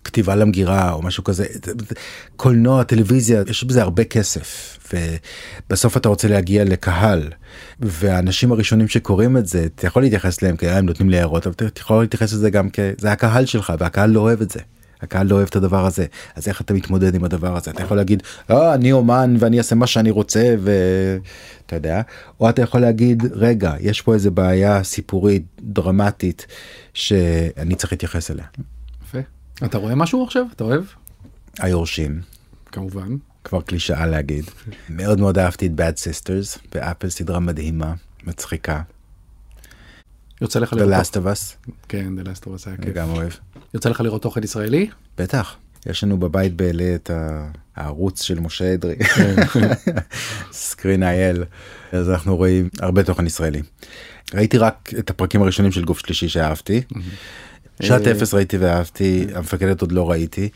כתיבה 0.06 0.36
למגירה 0.36 0.92
או 0.92 1.02
משהו 1.02 1.24
כזה 1.24 1.46
קולנוע 2.36 2.84
טלוויזיה 2.84 3.44
יש 3.50 3.64
בזה 3.64 3.82
הרבה 3.82 4.04
כסף 4.04 4.78
ובסוף 4.94 5.98
אתה 5.98 6.10
רוצה 6.10 6.28
להגיע 6.28 6.64
לקהל 6.64 7.30
והאנשים 7.80 8.52
הראשונים 8.52 8.88
שקוראים 8.88 9.38
את 9.38 9.46
זה 9.46 9.68
אתה 9.76 9.88
יכול 9.88 10.02
להתייחס 10.02 10.42
להם 10.42 10.58
כי 10.58 10.70
הם 10.70 10.86
נותנים 10.86 11.10
לי 11.10 11.20
הערות 11.20 11.48
אבל 11.48 11.54
אתה 11.54 11.82
יכול 11.82 12.02
להתייחס 12.02 12.34
לזה 12.34 12.50
גם 12.50 12.70
כזה 12.70 13.12
הקהל 13.12 13.46
שלך 13.46 13.74
והקהל 13.80 14.10
לא 14.10 14.20
אוהב 14.20 14.42
את 14.42 14.52
זה. 14.52 14.60
הקהל 15.02 15.28
לא 15.28 15.36
אוהב 15.36 15.48
את 15.48 15.56
הדבר 15.56 15.86
הזה 15.86 16.06
אז 16.36 16.48
איך 16.48 16.62
אתה 16.62 16.74
מתמודד 16.74 17.16
עם 17.16 17.24
הדבר 17.24 17.58
הזה 17.58 17.72
אתה 17.72 17.84
יכול 17.84 17.98
להגיד 17.98 18.24
אה, 18.52 18.74
אני 18.74 18.92
אומן 18.92 19.36
ואני 19.40 19.58
אעשה 19.58 19.76
מה 19.76 19.88
שאני 19.88 20.12
רוצה 20.12 20.56
ואתה 20.60 21.76
יודע 21.76 22.02
או 22.40 22.50
אתה 22.50 22.62
יכול 22.62 22.82
להגיד 22.82 23.24
רגע 23.32 23.74
יש 23.80 24.02
פה 24.02 24.14
איזה 24.14 24.32
בעיה 24.32 24.84
סיפורית 24.84 25.44
דרמטית 25.62 26.46
שאני 26.94 27.76
צריך 27.76 27.94
להתייחס 27.94 28.32
אליה. 28.32 28.46
אתה 29.64 29.78
רואה 29.78 29.96
משהו 29.96 30.24
עכשיו? 30.24 30.46
אתה 30.56 30.64
אוהב? 30.64 30.84
היורשים 31.60 32.22
כמובן. 32.66 33.16
כבר 33.44 33.62
קלישאה 33.62 34.06
להגיד 34.06 34.46
מאוד 34.90 35.20
מאוד 35.20 35.38
אהבתי 35.38 35.68
את 35.68 35.72
Bad 35.80 36.00
Sisters 36.00 36.60
באפל 36.74 37.10
סדרה 37.10 37.40
מדהימה 37.40 37.94
מצחיקה 38.24 38.82
יוצא 40.42 40.60
לך 40.60 40.74
The 40.74 40.76
לראות... 40.76 40.94
Last 40.94 41.12
of 41.12 41.26
Us 41.26 41.70
כן, 41.90 42.14
The 42.20 42.26
Last 42.26 42.42
of 42.42 42.48
Us 42.48 42.64
היה 42.66 42.76
אני 42.76 42.86
כיף. 42.86 42.94
גם 42.96 43.10
אוהב 43.10 43.32
יוצא 43.74 43.90
לך 43.90 44.02
לראות 44.02 44.22
תוכן 44.22 44.44
ישראלי? 44.44 44.90
בטח 45.18 45.56
יש 45.86 46.04
לנו 46.04 46.18
בבית 46.20 46.56
באלה 46.56 46.96
את 46.96 47.12
הערוץ 47.76 48.22
של 48.22 48.40
משה 48.40 48.74
אדרי 48.74 48.96
סקרין 50.52 51.04
אייל 51.04 51.44
אז 51.92 52.10
אנחנו 52.10 52.38
רואים 52.38 52.70
הרבה 52.80 53.04
תוכן 53.04 53.26
ישראלי. 53.26 53.62
ראיתי 54.34 54.58
רק 54.58 54.92
את 55.00 55.10
הפרקים 55.10 55.42
הראשונים 55.42 55.72
של 55.72 55.86
גוף 55.86 56.00
שלישי 56.00 56.30
שאהבתי. 56.30 56.82
שעת 57.82 58.08
אה, 58.08 58.12
אפס 58.12 58.34
ראיתי 58.34 58.58
ואהבתי 58.58 59.28
המפקדת 59.36 59.82
עוד 59.82 59.92
לא 59.92 60.12
ראיתי 60.12 60.50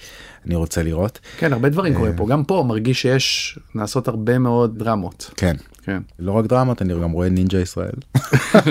אני 0.46 0.56
רוצה 0.56 0.84
לראות 0.84 1.20
כן, 1.38 1.54
הרבה 1.54 1.70
דברים 1.70 1.96
קורים 1.96 2.16
פה. 2.16 2.28
גם 2.30 2.44
פה 2.44 2.64
מרגיש 2.68 3.02
שיש, 3.02 3.60
נעשות 3.76 4.08
הרבה 4.08 4.38
מאוד 4.38 4.80
דרמות. 4.80 5.32
כן 5.38 5.56
כן. 5.90 6.02
לא 6.20 6.32
רק 6.32 6.46
דרמות 6.46 6.82
אני 6.82 6.94
גם 6.94 7.12
רואה 7.12 7.30
נינג'ה 7.30 7.60
ישראל. 7.60 7.96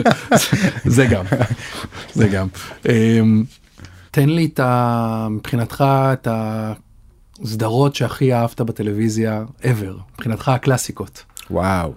זה 0.97 1.07
גם. 1.07 1.25
זה 2.15 2.29
גם. 2.29 2.49
אמ, 2.89 3.45
תן 4.11 4.29
לי 4.29 4.47
את 4.55 4.61
ה... 4.61 5.29
מבחינתך 5.31 5.85
את 5.89 6.29
הסדרות 7.43 7.95
שהכי 7.95 8.35
אהבת 8.35 8.61
בטלוויזיה 8.61 9.45
ever, 9.63 10.01
מבחינתך 10.15 10.49
הקלאסיקות. 10.49 11.25
וואו. 11.51 11.95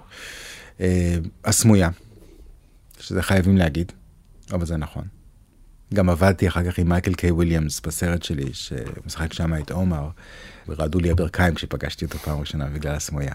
אה, 0.81 1.17
הסמויה. 1.45 1.89
שזה 2.99 3.21
חייבים 3.21 3.57
להגיד. 3.57 3.91
אבל 4.51 4.65
זה 4.65 4.77
נכון. 4.77 5.03
גם 5.93 6.09
עבדתי 6.09 6.47
אחר 6.47 6.71
כך 6.71 6.77
עם 6.79 6.89
מייקל 6.89 7.13
קיי 7.13 7.31
וויליאמס 7.31 7.81
בסרט 7.81 8.23
שלי 8.23 8.53
שמשחק 8.53 9.33
שם 9.33 9.53
את 9.55 9.71
עומר. 9.71 10.09
ורעדו 10.67 10.99
לי 10.99 11.11
הברכיים 11.11 11.55
כשפגשתי 11.55 12.05
אותו 12.05 12.17
פעם 12.17 12.39
ראשונה 12.39 12.65
בגלל 12.65 12.95
הסמויה. 12.95 13.33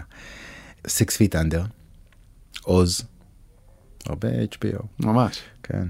Six 0.87 1.09
Feet 1.09 1.33
Under, 1.33 1.61
Oz, 2.63 3.01
הרבה 4.05 4.27
HBO. 4.27 4.83
ממש. 4.99 5.39
כן. 5.63 5.87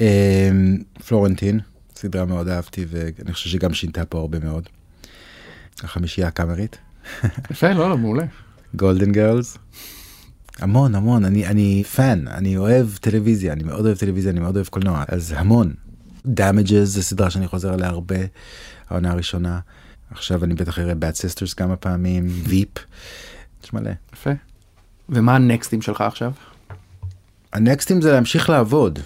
אמ, 0.00 0.78
פלורנטין, 1.06 1.60
סדרה 1.96 2.24
מאוד 2.24 2.48
אהבתי 2.48 2.86
ואני 2.88 3.32
חושב 3.32 3.50
שגם 3.50 3.74
שינתה 3.74 4.04
פה 4.04 4.18
הרבה 4.18 4.38
מאוד. 4.38 4.68
החמישייה 5.82 6.28
הקאמרית. 6.28 6.78
יפה, 7.50 7.72
לא, 7.72 7.90
לא, 7.90 7.98
מעולה. 7.98 8.24
Golden 8.74 9.12
Girls. 9.12 9.58
המון 10.58 10.94
המון 10.94 11.24
אני 11.24 11.46
אני 11.46 11.84
fan 11.96 12.28
אני 12.28 12.56
אוהב 12.56 12.88
טלוויזיה 13.00 13.52
אני 13.52 13.62
מאוד 13.62 13.86
אוהב 13.86 13.98
טלוויזיה 13.98 14.30
אני 14.30 14.40
מאוד 14.40 14.56
אוהב 14.56 14.66
קולנוע 14.68 15.04
אז 15.08 15.34
המון. 15.36 15.74
Damages 16.26 16.88
זה 16.88 17.02
סדרה 17.02 17.30
שאני 17.30 17.46
חוזר 17.48 17.72
עליה 17.72 17.88
הרבה 17.88 18.16
העונה 18.90 19.10
הראשונה 19.10 19.60
עכשיו 20.10 20.44
אני 20.44 20.54
בטח 20.54 20.78
אראה 20.78 20.92
bad 20.92 21.14
sisters 21.16 21.54
כמה 21.56 21.76
פעמים 21.76 22.26
ויפ. 22.44 22.68
יש 23.64 23.72
מלא. 23.72 23.90
יפה. 24.12 24.30
ומה 25.08 25.34
הנקסטים 25.34 25.82
שלך 25.82 26.00
עכשיו? 26.00 26.32
הנקסטים 27.52 28.00
זה 28.00 28.12
להמשיך 28.12 28.50
לעבוד 28.50 28.98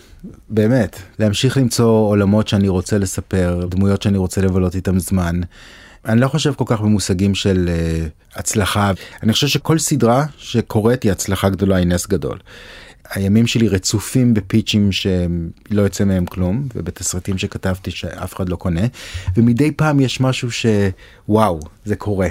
באמת 0.49 0.99
להמשיך 1.19 1.57
למצוא 1.57 2.09
עולמות 2.09 2.49
שאני 2.49 2.69
רוצה 2.69 2.99
לספר 2.99 3.67
דמויות 3.71 4.03
שאני 4.03 4.19
רוצה 4.19 4.41
לבלות 4.41 4.75
איתם 4.75 4.99
זמן. 4.99 5.41
אני 6.05 6.21
לא 6.21 6.29
חושב 6.29 6.55
כל 6.55 6.65
כך 6.67 6.81
במושגים 6.81 7.35
של 7.35 7.69
uh, 7.69 8.39
הצלחה 8.39 8.93
אני 9.23 9.33
חושב 9.33 9.47
שכל 9.47 9.79
סדרה 9.79 10.27
שקורית 10.39 11.03
היא 11.03 11.13
הצלחה 11.13 11.49
גדולה 11.49 11.77
היא 11.77 11.87
נס 11.87 12.07
גדול. 12.07 12.39
הימים 13.11 13.47
שלי 13.47 13.69
רצופים 13.69 14.35
בפיצ'ים 14.35 14.93
שלא 14.93 15.83
יוצא 15.83 16.05
מהם 16.05 16.27
כלום 16.27 16.69
ובתסרטים 16.75 17.39
שכתבתי 17.39 17.91
שאף 17.91 18.35
אחד 18.35 18.49
לא 18.49 18.57
קונה 18.57 18.87
ומדי 19.37 19.73
פעם 19.73 20.01
יש 20.01 20.21
משהו 20.21 20.49
שוואו 20.51 21.61
זה 21.85 21.97
קורה 21.97 22.29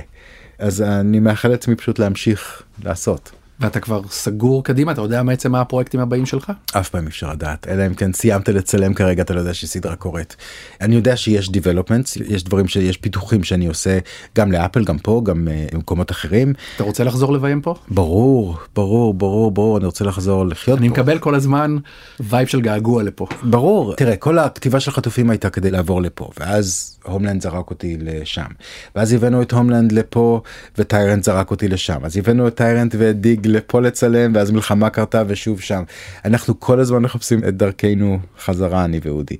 אז 0.59 0.81
אני 0.81 1.19
מאחל 1.19 1.47
לעצמי 1.47 1.75
פשוט 1.75 1.99
להמשיך 1.99 2.63
לעשות. 2.83 3.31
ואתה 3.59 3.79
כבר 3.79 4.01
סגור 4.09 4.63
קדימה 4.63 4.91
אתה 4.91 5.01
יודע 5.01 5.23
בעצם 5.23 5.51
מה 5.51 5.61
הפרויקטים 5.61 5.99
הבאים 5.99 6.25
שלך? 6.25 6.51
אף 6.77 6.89
פעם 6.89 7.07
אפשר 7.07 7.31
לדעת 7.31 7.67
אלא 7.67 7.87
אם 7.87 7.93
כן 7.93 8.13
סיימת 8.13 8.49
לצלם 8.49 8.93
כרגע 8.93 9.23
אתה 9.23 9.33
לא 9.33 9.39
יודע 9.39 9.53
שסדרה 9.53 9.95
קורית. 9.95 10.35
אני 10.81 10.95
יודע 10.95 11.17
שיש 11.17 11.49
developments 11.49 12.23
יש 12.25 12.43
דברים 12.43 12.67
שיש 12.67 12.97
פיתוחים 12.97 13.43
שאני 13.43 13.67
עושה 13.67 13.99
גם 14.35 14.51
לאפל 14.51 14.83
גם 14.83 14.97
פה 14.97 15.21
גם 15.25 15.47
uh, 15.47 15.75
במקומות 15.75 16.11
אחרים. 16.11 16.53
אתה 16.75 16.83
רוצה 16.83 17.03
לחזור 17.03 17.33
לביים 17.33 17.61
פה? 17.61 17.75
ברור 17.87 18.57
ברור 18.75 19.13
ברור 19.13 19.51
ברור 19.51 19.77
אני 19.77 19.85
רוצה 19.85 20.05
לחזור 20.05 20.45
לחיות 20.45 20.79
אני 20.79 20.89
פה. 20.89 20.93
מקבל 20.93 21.19
כל 21.19 21.35
הזמן 21.35 21.77
vibe 22.19 22.47
של 22.47 22.61
געגוע 22.61 23.03
לפה. 23.03 23.27
ברור 23.43 23.95
תראה 23.95 24.15
כל 24.15 24.39
הכתיבה 24.39 24.79
של 24.79 24.91
חטופים 24.91 25.29
הייתה 25.29 25.49
כדי 25.49 25.71
לעבור 25.71 26.01
לפה 26.01 26.29
ואז 26.39 26.97
הומלנד 27.03 27.41
זרק 27.41 27.69
אותי 27.69 27.97
לשם 28.01 28.47
ואז 28.95 29.13
הבאנו 29.13 29.41
את 29.41 29.51
הומלנד 29.51 29.91
לפה 29.91 30.41
וטיירנט 30.77 31.23
זרק 31.23 31.51
אותי 31.51 31.67
לשם 31.67 32.05
אז 32.05 32.17
הבאנו 32.17 32.47
את 32.47 32.55
טיירנט 32.55 32.95
ו 32.97 33.09
Dig 33.09 33.44
לפה 33.47 33.81
לצלם 33.81 34.31
ואז 34.35 34.51
מלחמה 34.51 34.89
קרתה 34.89 35.23
ושוב 35.27 35.61
שם. 35.61 35.83
אנחנו 36.25 36.59
כל 36.59 36.79
הזמן 36.79 37.01
מחפשים 37.01 37.43
את 37.43 37.57
דרכנו 37.57 38.19
חזרה 38.39 38.85
אני 38.85 38.99
ואודי. 39.03 39.37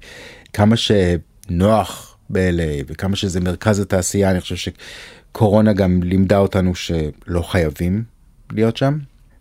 כמה 0.54 0.76
שנוח 0.76 2.18
ב-LA 2.30 2.84
וכמה 2.88 3.16
שזה 3.16 3.40
מרכז 3.40 3.80
התעשייה 3.80 4.32
אני 4.32 4.42
חושב 4.42 4.56
שקורונה 4.56 5.74
גם 5.74 6.04
לימדה 6.04 6.38
אותנו 6.38 6.76
שלא 6.76 7.42
חייבים 7.42 8.04
להיות 8.52 8.78
שם. 8.78 8.98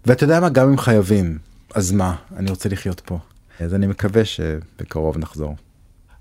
ואתה 0.07 0.25
יודע 0.25 0.41
מה? 0.41 0.49
גם 0.49 0.69
אם 0.69 0.79
חייבים 0.79 1.39
אז 1.75 1.93
מה? 1.93 2.15
אני 2.37 2.51
רוצה 2.51 2.69
לחיות 2.69 3.01
פה. 3.01 3.19
אז 3.61 3.75
אני 3.75 3.87
מקווה 3.87 4.25
שבקרוב 4.25 5.19
נחזור. 5.19 5.57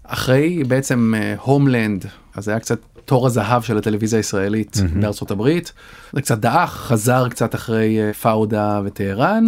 אחרי 0.04 0.64
בעצם 0.64 1.14
הומלנד 1.40 2.06
אז 2.36 2.48
היה 2.48 2.60
קצת 2.60 2.80
תור 3.06 3.28
הזהב 3.28 3.62
של 3.62 3.78
הטלוויזיה 3.78 4.20
הישראלית 4.20 4.76
mm-hmm. 4.76 5.02
בארצות 5.02 5.32
הברית 5.32 5.74
זה 6.14 6.22
קצת 6.22 6.38
דעך 6.38 6.72
חזר 6.72 7.30
קצת 7.30 7.56
אחרי 7.56 8.00
uh, 8.12 8.14
פאודה 8.14 8.82
וטהרן. 8.86 9.48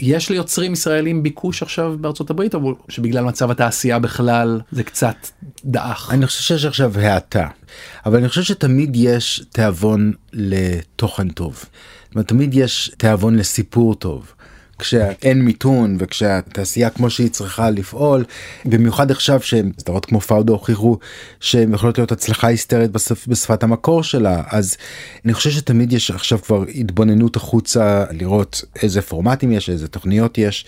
יש 0.00 0.30
ליוצרים 0.30 0.72
ישראלים 0.72 1.22
ביקוש 1.22 1.62
עכשיו 1.62 1.94
בארצות 2.00 2.30
הברית 2.30 2.54
או 2.54 2.74
שבגלל 2.88 3.24
מצב 3.24 3.50
התעשייה 3.50 3.98
בכלל 3.98 4.60
זה 4.72 4.82
קצת 4.82 5.16
דעך? 5.64 6.10
אני 6.12 6.26
חושב 6.26 6.42
שיש 6.42 6.64
עכשיו 6.64 6.98
האטה 6.98 7.48
אבל 8.06 8.18
אני 8.18 8.28
חושב 8.28 8.42
שתמיד 8.42 8.90
יש 8.94 9.44
תיאבון 9.52 10.12
לתוכן 10.32 11.28
טוב. 11.28 11.54
זאת 11.54 12.14
אומרת, 12.14 12.28
תמיד 12.28 12.54
יש 12.54 12.92
תיאבון 12.96 13.36
לסיפור 13.36 13.94
טוב. 13.94 14.32
כשאין 14.82 15.42
מיתון 15.42 15.96
וכשהתעשייה 15.98 16.90
כמו 16.90 17.10
שהיא 17.10 17.30
צריכה 17.30 17.70
לפעול 17.70 18.24
במיוחד 18.64 19.10
עכשיו 19.10 19.40
שסדרות 19.42 20.06
כמו 20.06 20.20
פאודה 20.20 20.52
הוכיחו 20.52 20.98
שהן 21.40 21.74
יכולות 21.74 21.98
להיות 21.98 22.12
הצלחה 22.12 22.46
היסטרית 22.46 22.90
בשפ, 22.90 23.28
בשפת 23.28 23.62
המקור 23.62 24.02
שלה 24.02 24.42
אז 24.50 24.76
אני 25.24 25.34
חושב 25.34 25.50
שתמיד 25.50 25.92
יש 25.92 26.10
עכשיו 26.10 26.42
כבר 26.42 26.64
התבוננות 26.74 27.36
החוצה 27.36 28.04
לראות 28.10 28.64
איזה 28.82 29.02
פורמטים 29.02 29.52
יש 29.52 29.70
איזה 29.70 29.88
תוכניות 29.88 30.38
יש 30.38 30.64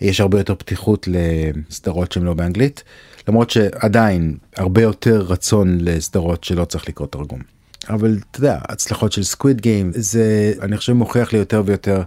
יש 0.00 0.20
הרבה 0.20 0.38
יותר 0.38 0.54
פתיחות 0.54 1.08
לסדרות 1.10 2.12
שהן 2.12 2.22
לא 2.22 2.34
באנגלית 2.34 2.82
למרות 3.28 3.50
שעדיין 3.50 4.36
הרבה 4.56 4.82
יותר 4.82 5.20
רצון 5.28 5.78
לסדרות 5.80 6.44
שלא 6.44 6.64
צריך 6.64 6.88
לקרוא 6.88 7.08
תרגום. 7.08 7.40
אבל 7.88 8.18
אתה 8.30 8.38
יודע 8.38 8.58
הצלחות 8.68 9.12
של 9.12 9.22
Squid 9.22 9.60
Game 9.60 9.92
זה 9.94 10.52
אני 10.62 10.76
חושב 10.76 10.92
מוכיח 10.92 11.32
לי 11.32 11.38
יותר 11.38 11.62
ויותר. 11.66 12.02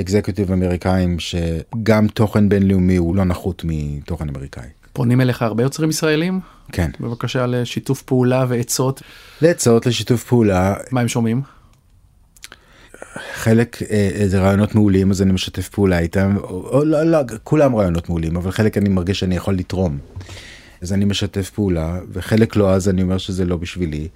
executive 0.00 0.52
אמריקאים 0.52 1.16
שגם 1.18 2.08
תוכן 2.08 2.48
בינלאומי 2.48 2.96
הוא 2.96 3.16
לא 3.16 3.24
נחות 3.24 3.62
מתוכן 3.64 4.28
אמריקאי. 4.28 4.68
פונים 4.92 5.20
אליך 5.20 5.42
הרבה 5.42 5.62
יוצרים 5.62 5.90
ישראלים? 5.90 6.40
כן. 6.72 6.90
בבקשה 7.00 7.46
לשיתוף 7.46 8.02
פעולה 8.02 8.44
ועצות. 8.48 9.02
לעצות 9.42 9.86
לשיתוף 9.86 10.24
פעולה. 10.24 10.74
מה 10.90 11.00
הם 11.00 11.08
שומעים? 11.08 11.42
חלק 13.34 13.82
אה, 13.90 14.10
זה 14.26 14.40
רעיונות 14.40 14.74
מעולים 14.74 15.10
אז 15.10 15.22
אני 15.22 15.32
משתף 15.32 15.68
פעולה 15.68 15.98
איתם 15.98 16.36
או, 16.36 16.68
או 16.72 16.84
לא, 16.84 17.02
לא 17.02 17.18
כולם 17.44 17.76
רעיונות 17.76 18.08
מעולים 18.08 18.36
אבל 18.36 18.50
חלק 18.50 18.78
אני 18.78 18.88
מרגיש 18.88 19.20
שאני 19.20 19.36
יכול 19.36 19.54
לתרום. 19.54 19.98
אז 20.80 20.92
אני 20.92 21.04
משתף 21.04 21.50
פעולה 21.50 21.98
וחלק 22.12 22.56
לא 22.56 22.74
אז 22.74 22.88
אני 22.88 23.02
אומר 23.02 23.18
שזה 23.18 23.44
לא 23.44 23.56
בשבילי. 23.56 24.08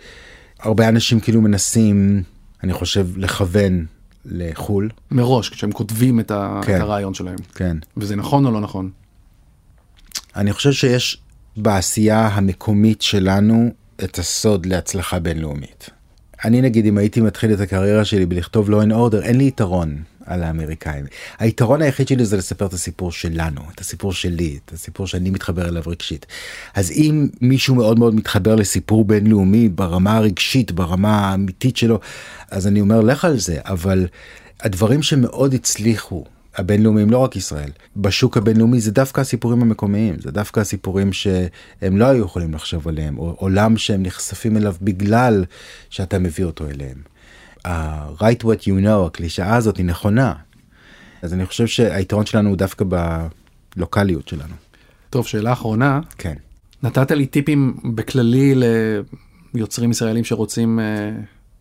הרבה 0.61 0.89
אנשים 0.89 1.20
כאילו 1.20 1.41
מנסים 1.41 2.22
אני 2.64 2.72
חושב 2.72 3.07
לכוון 3.16 3.87
לחו"ל. 4.25 4.91
מראש 5.11 5.49
כשהם 5.49 5.73
כותבים 5.73 6.21
את, 6.21 6.31
ה... 6.31 6.61
כן. 6.64 6.77
את 6.77 6.81
הרעיון 6.81 7.14
שלהם. 7.14 7.39
כן. 7.55 7.77
וזה 7.97 8.16
נכון 8.16 8.47
או 8.47 8.51
לא 8.51 8.61
נכון? 8.61 8.91
אני 10.37 10.53
חושב 10.53 10.73
שיש 10.73 11.21
בעשייה 11.57 12.27
המקומית 12.27 13.03
שלנו 13.03 13.71
את 14.05 14.18
הסוד 14.18 14.66
להצלחה 14.66 15.18
בינלאומית. 15.18 15.91
אני 16.45 16.61
נגיד 16.61 16.87
אם 16.87 16.99
הייתי 16.99 17.21
מתחיל 17.21 17.53
את 17.53 17.61
הקריירה 17.61 18.05
שלי 18.05 18.27
בלכתוב 18.27 18.71
law 18.71 18.85
and 18.85 18.93
order 18.93 19.23
אין 19.23 19.39
לי 19.39 19.47
יתרון 19.47 20.03
על 20.31 20.43
האמריקאים. 20.43 21.05
היתרון 21.39 21.83
היחיד 21.83 22.09
שלי 22.09 22.24
זה 22.24 22.37
לספר 22.37 22.66
את 22.66 22.72
הסיפור 22.72 23.12
שלנו, 23.12 23.61
את 23.74 23.81
הסיפור 23.81 24.12
שלי, 24.12 24.59
את 24.64 24.72
הסיפור 24.72 25.07
שאני 25.07 25.31
מתחבר 25.31 25.68
אליו 25.68 25.83
רגשית. 25.87 26.26
אז 26.74 26.91
אם 26.91 27.28
מישהו 27.41 27.74
מאוד 27.74 27.99
מאוד 27.99 28.14
מתחבר 28.14 28.55
לסיפור 28.55 29.05
בינלאומי 29.05 29.68
ברמה 29.68 30.16
הרגשית, 30.16 30.72
ברמה 30.72 31.18
האמיתית 31.18 31.76
שלו, 31.76 32.01
אז 32.51 32.66
אני 32.66 32.81
אומר 32.81 33.01
לך 33.01 33.24
על 33.24 33.39
זה, 33.39 33.59
אבל 33.64 34.07
הדברים 34.61 35.03
שמאוד 35.03 35.55
הצליחו 35.55 36.24
הבינלאומיים 36.57 37.11
לא 37.11 37.18
רק 37.18 37.37
ישראל 37.37 37.70
בשוק 37.97 38.37
הבינלאומי 38.37 38.81
זה 38.81 38.91
דווקא 38.91 39.20
הסיפורים 39.20 39.62
המקומיים 39.62 40.14
זה 40.18 40.31
דווקא 40.31 40.61
הסיפורים 40.61 41.12
שהם 41.12 41.97
לא 41.97 42.05
היו 42.05 42.24
יכולים 42.24 42.55
לחשוב 42.55 42.89
עליהם 42.89 43.18
או 43.18 43.35
עולם 43.39 43.76
שהם 43.76 44.03
נחשפים 44.03 44.57
אליו 44.57 44.74
בגלל 44.83 45.45
שאתה 45.91 46.18
מביא 46.18 46.45
אותו 46.45 46.68
אליהם. 46.68 47.10
ה-right 47.65 48.43
what 48.43 48.63
you 48.63 48.85
know 48.85 49.07
הקלישאה 49.07 49.57
הזאת 49.57 49.77
היא 49.77 49.87
נכונה. 49.87 50.35
אז 51.23 51.35
אני 51.35 51.47
חושב 51.47 51.67
שהיתרון 51.67 52.27
שלנו 52.27 52.49
הוא 52.49 52.57
דווקא 52.57 52.85
בלוקאליות 53.77 54.29
שלנו. 54.29 54.55
טוב 55.11 55.27
שאלה 55.27 55.53
אחרונה 55.53 56.01
כן. 56.19 56.35
נתת 56.83 57.11
לי 57.11 57.27
טיפים 57.27 57.77
בכללי 57.95 58.55
ליוצרים 59.55 59.91
ישראלים 59.91 60.25
שרוצים 60.25 60.79
uh, 60.79 60.83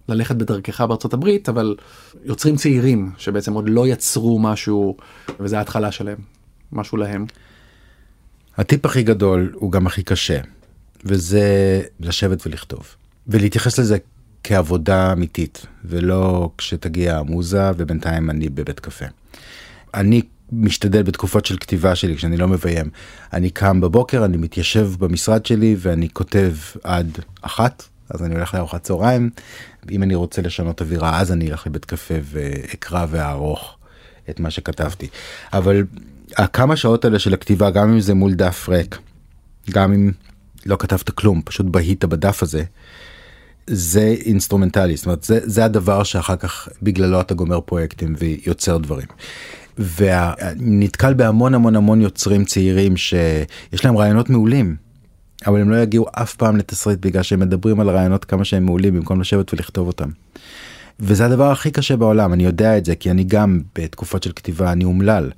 ללכת 0.10 0.36
בדרכך 0.36 0.82
בארצות 0.82 1.14
הברית 1.14 1.50
אבל 1.50 1.76
יוצרים 2.24 2.56
צעירים 2.56 3.12
שבעצם 3.18 3.54
עוד 3.54 3.70
לא 3.70 3.88
יצרו 3.88 4.40
משהו 4.40 4.98
וזה 5.40 5.58
ההתחלה 5.58 5.92
שלהם 5.92 6.18
משהו 6.72 6.98
להם. 6.98 7.26
הטיפ 8.58 8.86
הכי 8.86 9.04
גדול 9.04 9.52
הוא 9.56 9.72
גם 9.72 9.88
הכי 9.88 10.04
קשה 10.04 10.40
וזה 11.06 11.82
לשבת 12.00 12.48
ולכתוב 12.48 12.96
ולהתייחס 13.28 13.80
לזה 13.80 13.98
כעבודה 14.44 15.12
אמיתית 15.12 15.66
ולא 15.86 16.52
כשתגיע 16.58 17.18
המוזה 17.18 17.72
ובינתיים 17.78 18.30
אני 18.30 18.50
בבית 18.50 18.80
קפה. 18.80 19.06
אני 19.94 20.22
משתדל 20.52 21.04
בתקופות 21.04 21.46
של 21.46 21.58
כתיבה 21.58 21.96
שלי 21.96 22.18
כשאני 22.18 22.38
לא 22.38 22.48
מביים 22.48 22.90
אני 23.34 23.50
קם 23.50 23.82
בבוקר 23.82 24.26
אני 24.26 24.38
מתיישב 24.38 24.92
במשרד 25.00 25.46
שלי 25.46 25.76
ואני 25.80 26.10
כותב 26.10 26.54
עד 26.84 27.20
אחת 27.42 27.84
אז 28.10 28.24
אני 28.24 28.36
הולך 28.36 28.54
לארוחת 28.54 28.84
צהריים 28.84 29.30
אם 29.92 30.04
אני 30.04 30.16
רוצה 30.16 30.42
לשנות 30.42 30.82
אווירה 30.82 31.20
אז 31.20 31.32
אני 31.32 31.52
אלך 31.52 31.68
לבית 31.68 31.86
קפה 31.86 32.14
ואקרא 32.24 33.06
ואערוך 33.10 33.78
את 34.30 34.40
מה 34.40 34.52
שכתבתי 34.52 35.08
אבל 35.54 35.84
הכמה 36.38 36.76
שעות 36.76 37.06
האלה 37.06 37.20
של 37.20 37.34
הכתיבה 37.34 37.70
גם 37.70 37.94
אם 37.94 38.00
זה 38.00 38.14
מול 38.14 38.34
דף 38.34 38.70
ריק 38.70 38.98
גם 39.70 39.94
אם 39.94 40.12
לא 40.66 40.76
כתבת 40.80 41.10
כלום, 41.10 41.42
פשוט 41.46 41.66
בהית 41.66 42.06
בדף 42.06 42.44
הזה. 42.44 42.64
זה 43.72 44.16
אינסטרומנטלי, 44.26 44.98
זאת 44.98 45.06
אומרת 45.06 45.24
זה, 45.24 45.40
זה 45.44 45.66
הדבר 45.66 46.04
שאחר 46.04 46.36
כך 46.36 46.68
בגללו 46.82 47.22
אתה 47.22 47.34
גומר 47.34 47.62
פרויקטים 47.62 48.16
ויוצר 48.18 48.78
דברים. 48.78 49.08
ונתקל 49.98 51.14
בהמון 51.14 51.54
המון 51.56 51.76
המון 51.76 52.02
יוצרים 52.02 52.46
צעירים 52.46 52.98
שיש 52.98 53.86
להם 53.86 53.98
רעיונות 53.98 54.30
מעולים, 54.30 54.76
אבל 55.48 55.62
הם 55.62 55.70
לא 55.70 55.76
יגיעו 55.76 56.06
אף 56.14 56.36
פעם 56.36 56.58
לתסריט 56.58 57.00
בגלל 57.00 57.24
שהם 57.24 57.40
מדברים 57.40 57.80
על 57.80 57.90
רעיונות 57.90 58.26
כמה 58.26 58.46
שהם 58.46 58.66
מעולים 58.66 58.94
במקום 58.94 59.22
לשבת 59.22 59.54
ולכתוב 59.54 59.88
אותם. 59.88 60.10
וזה 61.00 61.26
הדבר 61.26 61.52
הכי 61.52 61.72
קשה 61.72 61.98
בעולם, 61.98 62.34
אני 62.34 62.44
יודע 62.44 62.78
את 62.78 62.86
זה 62.86 62.96
כי 62.96 63.12
אני 63.12 63.24
גם 63.24 63.62
בתקופות 63.76 64.24
של 64.24 64.32
כתיבה 64.32 64.72
אני 64.72 64.84
אומלל. 64.84 65.32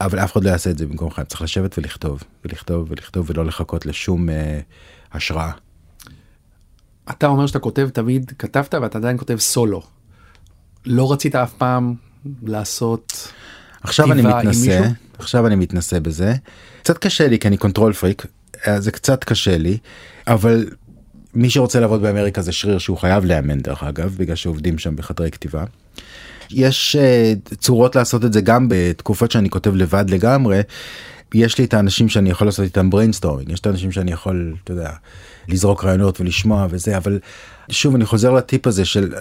אבל 0.00 0.18
אף 0.18 0.32
אחד 0.32 0.44
לא 0.44 0.50
יעשה 0.50 0.70
את 0.70 0.78
זה 0.78 0.86
במקומך, 0.86 1.20
צריך 1.28 1.42
לשבת 1.42 1.78
ולכתוב, 1.78 2.22
ולכתוב 2.44 2.86
ולכתוב 2.90 3.30
ולא 3.30 3.44
לחכות 3.44 3.86
לשום 3.86 4.30
אה, 4.30 4.60
השראה. 5.12 5.50
אתה 7.10 7.26
אומר 7.26 7.46
שאתה 7.46 7.58
כותב 7.58 7.88
תמיד 7.92 8.32
כתבת 8.38 8.74
ואתה 8.74 8.98
עדיין 8.98 9.18
כותב 9.18 9.36
סולו. 9.38 9.82
לא 10.86 11.12
רצית 11.12 11.34
אף 11.34 11.52
פעם 11.52 11.94
לעשות 12.42 13.28
עכשיו 13.82 14.12
אני 14.12 14.22
מתנסה 14.22 14.88
עכשיו 15.18 15.46
אני 15.46 15.54
מתנסה 15.54 16.00
בזה 16.00 16.34
קצת 16.82 16.98
קשה 16.98 17.28
לי 17.28 17.38
כי 17.38 17.48
אני 17.48 17.56
control 17.56 17.92
freak 17.92 18.26
אה, 18.66 18.80
זה 18.80 18.90
קצת 18.90 19.24
קשה 19.24 19.58
לי 19.58 19.78
אבל 20.26 20.66
מי 21.34 21.50
שרוצה 21.50 21.80
לעבוד 21.80 22.02
באמריקה 22.02 22.42
זה 22.42 22.52
שריר 22.52 22.78
שהוא 22.78 22.98
חייב 22.98 23.24
לאמן 23.24 23.60
דרך 23.60 23.82
אגב 23.82 24.14
בגלל 24.18 24.36
שעובדים 24.36 24.78
שם 24.78 24.96
בחדרי 24.96 25.30
כתיבה. 25.30 25.64
יש 26.50 26.96
uh, 26.96 27.56
צורות 27.56 27.96
לעשות 27.96 28.24
את 28.24 28.32
זה 28.32 28.40
גם 28.40 28.66
בתקופות 28.70 29.30
שאני 29.30 29.50
כותב 29.50 29.74
לבד 29.74 30.04
לגמרי. 30.10 30.60
יש 31.34 31.58
לי 31.58 31.64
את 31.64 31.74
האנשים 31.74 32.08
שאני 32.08 32.30
יכול 32.30 32.46
לעשות 32.46 32.64
איתם 32.64 32.90
brainstorming 32.90 33.50
יש 33.50 33.60
את 33.60 33.66
האנשים 33.66 33.92
שאני 33.92 34.12
יכול 34.12 34.54
אתה 34.64 34.72
יודע 34.72 34.90
לזרוק 35.48 35.84
רעיונות 35.84 36.20
ולשמוע 36.20 36.66
וזה 36.70 36.96
אבל 36.96 37.18
שוב 37.70 37.94
אני 37.94 38.04
חוזר 38.04 38.32
לטיפ 38.32 38.66
הזה 38.66 38.84
של 38.84 39.14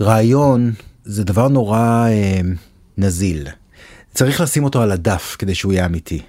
רעיון 0.00 0.72
זה 1.04 1.24
דבר 1.24 1.48
נורא 1.48 2.06
אה, 2.08 2.40
נזיל 2.98 3.48
צריך 4.14 4.40
לשים 4.40 4.64
אותו 4.64 4.82
על 4.82 4.92
הדף 4.92 5.36
כדי 5.38 5.54
שהוא 5.54 5.72
יהיה 5.72 5.86
אמיתי. 5.86 6.22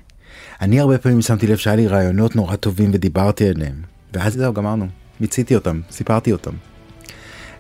אני 0.62 0.80
הרבה 0.80 0.98
פעמים 0.98 1.22
שמתי 1.22 1.48
לב 1.48 1.58
שהיה 1.58 1.76
לי 1.76 1.88
רעיונות 1.88 2.36
נורא 2.36 2.56
טובים 2.56 2.92
ודיברתי 2.94 3.50
עליהם 3.50 3.76
ואז 4.14 4.34
זהו 4.34 4.54
גמרנו 4.54 4.88
מיציתי 5.20 5.56
אותם 5.56 5.82
סיפרתי 5.92 6.32
אותם. 6.32 6.52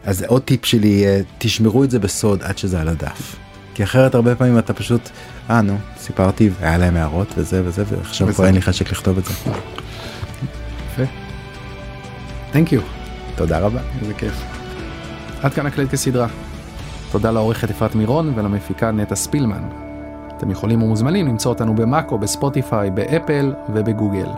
אז 0.03 0.23
עוד 0.23 0.41
טיפ 0.41 0.65
שלי 0.65 1.05
אה, 1.05 1.21
תשמרו 1.37 1.83
את 1.83 1.91
זה 1.91 1.99
בסוד 1.99 2.43
עד 2.43 2.57
שזה 2.57 2.81
על 2.81 2.87
הדף. 2.87 3.35
כי 3.73 3.83
אחרת 3.83 4.15
הרבה 4.15 4.35
פעמים 4.35 4.59
אתה 4.59 4.73
פשוט 4.73 5.09
אה 5.49 5.61
נו 5.61 5.77
סיפרתי 5.97 6.49
והיה 6.59 6.77
להם 6.77 6.95
הערות 6.95 7.27
וזה 7.37 7.61
וזה 7.65 7.83
ועכשיו 7.89 8.33
כבר 8.33 8.45
אין 8.45 8.55
לי 8.55 8.61
חשק 8.61 8.91
לכתוב 8.91 9.17
את 9.17 9.25
זה. 9.25 9.33
יפה. 11.03 11.13
Thank 12.53 12.67
you. 12.73 12.81
תודה 13.35 13.59
רבה. 13.59 13.79
איזה 14.01 14.13
כיף. 14.13 14.43
עד 15.43 15.53
כאן 15.53 15.65
הקלט 15.65 15.89
כסדרה. 15.91 16.27
תודה 17.11 17.31
לעורכת 17.31 17.69
אפרת 17.69 17.95
מירון 17.95 18.33
ולמפיקה 18.35 18.91
נטע 18.91 19.15
ספילמן. 19.15 19.69
אתם 20.37 20.51
יכולים 20.51 20.83
ומוזמנים 20.83 21.27
למצוא 21.27 21.51
אותנו 21.51 21.75
במאקו, 21.75 22.17
בספוטיפיי, 22.17 22.91
באפל 22.91 23.53
ובגוגל. 23.69 24.29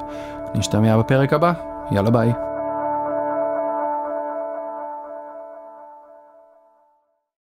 נשתמע 0.56 0.98
בפרק 0.98 1.34
הבא, 1.34 1.54
יאללה 1.92 2.10
ביי. 2.10 2.51